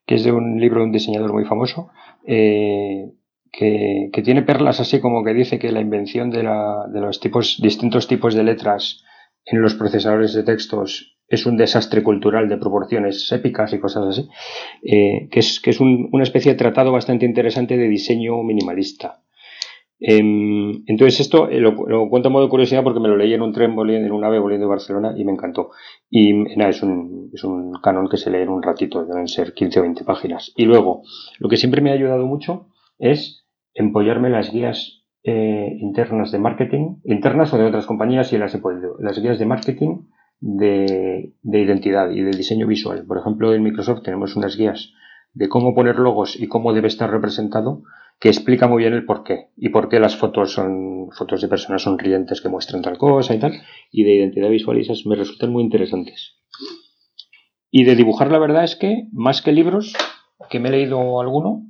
que 0.07 0.17
es 0.17 0.25
de 0.25 0.33
un 0.33 0.61
libro 0.61 0.81
de 0.81 0.87
un 0.87 0.93
diseñador 0.93 1.33
muy 1.33 1.45
famoso, 1.45 1.91
eh, 2.27 3.13
que, 3.51 4.11
tiene 4.25 4.43
perlas 4.43 4.81
así 4.81 5.01
como 5.01 5.23
que 5.23 5.33
dice 5.33 5.59
que 5.59 5.73
la 5.73 5.81
invención 5.81 6.31
de, 6.31 6.43
la, 6.43 6.87
de 6.93 7.01
los 7.01 7.21
tipos, 7.21 7.61
distintos 7.63 8.09
tipos 8.09 8.35
de 8.35 8.43
letras 8.43 9.05
en 9.45 9.61
los 9.61 9.75
procesadores 9.75 10.35
de 10.35 10.43
textos 10.43 11.17
es 11.29 11.47
un 11.47 11.57
desastre 11.57 12.03
cultural 12.03 12.49
de 12.49 12.59
proporciones 12.59 13.31
épicas 13.33 13.73
y 13.73 13.79
cosas 13.79 14.07
así, 14.09 14.29
eh, 14.83 15.29
que 15.31 15.41
es, 15.41 15.61
que 15.61 15.71
es 15.71 15.81
una 15.81 16.23
especie 16.23 16.53
de 16.53 16.59
tratado 16.59 16.93
bastante 16.93 17.27
interesante 17.27 17.77
de 17.77 17.89
diseño 17.89 18.43
minimalista. 18.43 19.23
Em, 20.07 20.83
entonces 20.87 21.21
esto 21.21 21.49
eh, 21.49 21.61
lo, 21.61 21.75
cuento 22.11 22.29
a 22.29 22.31
modo 22.31 22.45
de 22.45 22.51
curiosidad 22.51 22.83
porque 22.83 23.01
me 23.01 23.09
lo 23.09 23.17
leí 23.17 23.33
en 23.33 23.41
un 23.41 23.53
tren 23.53 23.75
volviendo, 23.75 24.07
en 24.07 24.13
un 24.13 24.23
ave 24.23 24.39
volviendo 24.39 24.67
de 24.67 24.71
Barcelona 24.71 25.15
y 25.17 25.25
me 25.25 25.33
encantó. 25.33 25.71
Y 26.11 26.35
nada, 26.35 26.69
es 26.69 26.83
un, 26.83 27.31
es 27.33 27.43
un 27.43 27.73
canon 27.83 28.09
que 28.09 28.19
se 28.19 28.31
lee 28.31 28.43
en 28.43 28.51
un 28.51 28.63
ratito, 28.63 29.07
deben 29.07 29.29
ser 29.29 29.55
15 29.55 29.79
o 29.79 29.83
20 29.83 30.05
páginas. 30.05 30.53
Y 30.57 30.67
luego, 30.67 31.05
lo 31.39 31.49
que 31.49 31.57
siempre 31.57 31.81
me 31.81 31.91
ha 31.91 31.95
ayudado 31.95 32.27
mucho 32.27 32.67
es 32.99 33.47
empollarme 33.73 34.29
las 34.29 34.53
guías 34.53 35.07
eh, 35.23 35.75
internas 35.81 36.31
de 36.33 36.39
marketing, 36.39 36.97
internas 37.05 37.55
o 37.55 37.57
de 37.57 37.65
otras 37.65 37.87
compañías 37.87 38.31
y 38.35 38.37
las 38.37 38.55
he 38.55 38.59
podido. 38.59 38.97
Las 38.99 39.19
guías 39.19 39.39
de 39.39 39.47
marketing 39.47 40.03
de, 40.41 41.33
identidad 41.45 42.11
y 42.11 42.21
de 42.21 42.33
diseño 42.33 42.67
visual. 42.67 43.07
Por 43.07 43.17
ejemplo, 43.17 43.55
en 43.55 43.63
Microsoft 43.63 44.03
tenemos 44.03 44.37
unas 44.37 44.59
guías 44.59 44.93
de 45.33 45.49
cómo 45.49 45.75
poner 45.75 45.97
logos 45.97 46.39
y 46.39 46.47
cómo 46.47 46.75
debe 46.75 46.89
estar 46.89 47.11
representado 47.11 47.85
que 48.19 48.29
explica 48.29 48.69
muy 48.69 48.83
bien 48.83 48.95
el 48.95 49.05
por 49.05 49.25
qué 49.25 49.49
y 49.57 49.69
por 49.69 49.89
qué 49.89 50.01
las 50.01 50.17
fotos 50.17 50.53
son 50.53 51.11
fotos 51.13 51.43
de 51.43 51.49
personas 51.49 51.83
sonrientes 51.83 52.41
que 52.41 52.49
muestran 52.49 52.83
tal 52.83 52.97
cosa 52.99 53.35
y 53.35 53.39
tal 53.39 53.53
y 53.91 54.05
de 54.05 54.15
identidad 54.15 54.49
visual 54.49 54.79
y 54.79 54.83
esas 54.83 55.05
me 55.07 55.17
resultan 55.17 55.53
muy 55.53 55.63
interesantes. 55.63 56.37
Y 57.71 57.85
de 57.85 57.97
dibujar 57.97 58.31
la 58.31 58.39
verdad 58.39 58.65
es 58.65 58.77
que 58.77 59.09
más 59.13 59.43
que 59.43 59.53
libros, 59.53 59.95
que 60.49 60.61
me 60.61 60.69
he 60.69 60.73
leído 60.73 61.21
alguno, 61.21 61.65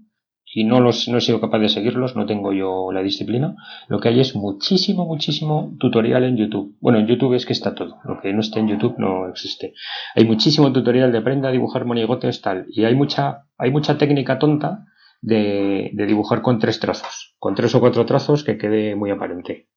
y 0.56 0.62
no, 0.62 0.78
los, 0.80 1.08
no 1.08 1.18
he 1.18 1.20
sido 1.20 1.40
capaz 1.40 1.58
de 1.58 1.68
seguirlos, 1.68 2.14
no 2.14 2.26
tengo 2.26 2.52
yo 2.52 2.92
la 2.92 3.02
disciplina. 3.02 3.56
Lo 3.88 3.98
que 3.98 4.10
hay 4.10 4.20
es 4.20 4.36
muchísimo, 4.36 5.04
muchísimo 5.04 5.74
tutorial 5.80 6.22
en 6.22 6.36
YouTube. 6.36 6.76
Bueno, 6.80 7.00
en 7.00 7.08
YouTube 7.08 7.34
es 7.34 7.44
que 7.44 7.52
está 7.52 7.74
todo. 7.74 7.96
Lo 8.04 8.20
que 8.20 8.32
no 8.32 8.40
esté 8.40 8.60
en 8.60 8.68
YouTube 8.68 8.94
no 8.98 9.28
existe. 9.28 9.74
Hay 10.14 10.24
muchísimo 10.24 10.72
tutorial 10.72 11.10
de 11.10 11.18
aprenda 11.18 11.48
a 11.48 11.52
dibujar 11.52 11.86
monigotes 11.86 12.40
tal. 12.40 12.66
Y 12.68 12.84
hay 12.84 12.94
mucha, 12.94 13.46
hay 13.58 13.72
mucha 13.72 13.98
técnica 13.98 14.38
tonta 14.38 14.84
de, 15.24 15.90
dibujar 16.06 16.42
con 16.42 16.58
tres 16.58 16.80
trazos. 16.80 17.34
Con 17.38 17.54
tres 17.54 17.74
o 17.74 17.80
cuatro 17.80 18.04
trazos 18.06 18.44
que 18.44 18.58
quede 18.58 18.94
muy 18.94 19.10
aparente. 19.10 19.68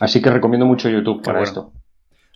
Así 0.00 0.22
que 0.22 0.30
recomiendo 0.30 0.66
mucho 0.66 0.88
YouTube 0.88 1.22
para 1.22 1.42
esto. 1.42 1.72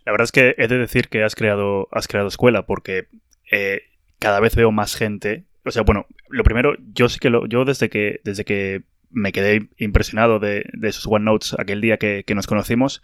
La 0.05 0.11
verdad 0.11 0.25
es 0.25 0.31
que 0.31 0.55
he 0.57 0.67
de 0.67 0.77
decir 0.77 1.07
que 1.07 1.23
has 1.23 1.35
creado, 1.35 1.87
has 1.91 2.07
creado 2.07 2.27
escuela 2.27 2.65
porque 2.65 3.07
eh, 3.51 3.83
cada 4.19 4.41
vez 4.41 4.55
veo 4.55 4.71
más 4.71 4.95
gente 4.95 5.45
o 5.65 5.71
sea, 5.71 5.83
bueno, 5.83 6.05
lo 6.29 6.43
primero, 6.43 6.75
yo 6.93 7.09
sí 7.09 7.19
que 7.19 7.29
lo, 7.29 7.45
yo 7.47 7.65
desde 7.65 7.89
que, 7.89 8.19
desde 8.23 8.43
que 8.43 8.83
me 9.09 9.31
quedé 9.31 9.69
impresionado 9.77 10.39
de, 10.39 10.65
de 10.73 10.89
esos 10.89 11.07
OneNotes 11.07 11.55
aquel 11.57 11.81
día 11.81 11.97
que, 11.97 12.25
nos 12.35 12.47
conocimos, 12.47 13.01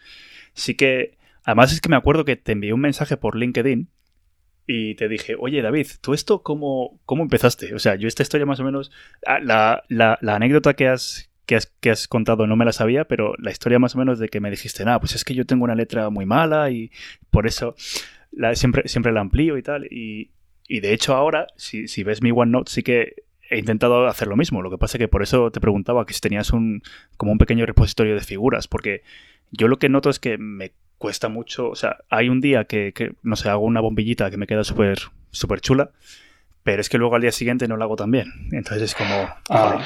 sí 0.53 0.75
que, 0.75 1.17
además 1.43 1.71
es 1.71 1.81
que 1.81 1.89
me 1.89 1.95
acuerdo 1.95 2.25
que 2.25 2.35
te 2.35 2.51
envié 2.51 2.73
un 2.73 2.81
mensaje 2.81 3.15
por 3.15 3.35
LinkedIn 3.35 3.89
y 4.71 4.93
te 4.93 5.07
dije, 5.07 5.35
oye 5.39 5.63
David, 5.63 5.87
¿tú 5.99 6.13
esto 6.13 6.43
cómo, 6.43 6.99
cómo 7.07 7.23
empezaste? 7.23 7.73
O 7.73 7.79
sea, 7.79 7.95
yo 7.95 8.07
esta 8.07 8.21
historia 8.21 8.45
más 8.45 8.59
o 8.59 8.63
menos, 8.63 8.91
ah, 9.25 9.39
la, 9.39 9.83
la, 9.89 10.35
anécdota 10.35 10.75
que 10.75 10.87
has, 10.87 11.31
que 11.47 11.55
has, 11.55 11.65
que 11.79 11.89
has, 11.89 12.07
contado 12.07 12.45
no 12.45 12.55
me 12.55 12.65
la 12.65 12.71
sabía, 12.71 13.05
pero 13.05 13.33
la 13.39 13.49
historia 13.49 13.79
más 13.79 13.95
o 13.95 13.97
menos 13.97 14.19
de 14.19 14.29
que 14.29 14.39
me 14.39 14.51
dijiste, 14.51 14.85
nada, 14.85 14.99
pues 14.99 15.15
es 15.15 15.25
que 15.25 15.33
yo 15.33 15.47
tengo 15.47 15.63
una 15.63 15.73
letra 15.73 16.11
muy 16.11 16.27
mala 16.27 16.69
y 16.69 16.91
por 17.31 17.47
eso 17.47 17.73
siempre, 18.53 18.87
siempre 18.87 19.11
la 19.11 19.21
amplío 19.21 19.57
y 19.57 19.63
tal. 19.63 19.87
Y, 19.89 20.29
y 20.67 20.81
de 20.81 20.93
hecho 20.93 21.15
ahora, 21.15 21.47
si, 21.55 21.87
si 21.87 22.03
ves 22.03 22.21
mi 22.21 22.29
OneNote, 22.29 22.71
sí 22.71 22.83
que 22.83 23.23
he 23.49 23.57
intentado 23.57 24.05
hacer 24.05 24.27
lo 24.27 24.37
mismo. 24.37 24.61
Lo 24.61 24.69
que 24.69 24.77
pasa 24.77 24.97
es 24.97 24.99
que 24.99 25.07
por 25.07 25.23
eso 25.23 25.49
te 25.49 25.59
preguntaba 25.59 26.05
que 26.05 26.13
si 26.13 26.21
tenías 26.21 26.53
un 26.53 26.83
como 27.17 27.31
un 27.31 27.39
pequeño 27.39 27.65
repositorio 27.65 28.13
de 28.13 28.21
figuras, 28.21 28.67
porque 28.67 29.01
yo 29.49 29.67
lo 29.67 29.79
que 29.79 29.89
noto 29.89 30.11
es 30.11 30.19
que 30.19 30.37
me 30.37 30.73
cuesta 30.99 31.29
mucho, 31.29 31.69
o 31.69 31.75
sea, 31.75 31.97
hay 32.09 32.29
un 32.29 32.41
día 32.41 32.65
que, 32.65 32.93
no 33.23 33.35
sé, 33.35 33.49
hago 33.49 33.65
una 33.65 33.81
bombillita 33.81 34.29
que 34.29 34.37
me 34.37 34.45
queda 34.45 34.63
súper 34.63 34.99
súper 35.31 35.61
chula, 35.61 35.91
pero 36.63 36.81
es 36.81 36.89
que 36.89 36.97
luego 36.97 37.15
al 37.15 37.21
día 37.21 37.31
siguiente 37.31 37.67
no 37.67 37.77
la 37.77 37.85
hago 37.85 37.95
tan 37.95 38.11
bien. 38.11 38.27
Entonces 38.51 38.83
es 38.83 38.95
como, 38.95 39.27
ah. 39.49 39.81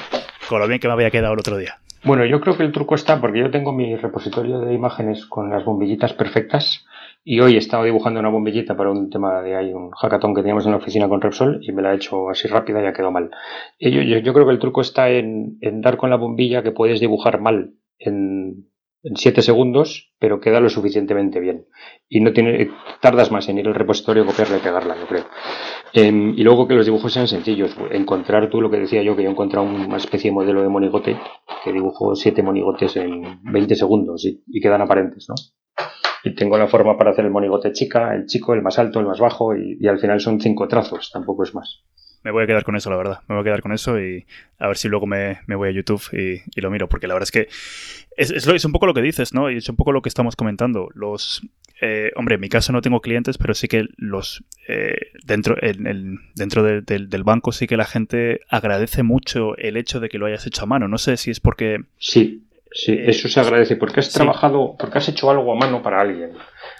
con 0.49 0.59
lo 0.59 0.67
bien 0.67 0.79
que 0.79 0.87
me 0.87 0.93
había 0.93 1.11
quedado 1.11 1.33
el 1.33 1.39
otro 1.39 1.57
día. 1.57 1.79
Bueno, 2.03 2.25
yo 2.25 2.41
creo 2.41 2.57
que 2.57 2.63
el 2.63 2.73
truco 2.73 2.95
está 2.95 3.21
porque 3.21 3.39
yo 3.39 3.49
tengo 3.49 3.71
mi 3.71 3.95
repositorio 3.95 4.59
de 4.59 4.73
imágenes 4.73 5.25
con 5.25 5.49
las 5.49 5.63
bombillitas 5.63 6.11
perfectas 6.11 6.85
y 7.23 7.39
hoy 7.39 7.55
he 7.55 7.59
estado 7.59 7.85
dibujando 7.85 8.19
una 8.19 8.27
bombillita 8.27 8.75
para 8.75 8.91
un 8.91 9.09
tema 9.09 9.41
de 9.41 9.55
hay 9.55 9.71
un 9.71 9.91
hackathon 9.91 10.35
que 10.35 10.41
teníamos 10.41 10.65
en 10.65 10.71
la 10.71 10.77
oficina 10.77 11.07
con 11.07 11.21
Repsol 11.21 11.59
y 11.61 11.71
me 11.71 11.81
la 11.81 11.93
he 11.93 11.95
hecho 11.95 12.29
así 12.29 12.49
rápida 12.49 12.83
y 12.83 12.87
ha 12.87 12.91
quedado 12.91 13.11
mal. 13.11 13.31
Y 13.79 13.91
yo, 13.91 14.01
yo, 14.01 14.17
yo 14.17 14.33
creo 14.33 14.45
que 14.45 14.51
el 14.51 14.59
truco 14.59 14.81
está 14.81 15.09
en, 15.09 15.57
en, 15.61 15.79
dar 15.79 15.95
con 15.95 16.09
la 16.09 16.17
bombilla 16.17 16.63
que 16.63 16.71
puedes 16.71 16.99
dibujar 16.99 17.39
mal 17.39 17.75
en, 17.99 18.67
en 19.03 19.17
7 19.17 19.41
segundos, 19.41 20.13
pero 20.17 20.39
queda 20.39 20.59
lo 20.59 20.69
suficientemente 20.69 21.39
bien. 21.39 21.65
Y 22.07 22.21
no 22.21 22.31
tiene, 22.31 22.71
tardas 23.01 23.31
más 23.31 23.49
en 23.49 23.59
ir 23.59 23.67
al 23.67 23.75
repositorio, 23.75 24.25
copiarla 24.25 24.57
y 24.57 24.61
pegarla, 24.61 24.95
yo 24.95 25.07
creo. 25.07 25.25
Eh, 25.93 26.33
y 26.35 26.43
luego 26.43 26.67
que 26.67 26.73
los 26.73 26.85
dibujos 26.85 27.11
sean 27.11 27.27
sencillos. 27.27 27.75
Encontrar 27.91 28.49
tú 28.49 28.61
lo 28.61 28.71
que 28.71 28.77
decía 28.77 29.03
yo, 29.03 29.15
que 29.15 29.23
yo 29.23 29.29
he 29.29 29.31
encontrado 29.31 29.67
una 29.67 29.97
especie 29.97 30.31
de 30.31 30.35
modelo 30.35 30.61
de 30.61 30.69
monigote 30.69 31.17
que 31.63 31.73
dibujo 31.73 32.15
7 32.15 32.41
monigotes 32.41 32.95
en 32.95 33.41
20 33.43 33.75
segundos 33.75 34.25
y, 34.25 34.41
y 34.47 34.61
quedan 34.61 34.81
aparentes, 34.81 35.27
¿no? 35.29 35.35
y 36.23 36.35
tengo 36.35 36.57
la 36.57 36.67
forma 36.67 36.97
para 36.97 37.11
hacer 37.11 37.25
el 37.25 37.31
monigote 37.31 37.73
chica, 37.73 38.15
el 38.15 38.25
chico, 38.27 38.53
el 38.53 38.61
más 38.61 38.79
alto, 38.79 38.99
el 38.99 39.05
más 39.05 39.19
bajo 39.19 39.55
y, 39.55 39.77
y, 39.79 39.87
al 39.87 39.99
final 39.99 40.21
son 40.21 40.39
cinco 40.39 40.69
trazos, 40.69 41.11
tampoco 41.11 41.43
es 41.43 41.53
más. 41.53 41.83
Me 42.23 42.31
voy 42.31 42.43
a 42.43 42.47
quedar 42.47 42.63
con 42.63 42.75
eso, 42.75 42.89
la 42.89 42.97
verdad. 42.97 43.19
Me 43.27 43.35
voy 43.35 43.41
a 43.41 43.43
quedar 43.43 43.61
con 43.61 43.73
eso 43.73 43.99
y 43.99 44.25
a 44.59 44.67
ver 44.67 44.77
si 44.77 44.87
luego 44.87 45.05
me, 45.05 45.41
me 45.45 45.55
voy 45.55 45.69
a 45.69 45.71
YouTube 45.71 46.01
y, 46.13 46.41
y, 46.55 46.61
lo 46.61 46.71
miro, 46.71 46.87
porque 46.87 47.07
la 47.07 47.13
verdad 47.13 47.27
es 47.27 47.31
que 47.31 47.49
es, 48.15 48.31
es, 48.31 48.47
es, 48.47 48.65
un 48.65 48.71
poco 48.71 48.85
lo 48.85 48.93
que 48.93 49.01
dices, 49.01 49.33
¿no? 49.33 49.51
Y 49.51 49.57
es 49.57 49.69
un 49.69 49.75
poco 49.75 49.91
lo 49.91 50.01
que 50.01 50.09
estamos 50.09 50.35
comentando. 50.35 50.89
Los, 50.93 51.41
eh, 51.81 52.11
hombre, 52.15 52.35
en 52.35 52.41
mi 52.41 52.49
caso 52.49 52.71
no 52.71 52.81
tengo 52.81 53.01
clientes, 53.01 53.37
pero 53.37 53.53
sí 53.53 53.67
que 53.67 53.85
los 53.97 54.43
eh, 54.67 55.11
dentro, 55.25 55.55
en 55.61 55.85
el, 55.85 56.19
dentro 56.35 56.63
de, 56.63 56.81
de, 56.81 57.07
del 57.07 57.23
banco 57.23 57.51
sí 57.51 57.67
que 57.67 57.77
la 57.77 57.85
gente 57.85 58.39
agradece 58.49 59.03
mucho 59.03 59.57
el 59.57 59.75
hecho 59.75 59.99
de 59.99 60.09
que 60.09 60.17
lo 60.17 60.25
hayas 60.25 60.47
hecho 60.47 60.63
a 60.63 60.67
mano. 60.67 60.87
No 60.87 60.97
sé 60.97 61.17
si 61.17 61.31
es 61.31 61.39
porque... 61.39 61.79
Sí, 61.97 62.43
Sí, 62.75 62.97
eso 62.99 63.29
se 63.29 63.39
agradece 63.39 63.75
porque 63.75 63.99
has 63.99 64.07
sí. 64.07 64.15
trabajado, 64.15 64.75
porque 64.79 64.97
has 64.97 65.07
hecho 65.07 65.29
algo 65.29 65.53
a 65.53 65.55
mano 65.55 65.83
para 65.83 66.01
alguien. 66.01 66.31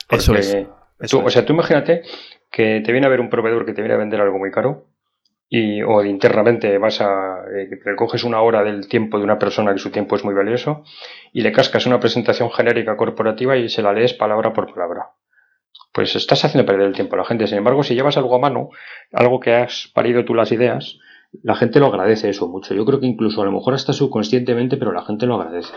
Porque 0.07 0.23
eso 0.23 0.35
es. 0.35 0.47
Eso 0.47 0.67
tú, 1.07 1.19
es. 1.19 1.25
O 1.25 1.29
sea, 1.29 1.45
tú 1.45 1.53
imagínate 1.53 2.01
que 2.49 2.81
te 2.83 2.91
viene 2.91 3.05
a 3.05 3.11
ver 3.11 3.19
un 3.19 3.29
proveedor 3.29 3.63
que 3.63 3.73
te 3.73 3.81
viene 3.81 3.93
a 3.93 3.97
vender 3.97 4.19
algo 4.19 4.39
muy 4.39 4.49
caro 4.49 4.87
y, 5.56 5.84
o 5.84 6.04
internamente 6.04 6.76
vas 6.80 6.99
a, 6.99 7.43
eh, 7.56 7.70
le 7.86 7.95
coges 7.95 8.24
una 8.24 8.41
hora 8.41 8.64
del 8.64 8.88
tiempo 8.88 9.20
de 9.20 9.24
una 9.24 9.38
persona 9.38 9.72
que 9.72 9.78
su 9.78 9.91
tiempo 9.91 10.16
es 10.16 10.26
muy 10.26 10.34
valioso 10.34 10.84
y 11.32 11.41
le 11.41 11.51
cascas 11.51 11.86
una 11.86 11.99
presentación 11.99 12.49
genérica 12.49 12.97
corporativa 12.97 13.56
y 13.56 13.70
se 13.70 13.84
la 13.84 13.93
lees 13.93 14.16
palabra 14.16 14.51
por 14.51 14.74
palabra. 14.74 15.12
Pues 15.91 16.16
estás 16.16 16.43
haciendo 16.43 16.66
perder 16.66 16.88
el 16.88 16.95
tiempo 16.95 17.14
a 17.14 17.20
la 17.20 17.26
gente. 17.26 17.45
Sin 17.45 17.60
embargo, 17.60 17.84
si 17.84 17.93
llevas 17.93 18.18
algo 18.18 18.36
a 18.36 18.39
mano, 18.39 18.70
algo 19.12 19.39
que 19.39 19.54
has 19.54 19.91
parido 19.93 20.26
tú 20.26 20.34
las 20.34 20.51
ideas, 20.51 20.97
la 21.43 21.54
gente 21.54 21.80
lo 21.80 21.86
agradece 21.86 22.30
eso 22.30 22.47
mucho. 22.47 22.74
Yo 22.74 22.84
creo 22.84 22.99
que 22.99 23.06
incluso 23.06 23.43
a 23.43 23.45
lo 23.45 23.51
mejor 23.51 23.76
hasta 23.76 23.93
subconscientemente, 23.93 24.78
pero 24.78 24.91
la 24.91 25.06
gente 25.06 25.28
lo 25.28 25.36
agradece. 25.36 25.76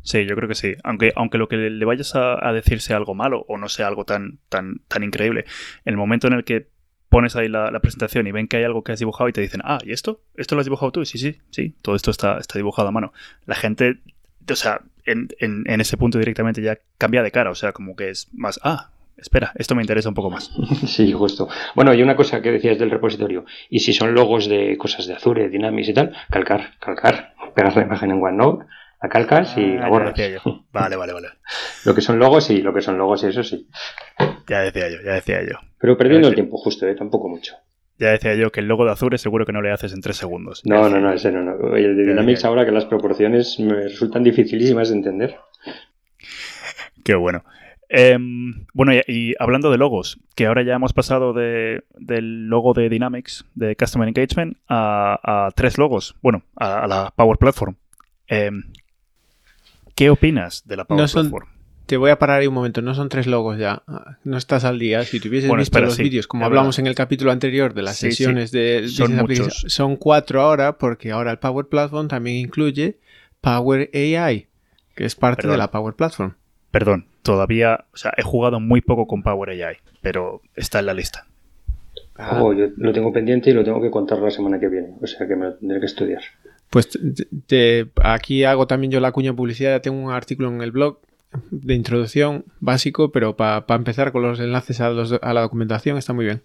Sí, 0.00 0.24
yo 0.24 0.34
creo 0.36 0.48
que 0.48 0.54
sí. 0.54 0.72
Aunque, 0.84 1.12
aunque 1.16 1.36
lo 1.36 1.48
que 1.48 1.56
le 1.56 1.84
vayas 1.84 2.16
a, 2.16 2.48
a 2.48 2.54
decir 2.54 2.80
sea 2.80 2.96
algo 2.96 3.14
malo 3.14 3.44
o 3.46 3.58
no 3.58 3.68
sea 3.68 3.88
algo 3.88 4.06
tan, 4.06 4.38
tan, 4.48 4.80
tan 4.88 5.02
increíble, 5.02 5.44
en 5.84 5.92
el 5.92 5.98
momento 5.98 6.28
en 6.28 6.32
el 6.32 6.44
que 6.44 6.71
pones 7.12 7.36
ahí 7.36 7.46
la, 7.46 7.70
la, 7.70 7.80
presentación 7.80 8.26
y 8.26 8.32
ven 8.32 8.48
que 8.48 8.56
hay 8.56 8.64
algo 8.64 8.82
que 8.82 8.92
has 8.92 8.98
dibujado 8.98 9.28
y 9.28 9.34
te 9.34 9.42
dicen, 9.42 9.60
ah, 9.64 9.78
¿y 9.84 9.92
esto? 9.92 10.22
¿Esto 10.34 10.54
lo 10.54 10.62
has 10.62 10.66
dibujado 10.66 10.92
tú? 10.92 11.04
Sí, 11.04 11.18
sí, 11.18 11.36
sí, 11.50 11.74
todo 11.82 11.94
esto 11.94 12.10
está, 12.10 12.38
está 12.38 12.58
dibujado 12.58 12.88
a 12.88 12.90
mano. 12.90 13.12
La 13.44 13.54
gente, 13.54 13.98
o 14.50 14.56
sea, 14.56 14.80
en, 15.04 15.28
en, 15.38 15.64
en 15.66 15.80
ese 15.82 15.98
punto 15.98 16.18
directamente 16.18 16.62
ya 16.62 16.78
cambia 16.96 17.22
de 17.22 17.30
cara, 17.30 17.50
o 17.50 17.54
sea, 17.54 17.72
como 17.72 17.96
que 17.96 18.08
es 18.08 18.28
más, 18.32 18.58
ah, 18.62 18.92
espera, 19.18 19.52
esto 19.56 19.74
me 19.74 19.82
interesa 19.82 20.08
un 20.08 20.14
poco 20.14 20.30
más. 20.30 20.50
Sí, 20.86 21.12
justo. 21.12 21.50
Bueno, 21.74 21.92
y 21.92 22.02
una 22.02 22.16
cosa 22.16 22.40
que 22.40 22.50
decías 22.50 22.78
del 22.78 22.90
repositorio, 22.90 23.44
y 23.68 23.80
si 23.80 23.92
son 23.92 24.14
logos 24.14 24.48
de 24.48 24.78
cosas 24.78 25.06
de 25.06 25.12
Azure, 25.12 25.50
Dynamics 25.50 25.90
y 25.90 25.94
tal, 25.94 26.16
calcar, 26.30 26.78
calcar, 26.80 27.34
pegas 27.54 27.76
la 27.76 27.82
imagen 27.82 28.10
en 28.12 28.22
OneNote, 28.22 28.64
la 29.02 29.08
calcas 29.10 29.58
y 29.58 29.76
ah, 29.76 29.80
la 29.80 29.88
borras. 29.88 30.14
Vale, 30.72 30.96
vale, 30.96 31.12
vale. 31.12 31.28
Lo 31.84 31.94
que 31.94 32.00
son 32.00 32.18
logos, 32.18 32.44
sí, 32.44 32.62
lo 32.62 32.72
que 32.72 32.80
son 32.80 32.96
logos, 32.96 33.22
y 33.24 33.26
eso 33.26 33.42
sí. 33.42 33.68
Ya 34.48 34.60
decía 34.60 34.88
yo, 34.90 34.98
ya 35.04 35.14
decía 35.14 35.42
yo. 35.42 35.58
Pero 35.78 35.96
perdiendo 35.96 36.28
el 36.28 36.34
tiempo 36.34 36.56
justo, 36.58 36.86
¿eh? 36.86 36.94
tampoco 36.94 37.28
mucho. 37.28 37.54
Ya 37.98 38.10
decía 38.10 38.34
yo 38.34 38.50
que 38.50 38.60
el 38.60 38.68
logo 38.68 38.84
de 38.84 38.92
Azure 38.92 39.18
seguro 39.18 39.46
que 39.46 39.52
no 39.52 39.62
le 39.62 39.70
haces 39.70 39.92
en 39.92 40.00
tres 40.00 40.16
segundos. 40.16 40.62
No, 40.64 40.88
no, 40.88 41.00
no, 41.00 41.12
ese 41.12 41.30
no, 41.30 41.42
no. 41.42 41.52
Oye, 41.72 41.84
el 41.84 41.96
de 41.96 42.06
Dynamics 42.06 42.44
ahora 42.44 42.64
que 42.64 42.72
las 42.72 42.84
proporciones 42.84 43.60
me 43.60 43.74
resultan 43.74 44.24
dificilísimas 44.24 44.88
de 44.88 44.96
entender. 44.96 45.36
Qué 47.04 47.14
bueno. 47.14 47.44
Eh, 47.94 48.16
bueno, 48.72 48.94
y, 48.94 49.02
y, 49.06 49.34
hablando 49.38 49.70
de 49.70 49.76
logos, 49.76 50.18
que 50.34 50.46
ahora 50.46 50.62
ya 50.62 50.74
hemos 50.74 50.94
pasado 50.94 51.34
de, 51.34 51.84
del 51.98 52.46
logo 52.46 52.72
de 52.72 52.88
Dynamics, 52.88 53.44
de 53.54 53.76
Customer 53.76 54.08
Engagement, 54.08 54.56
a, 54.66 55.20
a 55.22 55.50
tres 55.50 55.76
logos. 55.76 56.16
Bueno, 56.22 56.42
a, 56.56 56.84
a 56.84 56.86
la 56.86 57.12
Power 57.14 57.36
Platform. 57.36 57.76
Eh, 58.28 58.50
¿Qué 59.94 60.08
opinas 60.08 60.66
de 60.66 60.76
la 60.76 60.84
Power 60.86 61.02
no 61.02 61.08
son, 61.08 61.30
Platform? 61.30 61.51
Te 61.92 61.98
voy 61.98 62.10
a 62.10 62.18
parar 62.18 62.40
ahí 62.40 62.46
un 62.46 62.54
momento, 62.54 62.80
no 62.80 62.94
son 62.94 63.10
tres 63.10 63.26
logos 63.26 63.58
ya. 63.58 63.82
No 64.24 64.38
estás 64.38 64.64
al 64.64 64.78
día. 64.78 65.04
Si 65.04 65.20
tuvieses 65.20 65.46
bueno, 65.46 65.60
visto 65.60 65.76
espera, 65.76 65.88
los 65.88 65.96
sí, 65.96 66.04
vídeos, 66.04 66.26
como 66.26 66.46
hablamos 66.46 66.74
verdad. 66.74 66.86
en 66.86 66.86
el 66.86 66.94
capítulo 66.94 67.32
anterior 67.32 67.74
de 67.74 67.82
las 67.82 67.96
sí, 67.96 68.06
sesiones 68.06 68.48
sí. 68.48 68.58
de 68.58 68.88
son, 68.88 69.14
muchos. 69.14 69.66
son 69.68 69.96
cuatro 69.96 70.40
ahora, 70.40 70.78
porque 70.78 71.10
ahora 71.10 71.30
el 71.32 71.38
Power 71.38 71.66
Platform 71.66 72.08
también 72.08 72.38
incluye 72.38 72.96
Power 73.42 73.90
AI, 73.92 74.46
que 74.94 75.04
es 75.04 75.14
parte 75.14 75.42
Perdón. 75.42 75.52
de 75.52 75.58
la 75.58 75.70
Power 75.70 75.92
Platform. 75.92 76.32
Perdón, 76.70 77.08
todavía, 77.20 77.84
o 77.92 77.96
sea, 77.98 78.14
he 78.16 78.22
jugado 78.22 78.58
muy 78.58 78.80
poco 78.80 79.06
con 79.06 79.22
Power 79.22 79.50
AI, 79.50 79.76
pero 80.00 80.40
está 80.56 80.78
en 80.78 80.86
la 80.86 80.94
lista. 80.94 81.26
Ah. 82.16 82.42
Oh, 82.42 82.54
yo 82.54 82.68
lo 82.74 82.94
tengo 82.94 83.12
pendiente 83.12 83.50
y 83.50 83.52
lo 83.52 83.64
tengo 83.64 83.82
que 83.82 83.90
contar 83.90 84.18
la 84.18 84.30
semana 84.30 84.58
que 84.58 84.68
viene, 84.68 84.94
o 84.98 85.06
sea 85.06 85.28
que 85.28 85.36
me 85.36 85.44
lo 85.44 85.54
tendré 85.56 85.78
que 85.78 85.84
estudiar. 85.84 86.22
Pues 86.70 86.88
te, 86.88 87.00
te, 87.46 87.90
aquí 88.02 88.44
hago 88.44 88.66
también 88.66 88.90
yo 88.90 88.98
la 88.98 89.12
cuña 89.12 89.34
publicidad, 89.34 89.82
tengo 89.82 90.00
un 90.00 90.10
artículo 90.10 90.48
en 90.48 90.62
el 90.62 90.70
blog 90.72 90.98
de 91.50 91.74
introducción 91.74 92.44
básico, 92.60 93.12
pero 93.12 93.36
para 93.36 93.66
pa 93.66 93.74
empezar 93.74 94.12
con 94.12 94.22
los 94.22 94.40
enlaces 94.40 94.80
a, 94.80 94.90
los, 94.90 95.12
a, 95.20 95.32
la 95.32 95.40
documentación 95.42 95.98
está 95.98 96.12
muy 96.12 96.24
bien. 96.24 96.42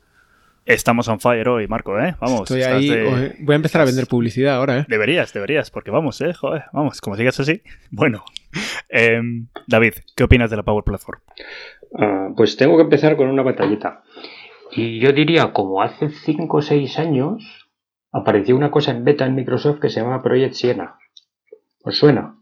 Estamos 0.65 1.07
on 1.07 1.21
fire 1.21 1.47
hoy, 1.47 1.67
Marco, 1.67 1.97
¿eh? 1.97 2.15
Vamos. 2.19 2.41
Estoy 2.41 2.63
ahí. 2.63 2.89
De... 2.89 3.35
Voy 3.39 3.53
a 3.53 3.55
empezar 3.55 3.81
a 3.81 3.85
vender 3.85 4.05
publicidad 4.07 4.55
ahora, 4.55 4.79
¿eh? 4.79 4.85
Deberías, 4.89 5.31
deberías, 5.31 5.71
porque 5.71 5.91
vamos, 5.91 6.19
¿eh? 6.19 6.33
Joder, 6.33 6.63
vamos, 6.73 6.99
como 6.99 7.15
sigas 7.15 7.39
así. 7.39 7.61
Bueno. 7.91 8.23
Eh, 8.89 9.21
David, 9.65 9.93
¿qué 10.15 10.23
opinas 10.23 10.49
de 10.49 10.57
la 10.57 10.63
Power 10.63 10.83
Platform? 10.83 11.21
Uh, 11.91 12.35
pues 12.35 12.57
tengo 12.57 12.75
que 12.75 12.83
empezar 12.83 13.15
con 13.15 13.29
una 13.29 13.43
batallita. 13.43 14.03
Y 14.71 14.99
yo 14.99 15.13
diría, 15.13 15.53
como 15.53 15.81
hace 15.81 16.09
5 16.09 16.57
o 16.57 16.61
6 16.61 16.99
años, 16.99 17.69
apareció 18.11 18.55
una 18.55 18.71
cosa 18.71 18.91
en 18.91 19.05
beta 19.05 19.25
en 19.25 19.35
Microsoft 19.35 19.79
que 19.79 19.89
se 19.89 20.01
llama 20.01 20.21
Project 20.21 20.53
Siena. 20.53 20.95
¿Os 21.83 21.97
suena? 21.97 22.36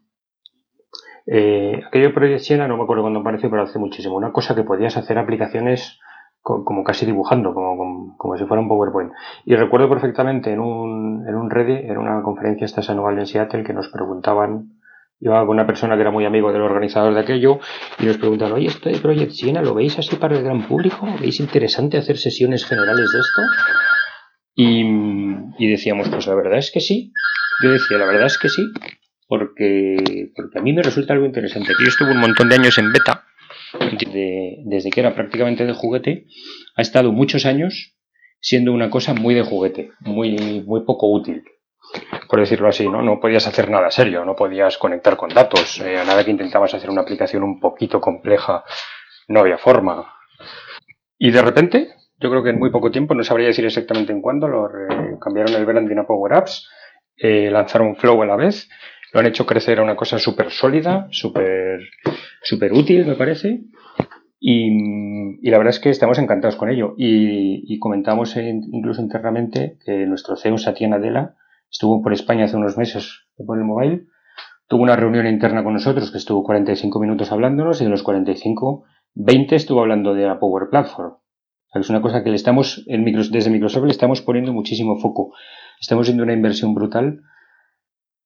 Eh, 1.28 1.82
aquello 1.88 2.14
Project 2.14 2.42
Siena, 2.42 2.68
no 2.68 2.78
me 2.78 2.84
acuerdo 2.84 3.04
cuándo 3.04 3.20
apareció, 3.20 3.50
pero 3.50 3.64
hace 3.64 3.80
muchísimo. 3.80 4.16
Una 4.16 4.32
cosa 4.32 4.56
que 4.56 4.64
podías 4.64 4.98
hacer 4.98 5.18
aplicaciones 5.18 6.00
como 6.42 6.84
casi 6.84 7.08
dibujando, 7.08 7.56
como, 7.56 8.16
como, 8.18 8.38
si 8.38 8.46
fuera 8.46 8.62
un 8.62 8.68
PowerPoint. 8.68 9.12
Y 9.46 9.56
recuerdo 9.56 9.90
perfectamente 9.90 10.54
en 10.54 10.60
un, 10.60 11.28
en 11.28 11.34
un 11.34 11.50
Reddit, 11.50 11.90
en 11.90 11.98
una 11.98 12.22
conferencia 12.22 12.66
esta 12.66 12.82
anual 12.92 13.18
en 13.18 13.26
Seattle, 13.26 13.64
que 13.64 13.74
nos 13.74 13.90
preguntaban, 13.90 14.74
iba 15.20 15.40
con 15.40 15.50
una 15.50 15.66
persona 15.66 15.96
que 15.96 16.02
era 16.02 16.12
muy 16.12 16.24
amigo 16.24 16.54
del 16.54 16.62
organizador 16.62 17.16
de 17.16 17.22
aquello, 17.22 17.58
y 17.98 18.06
nos 18.06 18.20
preguntaban, 18.20 18.54
oye, 18.54 18.68
esto 18.68 18.90
de 18.90 19.00
Project 19.00 19.32
Siena, 19.32 19.64
¿lo 19.64 19.74
veis 19.74 19.98
así 19.98 20.18
para 20.18 20.38
el 20.38 20.44
gran 20.44 20.68
público? 20.68 21.08
¿Veis 21.20 21.40
interesante 21.40 21.98
hacer 21.98 22.18
sesiones 22.18 22.64
generales 22.64 23.12
de 23.12 23.20
esto? 23.20 23.42
Y 24.54 25.68
decíamos, 25.68 26.10
pues 26.10 26.28
la 26.28 26.36
verdad 26.36 26.60
es 26.60 26.72
que 26.72 26.80
sí. 26.80 27.12
Yo 27.64 27.72
decía, 27.72 27.98
la 27.98 28.06
verdad 28.06 28.28
es 28.28 28.38
que 28.38 28.50
sí, 28.50 28.62
porque, 29.28 30.32
porque 30.36 30.60
a 30.60 30.62
mí 30.62 30.74
me 30.74 30.84
resulta 30.84 31.14
algo 31.14 31.26
interesante. 31.26 31.74
Yo 31.80 31.88
estuve 31.88 32.12
un 32.12 32.20
montón 32.20 32.50
de 32.50 32.56
años 32.56 32.78
en 32.78 32.92
beta, 32.92 33.26
desde, 34.66 34.90
que 34.90 35.00
era 35.00 35.16
prácticamente 35.16 35.66
de 35.66 35.74
juguete, 35.74 36.28
ha 36.76 36.82
estado 36.82 37.12
muchos 37.12 37.46
años 37.46 37.96
siendo 38.40 38.72
una 38.72 38.90
cosa 38.90 39.14
muy 39.14 39.34
de 39.34 39.44
juguete, 39.44 39.92
muy, 40.02 40.64
muy 40.66 40.82
poco 40.86 41.12
útil, 41.12 41.44
por 42.30 42.40
decirlo 42.40 42.68
así, 42.68 42.88
¿no? 42.88 43.02
No 43.02 43.20
podías 43.20 43.48
hacer 43.48 43.70
nada 43.70 43.90
serio, 43.92 44.24
no 44.24 44.36
podías 44.36 44.78
conectar 44.78 45.18
con 45.18 45.30
datos, 45.30 45.80
eh, 45.82 45.98
a 45.98 46.06
nada 46.06 46.24
que 46.24 46.32
intentabas 46.32 46.74
hacer 46.74 46.90
una 46.90 47.02
aplicación 47.02 47.44
un 47.44 47.60
poquito 47.60 48.00
compleja, 48.00 48.64
no 49.28 49.40
había 49.40 49.58
forma. 49.58 50.14
Y 51.18 51.32
de 51.32 51.42
repente, 51.42 51.90
yo 52.20 52.30
creo 52.30 52.44
que 52.44 52.52
en 52.52 52.60
muy 52.60 52.70
poco 52.70 52.92
tiempo, 52.92 53.16
no 53.16 53.24
sabría 53.24 53.48
decir 53.48 53.66
exactamente 53.66 54.12
en 54.12 54.22
cuándo, 54.22 54.48
lo 54.48 54.70
cambiaron 55.20 55.56
el 55.56 55.66
branding 55.66 55.98
a 55.98 56.06
Power 56.06 56.34
Apps, 56.34 56.70
eh, 57.18 57.50
lanzaron 57.50 57.96
Flow 57.96 58.22
a 58.22 58.26
la 58.26 58.36
vez, 58.36 58.70
lo 59.16 59.22
han 59.22 59.28
hecho 59.28 59.45
crecer 59.45 59.80
a 59.80 59.84
una 59.84 59.95
cosa 59.95 60.20
súper 60.20 60.51
sólida, 60.51 61.07
súper 61.09 61.80
súper 62.43 62.74
útil, 62.74 63.05
me 63.05 63.16
parece. 63.16 63.61
Y, 64.41 65.49
la 65.49 65.57
verdad 65.57 65.74
es 65.74 65.80
que 65.80 65.89
estamos 65.89 66.20
encantados 66.20 66.57
con 66.57 66.70
ello. 66.70 66.95
Y, 66.97 67.80
comentamos 67.80 68.36
en, 68.36 68.63
incluso 68.74 69.01
internamente 69.01 69.78
que 69.86 70.05
nuestro 70.05 70.36
CEO, 70.36 70.57
Satya 70.57 70.89
Nadella, 70.89 71.36
estuvo 71.72 72.03
por 72.03 72.11
España 72.11 72.43
hace 72.43 72.57
unos 72.57 72.78
meses 72.78 73.26
por 73.38 73.57
el 73.57 73.63
mobile. 73.63 74.07
Tuvo 74.68 74.84
una 74.84 74.97
reunión 74.97 75.28
interna 75.28 75.63
con 75.63 75.72
nosotros 75.72 76.11
que 76.11 76.18
estuvo 76.18 76.43
45 76.43 76.99
minutos 76.99 77.32
hablándonos 77.32 77.80
y 77.80 77.86
de 77.86 77.91
los 77.91 78.03
45, 78.03 78.84
20 79.13 79.55
estuvo 79.55 79.80
hablando 79.80 80.13
de 80.13 80.26
la 80.26 80.39
Power 80.41 80.68
Platform. 80.70 81.13
Es 81.74 81.89
una 81.89 82.01
cosa 82.01 82.22
que 82.22 82.32
le 82.32 82.36
estamos, 82.36 82.84
en 82.88 83.05
Microsoft, 83.05 83.32
desde 83.32 83.49
Microsoft 83.49 83.86
le 83.86 83.91
estamos 83.91 84.22
poniendo 84.22 84.51
muchísimo 84.51 84.97
foco. 84.97 85.32
Estamos 85.80 86.03
haciendo 86.03 86.24
una 86.24 86.34
inversión 86.34 86.76
brutal 86.76 87.22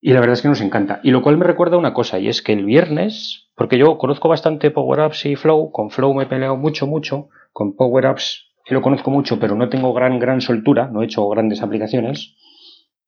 Y 0.02 0.14
la 0.14 0.20
verdad 0.22 0.34
es 0.34 0.41
que 0.41 0.47
nos 0.47 0.62
encanta. 0.62 1.02
Y 1.04 1.12
lo 1.12 1.22
cual 1.22 1.38
me 1.38 1.45
recuerda 1.45 1.78
una 1.78 1.93
cosa, 1.93 2.20
y 2.20 2.28
es 2.28 2.41
que 2.41 2.54
el 2.54 2.66
viernes, 2.66 3.50
porque 3.56 3.78
yo 3.78 3.97
conozco 3.97 4.30
bastante 4.30 4.72
Power 4.72 5.02
Apps 5.02 5.26
y 5.26 5.36
Flow, 5.36 5.72
con 5.72 5.89
Flow 5.89 6.14
me 6.14 6.24
he 6.24 6.28
peleado 6.28 6.56
mucho, 6.56 6.88
mucho, 6.88 7.30
con 7.52 7.76
Power 7.76 8.06
Apps 8.06 8.50
lo 8.74 8.82
conozco 8.82 9.12
mucho, 9.12 9.39
pero 9.39 9.56
no 9.56 9.70
tengo 9.70 9.93
gran, 9.93 10.20
gran 10.20 10.41
soltura, 10.41 10.89
no 10.89 11.02
he 11.02 11.06
hecho 11.06 11.28
grandes 11.30 11.62
aplicaciones, 11.62 12.36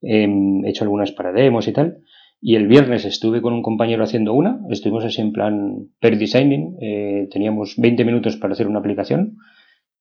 em, 0.01 0.65
he 0.65 0.69
hecho 0.69 0.83
algunas 0.83 1.11
para 1.11 1.31
demos 1.31 1.67
y 1.67 1.73
tal. 1.73 1.99
Y 2.41 2.55
el 2.55 2.67
viernes 2.67 3.05
estuve 3.05 3.41
con 3.41 3.53
un 3.53 3.61
compañero 3.61 4.03
haciendo 4.03 4.33
una, 4.33 4.59
estuvimos 4.69 5.05
así 5.05 5.21
en 5.21 5.31
plan 5.31 5.89
per 5.99 6.17
designing, 6.17 6.75
eh, 6.81 7.27
teníamos 7.31 7.75
20 7.77 8.03
minutos 8.03 8.37
para 8.37 8.53
hacer 8.53 8.67
una 8.67 8.79
aplicación 8.79 9.37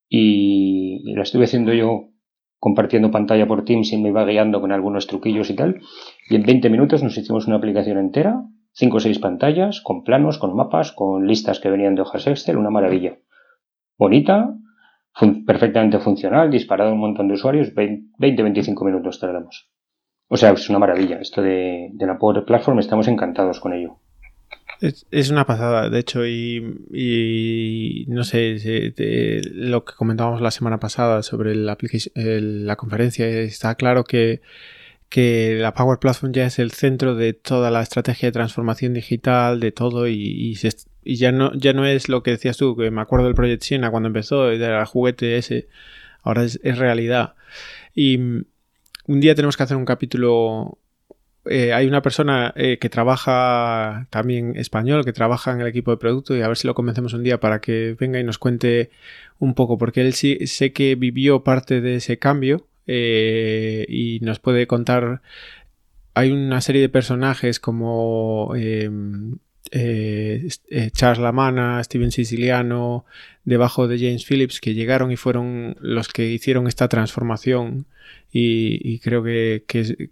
y 0.09 1.12
la 1.14 1.22
estuve 1.22 1.45
haciendo 1.45 1.74
yo 1.74 2.09
compartiendo 2.61 3.11
pantalla 3.11 3.48
por 3.48 3.64
Teams 3.64 3.92
y 3.92 3.98
me 3.98 4.11
iba 4.11 4.24
guiando 4.24 4.61
con 4.61 4.70
algunos 4.70 5.06
truquillos 5.06 5.50
y 5.50 5.56
tal. 5.56 5.80
Y 6.28 6.36
en 6.36 6.42
20 6.42 6.68
minutos 6.68 7.02
nos 7.02 7.16
hicimos 7.16 7.46
una 7.46 7.56
aplicación 7.56 7.98
entera, 7.98 8.44
5 8.72 8.96
o 8.96 9.00
6 9.00 9.18
pantallas, 9.18 9.80
con 9.80 10.04
planos, 10.04 10.38
con 10.38 10.54
mapas, 10.54 10.92
con 10.92 11.26
listas 11.26 11.58
que 11.58 11.70
venían 11.70 11.94
de 11.94 12.02
hojas 12.02 12.26
Excel, 12.26 12.58
una 12.58 12.70
maravilla. 12.70 13.18
Bonita, 13.98 14.54
perfectamente 15.46 15.98
funcional, 15.98 16.50
disparado 16.50 16.90
a 16.90 16.92
un 16.92 17.00
montón 17.00 17.28
de 17.28 17.34
usuarios, 17.34 17.74
20-25 17.74 18.84
minutos 18.84 19.18
tardamos. 19.18 19.70
O 20.28 20.36
sea, 20.36 20.52
es 20.52 20.68
una 20.68 20.78
maravilla. 20.78 21.18
Esto 21.18 21.42
de, 21.42 21.90
de 21.92 22.06
la 22.06 22.18
Power 22.18 22.44
Platform, 22.44 22.78
estamos 22.78 23.08
encantados 23.08 23.58
con 23.58 23.72
ello. 23.72 23.96
Es, 24.80 25.30
una 25.30 25.44
pasada, 25.44 25.90
de 25.90 25.98
hecho, 25.98 26.26
y, 26.26 28.06
no 28.08 28.24
sé, 28.24 28.94
lo 29.52 29.84
que 29.84 29.94
comentábamos 29.94 30.40
la 30.40 30.50
semana 30.50 30.80
pasada 30.80 31.22
sobre 31.22 31.54
la, 31.54 31.76
la 32.14 32.76
conferencia, 32.76 33.28
está 33.28 33.74
claro 33.74 34.04
que, 34.04 34.40
la 35.60 35.74
Power 35.74 35.98
Platform 35.98 36.32
ya 36.32 36.46
es 36.46 36.58
el 36.58 36.70
centro 36.70 37.14
de 37.14 37.34
toda 37.34 37.70
la 37.70 37.82
estrategia 37.82 38.28
de 38.28 38.32
transformación 38.32 38.94
digital, 38.94 39.60
de 39.60 39.70
todo, 39.70 40.08
y, 40.08 40.54
ya, 41.04 41.30
no, 41.30 41.52
ya 41.54 41.74
no 41.74 41.84
es 41.84 42.08
lo 42.08 42.22
que 42.22 42.30
decías 42.32 42.56
tú, 42.56 42.74
que 42.74 42.90
me 42.90 43.02
acuerdo 43.02 43.26
del 43.26 43.34
Project 43.34 43.62
Siena 43.62 43.90
cuando 43.90 44.06
empezó, 44.06 44.50
era 44.50 44.80
el 44.80 44.86
juguete 44.86 45.36
ese, 45.36 45.68
ahora 46.22 46.44
es, 46.44 46.58
es 46.62 46.78
realidad. 46.78 47.34
Y 47.94 48.16
un 48.16 49.20
día 49.20 49.34
tenemos 49.34 49.58
que 49.58 49.62
hacer 49.62 49.76
un 49.76 49.84
capítulo 49.84 50.78
eh, 51.47 51.72
hay 51.72 51.86
una 51.86 52.03
persona 52.03 52.53
eh, 52.55 52.78
que 52.78 52.91
trabaja 52.91 54.07
también 54.11 54.57
español, 54.57 55.05
que 55.05 55.12
trabaja 55.12 55.53
en 55.53 55.61
el 55.61 55.66
equipo 55.68 55.91
de 55.91 55.97
producto 55.97 56.36
y 56.36 56.43
a 56.43 56.49
ver 56.49 56.57
si 56.57 56.66
lo 56.66 56.74
convencemos 56.74 57.14
un 57.14 57.22
día 57.22 57.41
para 57.41 57.61
que 57.61 57.97
venga 57.99 58.20
y 58.20 58.24
nos 58.24 58.38
cuente 58.38 58.91
un 59.38 59.55
poco, 59.55 59.78
porque 59.78 60.03
él 60.03 60.12
sí 60.12 60.47
sé 60.47 60.72
que 60.72 60.95
vivió 60.97 61.43
parte 61.43 61.80
de 61.80 61.97
ese 61.97 62.18
cambio 62.18 62.66
eh, 62.86 63.86
y 63.88 64.20
nos 64.20 64.38
puede 64.38 64.66
contar. 64.66 65.22
Hay 66.14 66.30
una 66.32 66.61
serie 66.61 66.82
de 66.82 66.88
personajes 66.91 67.61
como 67.61 68.53
em, 68.57 69.38
Charles 70.93 71.20
Lamana, 71.20 71.82
Steven 71.84 72.11
Siciliano, 72.11 73.07
debajo 73.45 73.88
de 73.88 73.99
James 73.99 74.26
Phillips, 74.26 74.61
que 74.61 74.74
llegaron 74.74 75.11
y 75.12 75.16
fueron 75.16 75.76
los 75.80 76.09
que 76.09 76.26
hicieron 76.28 76.66
esta 76.66 76.88
transformación 76.88 77.86
y, 78.32 78.99
creo 79.01 79.22
que, 79.22 79.64
que, 79.66 80.11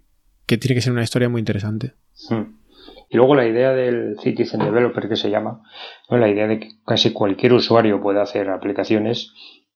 que 0.49 0.57
tiene 0.57 0.73
que 0.73 0.81
ser 0.81 0.93
una 0.93 1.03
historia 1.03 1.29
muy 1.29 1.39
interesante. 1.39 1.93
Hmm. 2.27 2.57
Y 3.07 3.17
luego 3.17 3.35
la 3.35 3.45
idea 3.45 3.71
del 3.71 4.17
Citizen 4.19 4.61
Developer 4.61 5.07
que 5.07 5.15
se 5.15 5.29
llama, 5.29 5.61
la 6.09 6.27
idea 6.27 6.47
de 6.47 6.59
que 6.59 6.69
casi 6.85 7.13
cualquier 7.13 7.53
usuario 7.53 8.01
pueda 8.01 8.23
hacer 8.23 8.49
aplicaciones. 8.49 9.31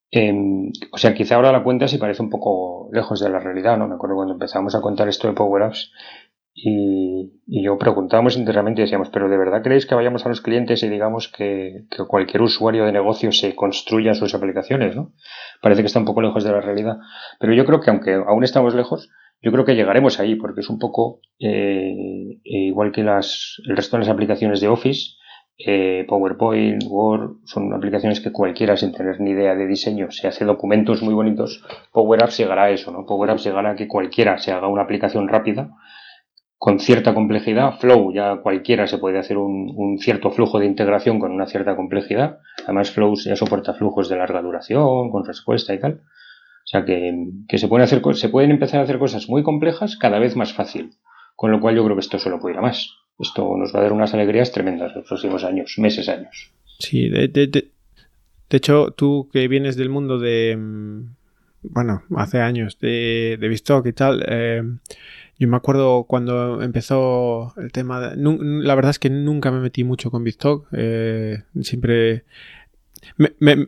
Em, 0.09 0.71
o 0.91 0.97
sea, 0.97 1.13
quizá 1.13 1.35
ahora 1.35 1.51
la 1.51 1.63
cuenta 1.63 1.87
sí 1.87 1.99
parece 1.99 2.23
un 2.23 2.31
poco 2.31 2.89
lejos 2.91 3.19
de 3.19 3.29
la 3.29 3.39
realidad, 3.39 3.77
¿no? 3.77 3.87
Me 3.87 3.95
acuerdo 3.95 4.15
cuando 4.15 4.33
empezamos 4.33 4.73
a 4.73 4.81
contar 4.81 5.07
esto 5.07 5.27
de 5.27 5.35
Power 5.35 5.61
Apps 5.61 5.91
y, 6.55 7.31
yo 7.45 7.77
preguntábamos 7.77 8.35
internamente 8.35 8.81
y 8.81 8.85
decíamos, 8.85 9.09
pero 9.09 9.29
¿de 9.29 9.37
verdad 9.37 9.61
creéis 9.61 9.85
que 9.85 9.95
vayamos 9.95 10.25
a 10.25 10.29
los 10.29 10.41
clientes 10.41 10.81
y 10.81 10.89
digamos 10.89 11.27
que, 11.27 11.85
que, 11.91 12.05
cualquier 12.05 12.41
usuario 12.41 12.85
de 12.85 12.91
negocio 12.91 13.31
se 13.31 13.55
construya 13.55 14.15
sus 14.15 14.33
aplicaciones, 14.33 14.95
¿no? 14.95 15.13
Parece 15.61 15.81
que 15.81 15.87
está 15.87 15.99
un 15.99 16.05
poco 16.05 16.21
lejos 16.23 16.43
de 16.43 16.51
la 16.51 16.61
realidad. 16.61 16.97
Pero 17.39 17.53
yo 17.53 17.65
creo 17.65 17.79
que 17.79 17.91
aunque 17.91 18.13
aún 18.13 18.43
estamos 18.43 18.73
lejos, 18.73 19.11
yo 19.43 19.51
creo 19.51 19.65
que 19.65 19.75
llegaremos 19.75 20.19
ahí 20.21 20.35
porque 20.35 20.61
es 20.61 20.69
un 20.69 20.79
poco 20.79 21.19
eh, 21.37 22.39
igual 22.45 22.93
que 22.93 23.01
el 23.01 23.07
resto 23.75 23.97
de 23.97 23.99
las 23.99 24.09
aplicaciones 24.09 24.61
de 24.61 24.69
Office, 24.69 25.17
eh, 25.57 26.05
PowerPoint, 26.07 26.81
Word, 26.87 27.41
son 27.43 27.73
aplicaciones 27.73 28.21
que 28.21 28.31
cualquiera 28.31 28.77
sin 28.77 28.93
tener 28.93 29.19
ni 29.19 29.31
idea 29.31 29.53
de 29.53 29.67
diseño 29.67 30.09
se 30.11 30.27
hace 30.27 30.45
documentos 30.45 31.03
muy 31.03 31.13
bonitos. 31.13 31.61
Power 31.91 32.23
Apps 32.23 32.37
llegará 32.37 32.63
a 32.63 32.69
eso, 32.71 32.91
¿no? 32.91 33.05
Power 33.05 33.31
Apps 33.31 33.43
llegará 33.43 33.71
a 33.71 33.75
que 33.75 33.87
cualquiera 33.87 34.37
se 34.37 34.53
haga 34.53 34.69
una 34.69 34.83
aplicación 34.83 35.27
rápida 35.27 35.71
con 36.57 36.79
cierta 36.79 37.13
complejidad. 37.13 37.77
Flow 37.79 38.13
ya 38.13 38.37
cualquiera 38.37 38.87
se 38.87 38.97
puede 38.97 39.19
hacer 39.19 39.37
un, 39.37 39.73
un, 39.75 39.97
cierto 39.99 40.31
flujo 40.31 40.57
de 40.57 40.67
integración 40.67 41.19
con 41.19 41.33
una 41.33 41.47
cierta 41.47 41.75
complejidad. 41.75 42.39
Además 42.63 42.91
Flow 42.91 43.15
ya 43.15 43.35
soporta 43.35 43.73
flujos 43.73 44.07
de 44.07 44.15
larga 44.15 44.41
duración, 44.41 45.11
con 45.11 45.25
respuesta 45.25 45.73
y 45.73 45.79
tal. 45.81 46.01
O 46.63 46.67
sea 46.67 46.85
que, 46.85 47.57
se, 47.57 47.67
pueden 47.67 47.83
hacer, 47.83 48.01
se 48.15 48.29
pueden 48.29 48.51
empezar 48.51 48.79
a 48.79 48.83
hacer 48.83 48.97
cosas 48.97 49.27
muy 49.27 49.43
complejas 49.43 49.97
cada 49.97 50.19
vez 50.19 50.35
más 50.35 50.53
fácil. 50.53 50.91
Con 51.35 51.51
lo 51.51 51.59
cual 51.59 51.75
yo 51.75 51.83
creo 51.83 51.95
que 51.95 52.01
esto 52.01 52.19
solo 52.19 52.39
puede 52.39 52.53
ir 52.53 52.59
a 52.59 52.61
más. 52.61 52.89
Esto 53.19 53.57
nos 53.57 53.73
va 53.75 53.79
a 53.79 53.83
dar 53.83 53.93
unas 53.93 54.13
alegrías 54.13 54.51
tremendas 54.51 54.91
en 54.91 54.99
los 54.99 55.07
próximos 55.07 55.43
años, 55.43 55.75
meses, 55.77 56.07
años. 56.09 56.51
Sí, 56.79 57.09
de, 57.09 57.27
de, 57.27 57.47
de, 57.47 57.71
hecho, 58.49 58.91
tú 58.91 59.29
que 59.31 59.47
vienes 59.47 59.75
del 59.75 59.89
mundo 59.89 60.19
de, 60.19 60.55
mm, 60.57 61.15
bueno, 61.63 62.03
hace 62.15 62.39
años, 62.39 62.79
de, 62.79 63.37
de 63.39 63.47
Bistock 63.47 63.85
y 63.85 63.93
tal, 63.93 64.23
eh, 64.27 64.63
yo 65.37 65.47
me 65.47 65.57
acuerdo 65.57 66.05
cuando 66.05 66.61
empezó 66.61 67.53
el 67.57 67.71
tema, 67.71 67.99
de, 67.99 68.15
la 68.17 68.75
verdad 68.75 68.91
es 68.91 68.99
que 68.99 69.09
nunca 69.09 69.51
me 69.51 69.59
metí 69.59 69.83
mucho 69.83 70.09
con 70.09 70.23
Bistock, 70.23 70.67
eh, 70.71 71.43
siempre 71.61 72.23
me, 73.17 73.33
me, 73.39 73.67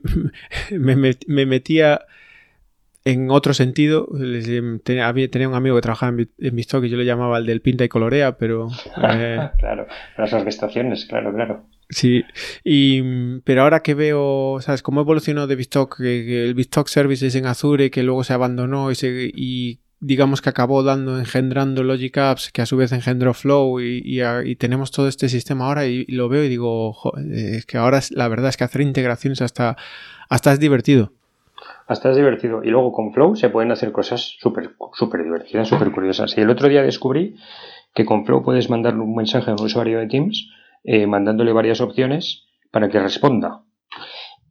me 1.27 1.45
metía 1.45 2.01
en 3.05 3.29
otro 3.29 3.53
sentido, 3.53 4.07
tenía, 4.83 5.13
un 5.47 5.53
amigo 5.53 5.75
que 5.75 5.81
trabajaba 5.81 6.11
en, 6.11 6.29
en 6.39 6.59
y 6.59 6.63
yo 6.63 6.97
le 6.97 7.05
llamaba 7.05 7.37
el 7.37 7.45
del 7.45 7.61
pinta 7.61 7.83
y 7.85 7.87
colorea, 7.89 8.37
pero... 8.37 8.67
Eh, 9.07 9.49
claro, 9.59 9.85
las 10.17 10.33
orquestaciones, 10.33 11.05
claro, 11.05 11.31
claro. 11.33 11.67
Sí, 11.89 12.23
y, 12.63 13.39
pero 13.41 13.61
ahora 13.61 13.81
que 13.81 13.93
veo, 13.93 14.57
¿sabes? 14.61 14.81
Cómo 14.81 15.01
evolucionó 15.01 15.45
de 15.45 15.55
Bistock, 15.55 15.97
que, 15.97 16.45
el 16.45 16.55
Bistock 16.55 16.87
Services 16.87 17.35
en 17.35 17.45
Azure, 17.45 17.91
que 17.91 18.01
luego 18.01 18.23
se 18.23 18.33
abandonó 18.33 18.89
y, 18.89 18.95
se, 18.95 19.31
y 19.35 19.81
digamos 19.99 20.41
que 20.41 20.49
acabó 20.49 20.81
dando, 20.81 21.19
engendrando 21.19 21.83
Logic 21.83 22.17
Apps, 22.17 22.51
que 22.51 22.63
a 22.63 22.65
su 22.65 22.75
vez 22.75 22.91
engendró 22.91 23.35
Flow 23.35 23.79
y, 23.81 24.01
y, 24.03 24.55
tenemos 24.55 24.89
todo 24.89 25.07
este 25.07 25.29
sistema 25.29 25.67
ahora 25.67 25.85
y, 25.85 26.05
lo 26.05 26.27
veo 26.27 26.43
y 26.43 26.49
digo, 26.49 26.95
es 27.31 27.67
que 27.67 27.77
ahora 27.77 28.01
la 28.09 28.27
verdad 28.27 28.49
es 28.49 28.57
que 28.57 28.63
hacer 28.63 28.81
integraciones 28.81 29.43
hasta, 29.43 29.77
hasta 30.27 30.53
es 30.53 30.59
divertido 30.59 31.13
hasta 31.87 32.09
es 32.09 32.15
divertido. 32.15 32.63
Y 32.63 32.69
luego 32.69 32.91
con 32.91 33.13
Flow 33.13 33.35
se 33.35 33.49
pueden 33.49 33.71
hacer 33.71 33.91
cosas 33.91 34.35
súper 34.39 34.75
super 34.93 35.23
divertidas, 35.23 35.67
súper 35.67 35.91
curiosas. 35.91 36.37
Y 36.37 36.41
el 36.41 36.49
otro 36.49 36.67
día 36.67 36.81
descubrí 36.81 37.35
que 37.93 38.05
con 38.05 38.25
Flow 38.25 38.43
puedes 38.43 38.69
mandarle 38.69 39.01
un 39.01 39.15
mensaje 39.15 39.51
a 39.51 39.53
un 39.53 39.61
usuario 39.61 39.99
de 39.99 40.07
Teams 40.07 40.49
eh, 40.83 41.07
mandándole 41.07 41.53
varias 41.53 41.81
opciones 41.81 42.45
para 42.71 42.89
que 42.89 42.99
responda. 42.99 43.63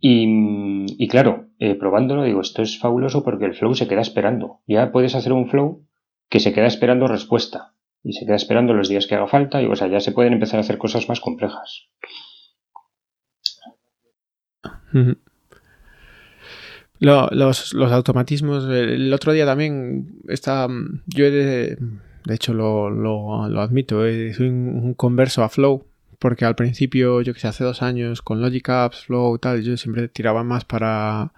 Y, 0.07 1.09
claro, 1.09 1.47
eh, 1.59 1.77
probándolo 1.77 2.25
digo, 2.25 2.43
esto 2.43 2.61
es 2.61 2.79
fabuloso 2.79 3.25
porque 3.25 3.47
el 3.47 3.55
Flow 3.55 3.75
se 3.75 3.89
queda 3.89 4.03
esperando. 4.03 4.61
Ya 4.67 4.93
puedes 4.93 5.15
hacer 5.15 5.33
un 5.33 5.49
Flow 5.49 5.87
que 6.29 6.41
se 6.41 6.53
queda 6.53 6.67
esperando 6.67 7.07
respuesta. 7.07 7.75
Y 8.03 8.13
se 8.13 8.27
queda 8.27 8.37
esperando 8.37 8.75
los 8.75 8.91
días 8.91 9.07
que 9.07 9.15
haga 9.15 9.29
falta 9.29 9.63
y 9.63 9.67
o 9.67 9.75
sea, 9.77 9.89
ya 9.89 10.01
se 10.01 10.13
pueden 10.13 10.35
empezar 10.35 10.59
a 10.59 10.61
hacer 10.61 10.77
cosas 10.77 11.09
más 11.09 11.21
complejas. 11.21 11.89
Los, 17.05 17.75
automatismos, 17.75 18.65
el 18.69 19.13
otro 19.13 19.33
día 19.33 19.47
también 19.47 20.21
está, 20.29 20.69
yo 21.07 21.31
de, 21.31 21.77
de 22.25 22.35
hecho 22.35 22.55
lo, 22.55 22.91
lo, 22.91 23.61
admito, 23.61 24.07
eh, 24.07 24.33
soy 24.35 24.49
un, 24.49 24.95
converso 24.95 25.43
a 25.43 25.49
Flow, 25.49 25.85
porque 26.19 26.45
al 26.45 26.55
principio, 26.55 27.21
yo 27.21 27.35
que 27.35 27.41
sé, 27.41 27.49
hace 27.49 27.65
dos 27.65 27.83
años 27.83 28.23
con 28.23 28.41
Logic 28.41 28.69
Apps, 28.69 29.05
Flow 29.05 29.37
y 29.37 29.39
tal, 29.39 29.63
yo 29.63 29.77
siempre 29.77 30.09
tiraba 30.09 30.43
más 30.43 30.65
para 30.65 31.33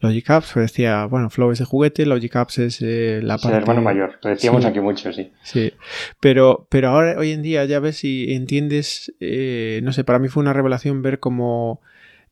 Logic 0.00 0.30
Apps, 0.30 0.52
pues 0.54 0.70
decía, 0.70 1.06
bueno, 1.06 1.30
Flow 1.30 1.50
es 1.50 1.58
de 1.58 1.64
juguete, 1.64 2.06
Logic 2.06 2.36
Apps 2.36 2.58
es 2.58 2.82
eh, 2.82 3.20
la 3.22 3.38
parte... 3.38 3.56
el 3.56 3.62
hermano 3.62 3.82
mayor, 3.82 4.18
lo 4.22 4.30
decíamos 4.30 4.64
aquí 4.64 4.80
mucho, 4.80 5.12
sí. 5.12 5.32
Sí, 5.42 5.72
pero, 6.20 6.66
pero 6.68 6.90
ahora, 6.90 7.18
hoy 7.18 7.32
en 7.32 7.42
día, 7.42 7.64
ya 7.64 7.80
ves 7.80 7.96
si 7.96 8.32
entiendes, 8.32 9.12
eh, 9.18 9.80
no 9.82 9.92
sé, 9.92 10.04
para 10.04 10.20
mí 10.20 10.28
fue 10.28 10.42
una 10.42 10.52
revelación 10.52 11.02
ver 11.02 11.18
cómo 11.18 11.80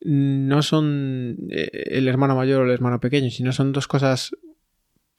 no 0.02 0.62
son 0.62 1.36
eh, 1.50 1.70
el 1.90 2.08
hermano 2.08 2.34
mayor 2.34 2.62
o 2.62 2.64
el 2.64 2.70
hermano 2.70 3.00
pequeño, 3.00 3.30
sino 3.30 3.52
son 3.52 3.72
dos 3.72 3.86
cosas 3.86 4.32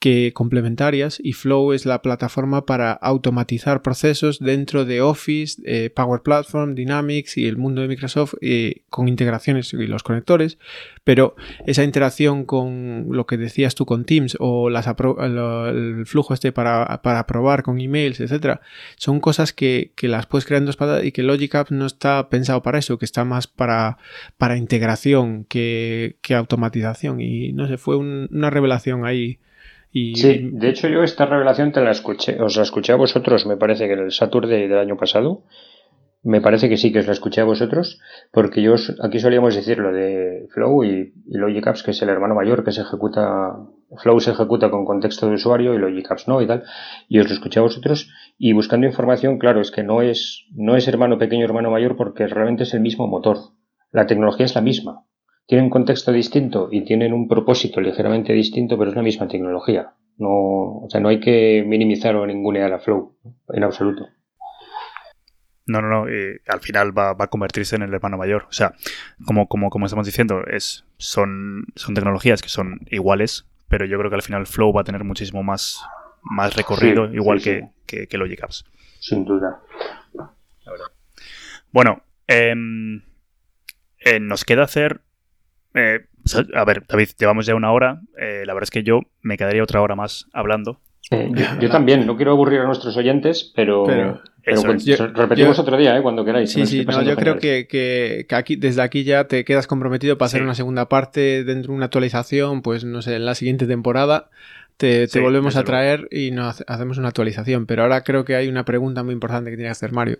que 0.02 0.32
complementarias 0.32 1.20
y 1.22 1.32
Flow 1.32 1.72
es 1.72 1.86
la 1.86 2.02
plataforma 2.02 2.66
para 2.66 2.90
automatizar 2.90 3.82
procesos 3.82 4.40
dentro 4.40 4.84
de 4.84 5.00
Office, 5.00 5.62
eh, 5.64 5.90
Power 5.90 6.22
Platform, 6.22 6.74
Dynamics 6.74 7.38
y 7.38 7.46
el 7.46 7.56
mundo 7.56 7.82
de 7.82 7.86
Microsoft 7.86 8.34
eh, 8.40 8.82
con 8.90 9.06
integraciones 9.06 9.72
y 9.72 9.86
los 9.86 10.02
conectores, 10.02 10.58
pero 11.04 11.36
esa 11.68 11.84
interacción 11.84 12.46
con 12.46 13.06
lo 13.10 13.26
que 13.26 13.36
decías 13.36 13.76
tú 13.76 13.86
con 13.86 14.04
Teams 14.04 14.36
o 14.40 14.70
el 14.70 16.04
flujo 16.04 16.34
este 16.34 16.50
para, 16.50 17.00
para 17.02 17.24
probar 17.28 17.62
con 17.62 17.80
emails, 17.80 18.18
etcétera, 18.18 18.60
son 18.96 19.20
cosas 19.20 19.52
que, 19.52 19.92
las 20.00 20.26
puedes 20.26 20.46
crear 20.46 20.62
en 20.62 20.66
dos 20.66 20.76
patas 20.76 21.04
y 21.04 21.12
que 21.12 21.22
Logic 21.22 21.54
Apps 21.54 21.70
no 21.70 21.86
está 21.86 22.28
pensado 22.28 22.60
para 22.64 22.80
eso, 22.80 22.98
que 22.98 23.04
está 23.04 23.24
más 23.24 23.46
para, 23.46 23.98
para 24.36 24.56
integración 24.56 25.44
que, 25.44 26.16
automatización. 26.36 27.20
Y 27.20 27.52
no 27.52 27.68
sé, 27.68 27.78
fue 27.78 27.96
una 27.96 28.50
revelación 28.50 29.06
ahí 29.06 29.38
Sí, 29.92 30.50
de 30.52 30.70
hecho 30.70 30.88
yo 30.88 31.02
esta 31.02 31.26
revelación 31.26 31.70
te 31.70 31.82
la 31.82 31.90
escuché, 31.90 32.40
os 32.40 32.56
la 32.56 32.62
escuché 32.62 32.92
a 32.92 32.96
vosotros, 32.96 33.44
me 33.46 33.58
parece 33.58 33.86
que 33.86 33.92
en 33.92 33.98
el 34.00 34.10
Saturday 34.10 34.66
del 34.66 34.78
año 34.78 34.96
pasado, 34.96 35.44
me 36.22 36.40
parece 36.40 36.70
que 36.70 36.78
sí 36.78 36.92
que 36.92 37.00
os 37.00 37.06
la 37.06 37.12
escuché 37.12 37.42
a 37.42 37.44
vosotros, 37.44 38.00
porque 38.32 38.62
yo 38.62 38.74
aquí 39.02 39.18
solíamos 39.18 39.54
decir 39.54 39.78
lo 39.78 39.92
de 39.92 40.46
Flow 40.54 40.84
y, 40.84 41.12
Logic 41.26 41.66
Apps, 41.66 41.82
que 41.82 41.90
es 41.90 42.00
el 42.00 42.08
hermano 42.08 42.34
mayor 42.34 42.64
que 42.64 42.72
se 42.72 42.80
ejecuta, 42.80 43.56
Flow 43.98 44.18
se 44.20 44.30
ejecuta 44.30 44.70
con 44.70 44.86
contexto 44.86 45.28
de 45.28 45.34
usuario 45.34 45.74
y 45.74 45.78
Logic 45.78 46.10
Apps 46.10 46.26
no 46.26 46.40
y 46.40 46.46
tal, 46.46 46.62
y 47.08 47.18
os 47.18 47.28
lo 47.28 47.34
escuché 47.34 47.58
a 47.58 47.62
vosotros, 47.62 48.08
y 48.38 48.54
buscando 48.54 48.86
información, 48.86 49.38
claro, 49.38 49.60
es 49.60 49.70
que 49.70 49.82
no 49.82 50.00
es, 50.00 50.46
no 50.54 50.74
es 50.74 50.88
hermano 50.88 51.18
pequeño, 51.18 51.44
hermano 51.44 51.70
mayor, 51.70 51.96
porque 51.96 52.26
realmente 52.28 52.62
es 52.62 52.72
el 52.72 52.80
mismo 52.80 53.08
motor. 53.08 53.36
La 53.90 54.06
tecnología 54.06 54.46
es 54.46 54.54
la 54.54 54.62
misma 54.62 55.04
tienen 55.46 55.64
un 55.64 55.70
contexto 55.70 56.12
distinto 56.12 56.68
y 56.70 56.84
tienen 56.84 57.12
un 57.12 57.28
propósito 57.28 57.80
ligeramente 57.80 58.32
distinto, 58.32 58.78
pero 58.78 58.90
es 58.90 58.96
la 58.96 59.02
misma 59.02 59.28
tecnología. 59.28 59.94
No, 60.18 60.28
o 60.28 60.86
sea, 60.88 61.00
no 61.00 61.08
hay 61.08 61.20
que 61.20 61.64
minimizar 61.66 62.14
o 62.16 62.26
ninguna 62.26 62.66
a 62.66 62.78
Flow, 62.78 63.16
en 63.48 63.64
absoluto. 63.64 64.08
No, 65.66 65.80
no, 65.80 65.88
no. 65.88 66.04
al 66.48 66.60
final 66.60 66.96
va, 66.96 67.10
a 67.18 67.26
convertirse 67.28 67.76
en 67.76 67.82
el 67.82 67.94
hermano 67.94 68.18
mayor. 68.18 68.46
O 68.48 68.52
sea, 68.52 68.74
como, 69.24 69.46
como, 69.46 69.70
como 69.70 69.86
estamos 69.86 70.06
diciendo, 70.06 70.42
es, 70.46 70.84
son, 70.98 71.66
son 71.76 71.94
tecnologías 71.94 72.42
que 72.42 72.48
son 72.48 72.80
iguales, 72.90 73.46
pero 73.68 73.86
yo 73.86 73.98
creo 73.98 74.10
que 74.10 74.16
al 74.16 74.22
final 74.22 74.46
Flow 74.46 74.72
va 74.72 74.82
a 74.82 74.84
tener 74.84 75.04
muchísimo 75.04 75.42
más, 75.42 75.80
más 76.22 76.56
recorrido, 76.56 77.12
igual 77.12 77.40
Que, 77.40 77.68
que, 77.86 78.18
Logic 78.18 78.42
Apps. 78.42 78.64
Sin 79.00 79.24
duda. 79.24 79.60
Bueno, 81.72 82.02
em, 82.26 83.02
eh, 84.00 84.20
nos 84.20 84.44
queda 84.44 84.64
hacer 84.64 85.00
eh, 85.74 86.00
a 86.54 86.64
ver, 86.64 86.84
David, 86.86 87.08
llevamos 87.18 87.46
ya 87.46 87.54
una 87.54 87.72
hora. 87.72 88.00
Eh, 88.18 88.44
la 88.46 88.54
verdad 88.54 88.64
es 88.64 88.70
que 88.70 88.82
yo 88.82 89.00
me 89.22 89.36
quedaría 89.36 89.62
otra 89.62 89.80
hora 89.80 89.96
más 89.96 90.26
hablando. 90.32 90.80
Eh, 91.10 91.30
yo, 91.60 91.68
también, 91.68 92.06
no 92.06 92.16
quiero 92.16 92.32
aburrir 92.32 92.60
a 92.60 92.64
nuestros 92.64 92.96
oyentes, 92.96 93.52
pero, 93.54 93.86
repetimos 94.44 95.58
otro 95.58 95.76
día, 95.76 96.00
cuando 96.00 96.24
queráis. 96.24 96.52
Sí, 96.52 96.64
sí, 96.64 96.86
yo 97.04 97.16
creo 97.16 97.38
que, 97.38 98.26
aquí, 98.30 98.56
desde 98.56 98.82
aquí 98.82 99.04
ya 99.04 99.24
te 99.24 99.44
quedas 99.44 99.66
comprometido 99.66 100.16
para 100.16 100.26
hacer 100.26 100.42
una 100.42 100.54
segunda 100.54 100.88
parte 100.88 101.44
dentro 101.44 101.72
de 101.72 101.76
una 101.76 101.86
actualización, 101.86 102.62
pues 102.62 102.84
no 102.84 103.02
sé, 103.02 103.16
en 103.16 103.26
la 103.26 103.34
siguiente 103.34 103.66
temporada. 103.66 104.30
Te, 104.78 105.06
volvemos 105.20 105.56
a 105.56 105.64
traer 105.64 106.08
y 106.10 106.30
nos 106.30 106.64
hacemos 106.66 106.98
una 106.98 107.08
actualización. 107.08 107.66
Pero 107.66 107.82
ahora 107.82 108.02
creo 108.02 108.24
que 108.24 108.34
hay 108.34 108.48
una 108.48 108.64
pregunta 108.64 109.02
muy 109.04 109.12
importante 109.12 109.50
que 109.50 109.56
tiene 109.56 109.68
que 109.68 109.72
hacer 109.72 109.92
Mario. 109.92 110.18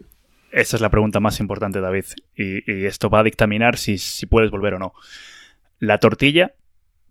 Esa 0.53 0.77
es 0.77 0.83
la 0.83 0.91
pregunta 0.91 1.19
más 1.19 1.41
importante, 1.41 1.81
David. 1.81 2.05
Y, 2.37 2.85
esto 2.85 3.09
va 3.09 3.21
a 3.21 3.25
dictaminar 3.25 3.79
si, 3.79 3.99
si 3.99 4.27
puedes 4.27 4.51
volver 4.51 4.75
o 4.75 4.79
no. 4.79 4.93
¿La 5.83 5.99
tortilla 5.99 6.55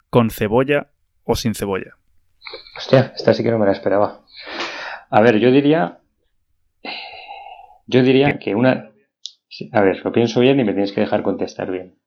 con 0.10 0.30
cebolla 0.30 0.92
o 1.26 1.36
sin 1.36 1.56
cebolla? 1.56 1.98
Hostia, 2.78 3.12
esta 3.14 3.34
sí 3.34 3.44
que 3.44 3.52
no 3.52 3.60
me 3.60 3.66
la 3.66 3.74
esperaba. 3.74 4.22
A 5.10 5.20
ver, 5.20 5.40
yo 5.40 5.52
diría. 5.52 6.00
Yo 7.86 8.02
diría 8.02 8.40
que 8.40 8.56
una. 8.56 8.94
A 9.74 9.82
ver, 9.82 10.00
lo 10.06 10.14
pienso 10.14 10.40
bien 10.40 10.58
y 10.62 10.64
me 10.64 10.72
tienes 10.72 10.94
que 10.94 11.02
dejar 11.02 11.22
contestar 11.22 11.70
bien. 11.70 12.00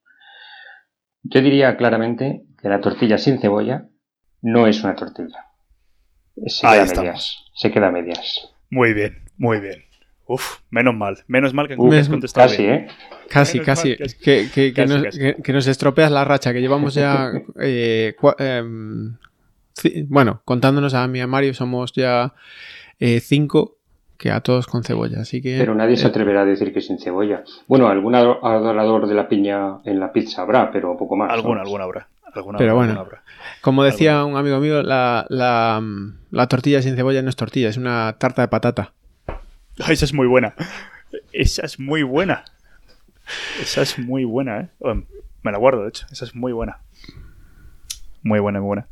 Yo 1.22 1.42
diría 1.42 1.76
claramente 1.76 2.46
que 2.62 2.70
la 2.70 2.80
tortilla 2.80 3.18
sin 3.18 3.38
cebolla 3.38 3.90
no 4.40 4.66
es 4.66 4.82
una 4.82 4.96
tortilla. 4.96 5.44
Se 6.46 6.66
queda 6.66 6.82
a 6.82 6.86
medias. 6.86 7.44
Se 7.52 7.70
queda 7.70 7.90
medias. 7.90 8.54
Muy 8.70 8.94
bien, 8.94 9.26
muy 9.36 9.60
bien. 9.60 9.84
Uf, 10.26 10.60
menos 10.70 10.94
mal. 10.94 11.18
Menos 11.26 11.52
mal 11.52 11.68
que 11.68 11.74
has 11.74 12.08
contestado 12.08 12.48
Casi, 12.48 12.64
¿eh? 12.64 12.86
Casi, 13.28 13.60
casi. 13.60 13.96
Que, 13.96 15.52
nos, 15.52 15.66
estropeas 15.66 16.10
la 16.10 16.24
racha, 16.24 16.52
que 16.52 16.60
llevamos 16.60 16.94
ya... 16.94 17.32
Eh, 17.60 18.14
em, 18.38 19.16
bueno, 20.06 20.40
contándonos 20.44 20.94
a 20.94 21.06
mí 21.08 21.18
y 21.18 21.22
a 21.22 21.26
Mario, 21.26 21.52
somos 21.52 21.92
ya 21.92 22.34
eh, 23.00 23.20
cinco 23.20 23.76
que 24.16 24.30
a 24.30 24.40
todos 24.40 24.66
con 24.66 24.84
cebolla, 24.84 25.20
así 25.20 25.42
que... 25.42 25.58
Pero 25.58 25.74
nadie 25.74 25.96
se 25.96 26.06
eh, 26.06 26.10
atreverá 26.10 26.42
a 26.42 26.44
decir 26.44 26.72
que 26.72 26.80
sin 26.80 26.98
cebolla. 26.98 27.42
Bueno, 27.66 27.88
algún 27.88 28.14
adorador 28.14 29.08
de 29.08 29.14
la 29.14 29.28
piña 29.28 29.80
en 29.84 30.00
la 30.00 30.12
pizza 30.12 30.42
habrá, 30.42 30.70
pero 30.70 30.96
poco 30.96 31.16
más. 31.16 31.30
Alguna, 31.30 31.62
alguna 31.62 31.84
habrá. 31.84 32.08
pero 32.56 32.76
bueno, 32.76 33.06
como 33.60 33.82
decía 33.82 34.24
un 34.24 34.36
amigo 34.36 34.60
mío, 34.60 34.82
la, 34.82 35.26
la 35.28 36.46
tortilla 36.48 36.80
sin 36.82 36.96
cebolla 36.96 37.20
no 37.22 37.28
es 37.28 37.36
tortilla, 37.36 37.68
es 37.68 37.76
una 37.76 38.16
tarta 38.18 38.42
de 38.42 38.48
patata. 38.48 38.92
esa 39.88 40.04
es 40.04 40.14
muy 40.14 40.26
buena. 40.26 40.54
Esa 41.32 41.66
es 41.66 41.78
muy 41.78 42.02
buena. 42.02 42.44
Esa 43.60 43.82
es 43.82 43.98
muy 43.98 44.24
buena, 44.24 44.60
¿eh? 44.60 44.68
me 45.42 45.52
la 45.52 45.58
guardo, 45.58 45.82
de 45.82 45.88
hecho. 45.88 46.06
Esa 46.10 46.24
es 46.24 46.34
muy 46.34 46.52
buena. 46.52 46.80
Muy 48.22 48.40
buena, 48.40 48.60
muy 48.60 48.66
buena. 48.68 48.88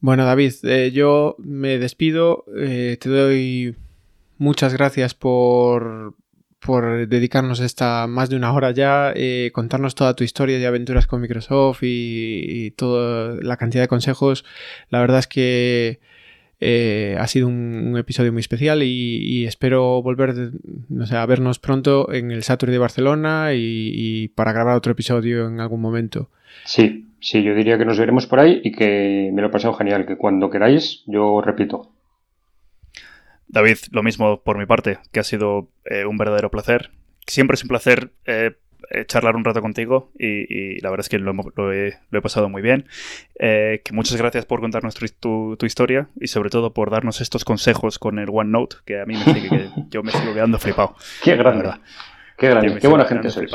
Bueno, 0.00 0.24
David, 0.24 0.52
eh, 0.64 0.90
yo 0.92 1.36
me 1.38 1.78
despido. 1.78 2.44
Eh, 2.56 2.96
te 3.00 3.08
doy 3.08 3.76
muchas 4.38 4.72
gracias 4.74 5.14
por, 5.14 6.14
por 6.58 7.06
dedicarnos 7.06 7.60
esta 7.60 8.06
más 8.08 8.28
de 8.28 8.36
una 8.36 8.52
hora 8.52 8.72
ya, 8.72 9.12
eh, 9.14 9.50
contarnos 9.54 9.94
toda 9.94 10.16
tu 10.16 10.24
historia 10.24 10.58
de 10.58 10.66
aventuras 10.66 11.06
con 11.06 11.20
Microsoft 11.20 11.80
y 11.82 12.72
toda 12.72 13.36
la 13.42 13.56
cantidad 13.56 13.84
de 13.84 13.88
consejos. 13.88 14.44
La 14.88 15.00
verdad 15.00 15.20
es 15.20 15.28
que 15.28 16.00
eh, 16.64 17.16
ha 17.18 17.26
sido 17.26 17.48
un, 17.48 17.96
episodio 17.98 18.32
muy 18.32 18.40
especial 18.40 18.82
y, 18.84 19.44
espero 19.46 20.00
volver 20.00 20.52
a 21.10 21.26
vernos 21.26 21.58
pronto 21.58 22.12
en 22.12 22.30
el 22.30 22.44
Saturday 22.44 22.72
de 22.72 22.78
Barcelona 22.78 23.50
y, 23.54 24.28
para 24.28 24.52
grabar 24.52 24.76
otro 24.76 24.92
episodio 24.92 25.48
en 25.48 25.58
algún 25.58 25.80
momento. 25.80 26.30
Sí, 26.64 27.08
sí, 27.20 27.42
yo 27.42 27.54
diría 27.54 27.78
que 27.78 27.84
nos 27.84 27.98
veremos 27.98 28.26
por 28.26 28.38
ahí 28.38 28.60
y 28.62 28.70
que 28.70 29.30
me 29.32 29.42
lo 29.42 29.48
he 29.48 29.50
pasado 29.50 29.74
genial, 29.74 30.06
que 30.06 30.16
cuando 30.16 30.50
queráis 30.50 31.02
yo 31.06 31.40
repito. 31.40 31.90
David, 33.48 33.78
lo 33.90 34.02
mismo 34.02 34.42
por 34.42 34.56
mi 34.56 34.66
parte, 34.66 34.98
que 35.10 35.20
ha 35.20 35.24
sido 35.24 35.68
eh, 35.84 36.04
un 36.04 36.16
verdadero 36.16 36.50
placer. 36.50 36.90
Siempre 37.26 37.56
es 37.56 37.62
un 37.62 37.68
placer 37.68 38.12
eh, 38.24 38.52
eh, 38.52 38.56
charlar 39.06 39.36
un 39.36 39.44
rato 39.44 39.60
contigo 39.60 40.10
y, 40.18 40.80
la 40.80 40.90
verdad 40.90 41.04
es 41.04 41.08
que 41.08 41.18
lo, 41.18 41.32
he, 41.72 42.20
pasado 42.22 42.48
muy 42.48 42.62
bien. 42.62 42.86
Eh, 43.38 43.82
que 43.84 43.92
muchas 43.92 44.16
gracias 44.16 44.46
por 44.46 44.60
contarnos 44.60 44.94
tu, 44.94 45.56
historia 45.62 46.08
y 46.20 46.28
sobre 46.28 46.50
todo 46.50 46.72
por 46.72 46.90
darnos 46.90 47.20
estos 47.20 47.44
consejos 47.44 47.98
con 47.98 48.18
el 48.18 48.28
OneNote, 48.30 48.76
que 48.84 49.00
a 49.00 49.06
mí 49.06 49.14
me 49.14 49.24
sigue, 49.24 49.48
que 49.48 49.68
yo 49.90 50.02
me 50.02 50.12
sigo 50.12 50.34
quedando 50.34 50.58
flipado. 50.58 50.94
Qué 51.22 51.36
grande. 51.36 51.70
Qué 52.36 52.48
grande. 52.48 52.78
Qué 52.80 52.88
buena 52.88 53.04
gente 53.04 53.30
sois. 53.30 53.50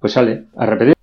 Pues 0.00 0.12
sale, 0.12 0.44
a 0.56 0.66
repetir. 0.66 0.94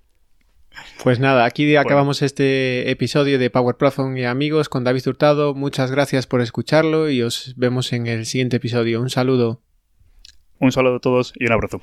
Pues 1.02 1.20
nada, 1.20 1.44
aquí 1.44 1.76
acabamos 1.76 2.22
este 2.22 2.90
episodio 2.90 3.38
de 3.38 3.50
Power 3.50 3.76
Platform 3.76 4.16
y 4.16 4.24
amigos 4.24 4.68
con 4.68 4.82
David 4.82 5.06
Hurtado. 5.06 5.54
Muchas 5.54 5.90
gracias 5.90 6.26
por 6.26 6.40
escucharlo 6.40 7.10
y 7.10 7.22
os 7.22 7.54
vemos 7.56 7.92
en 7.92 8.06
el 8.06 8.26
siguiente 8.26 8.56
episodio. 8.56 9.00
Un 9.00 9.10
saludo. 9.10 9.60
Un 10.58 10.72
saludo 10.72 10.96
a 10.96 11.00
todos 11.00 11.32
y 11.36 11.46
un 11.46 11.52
abrazo. 11.52 11.80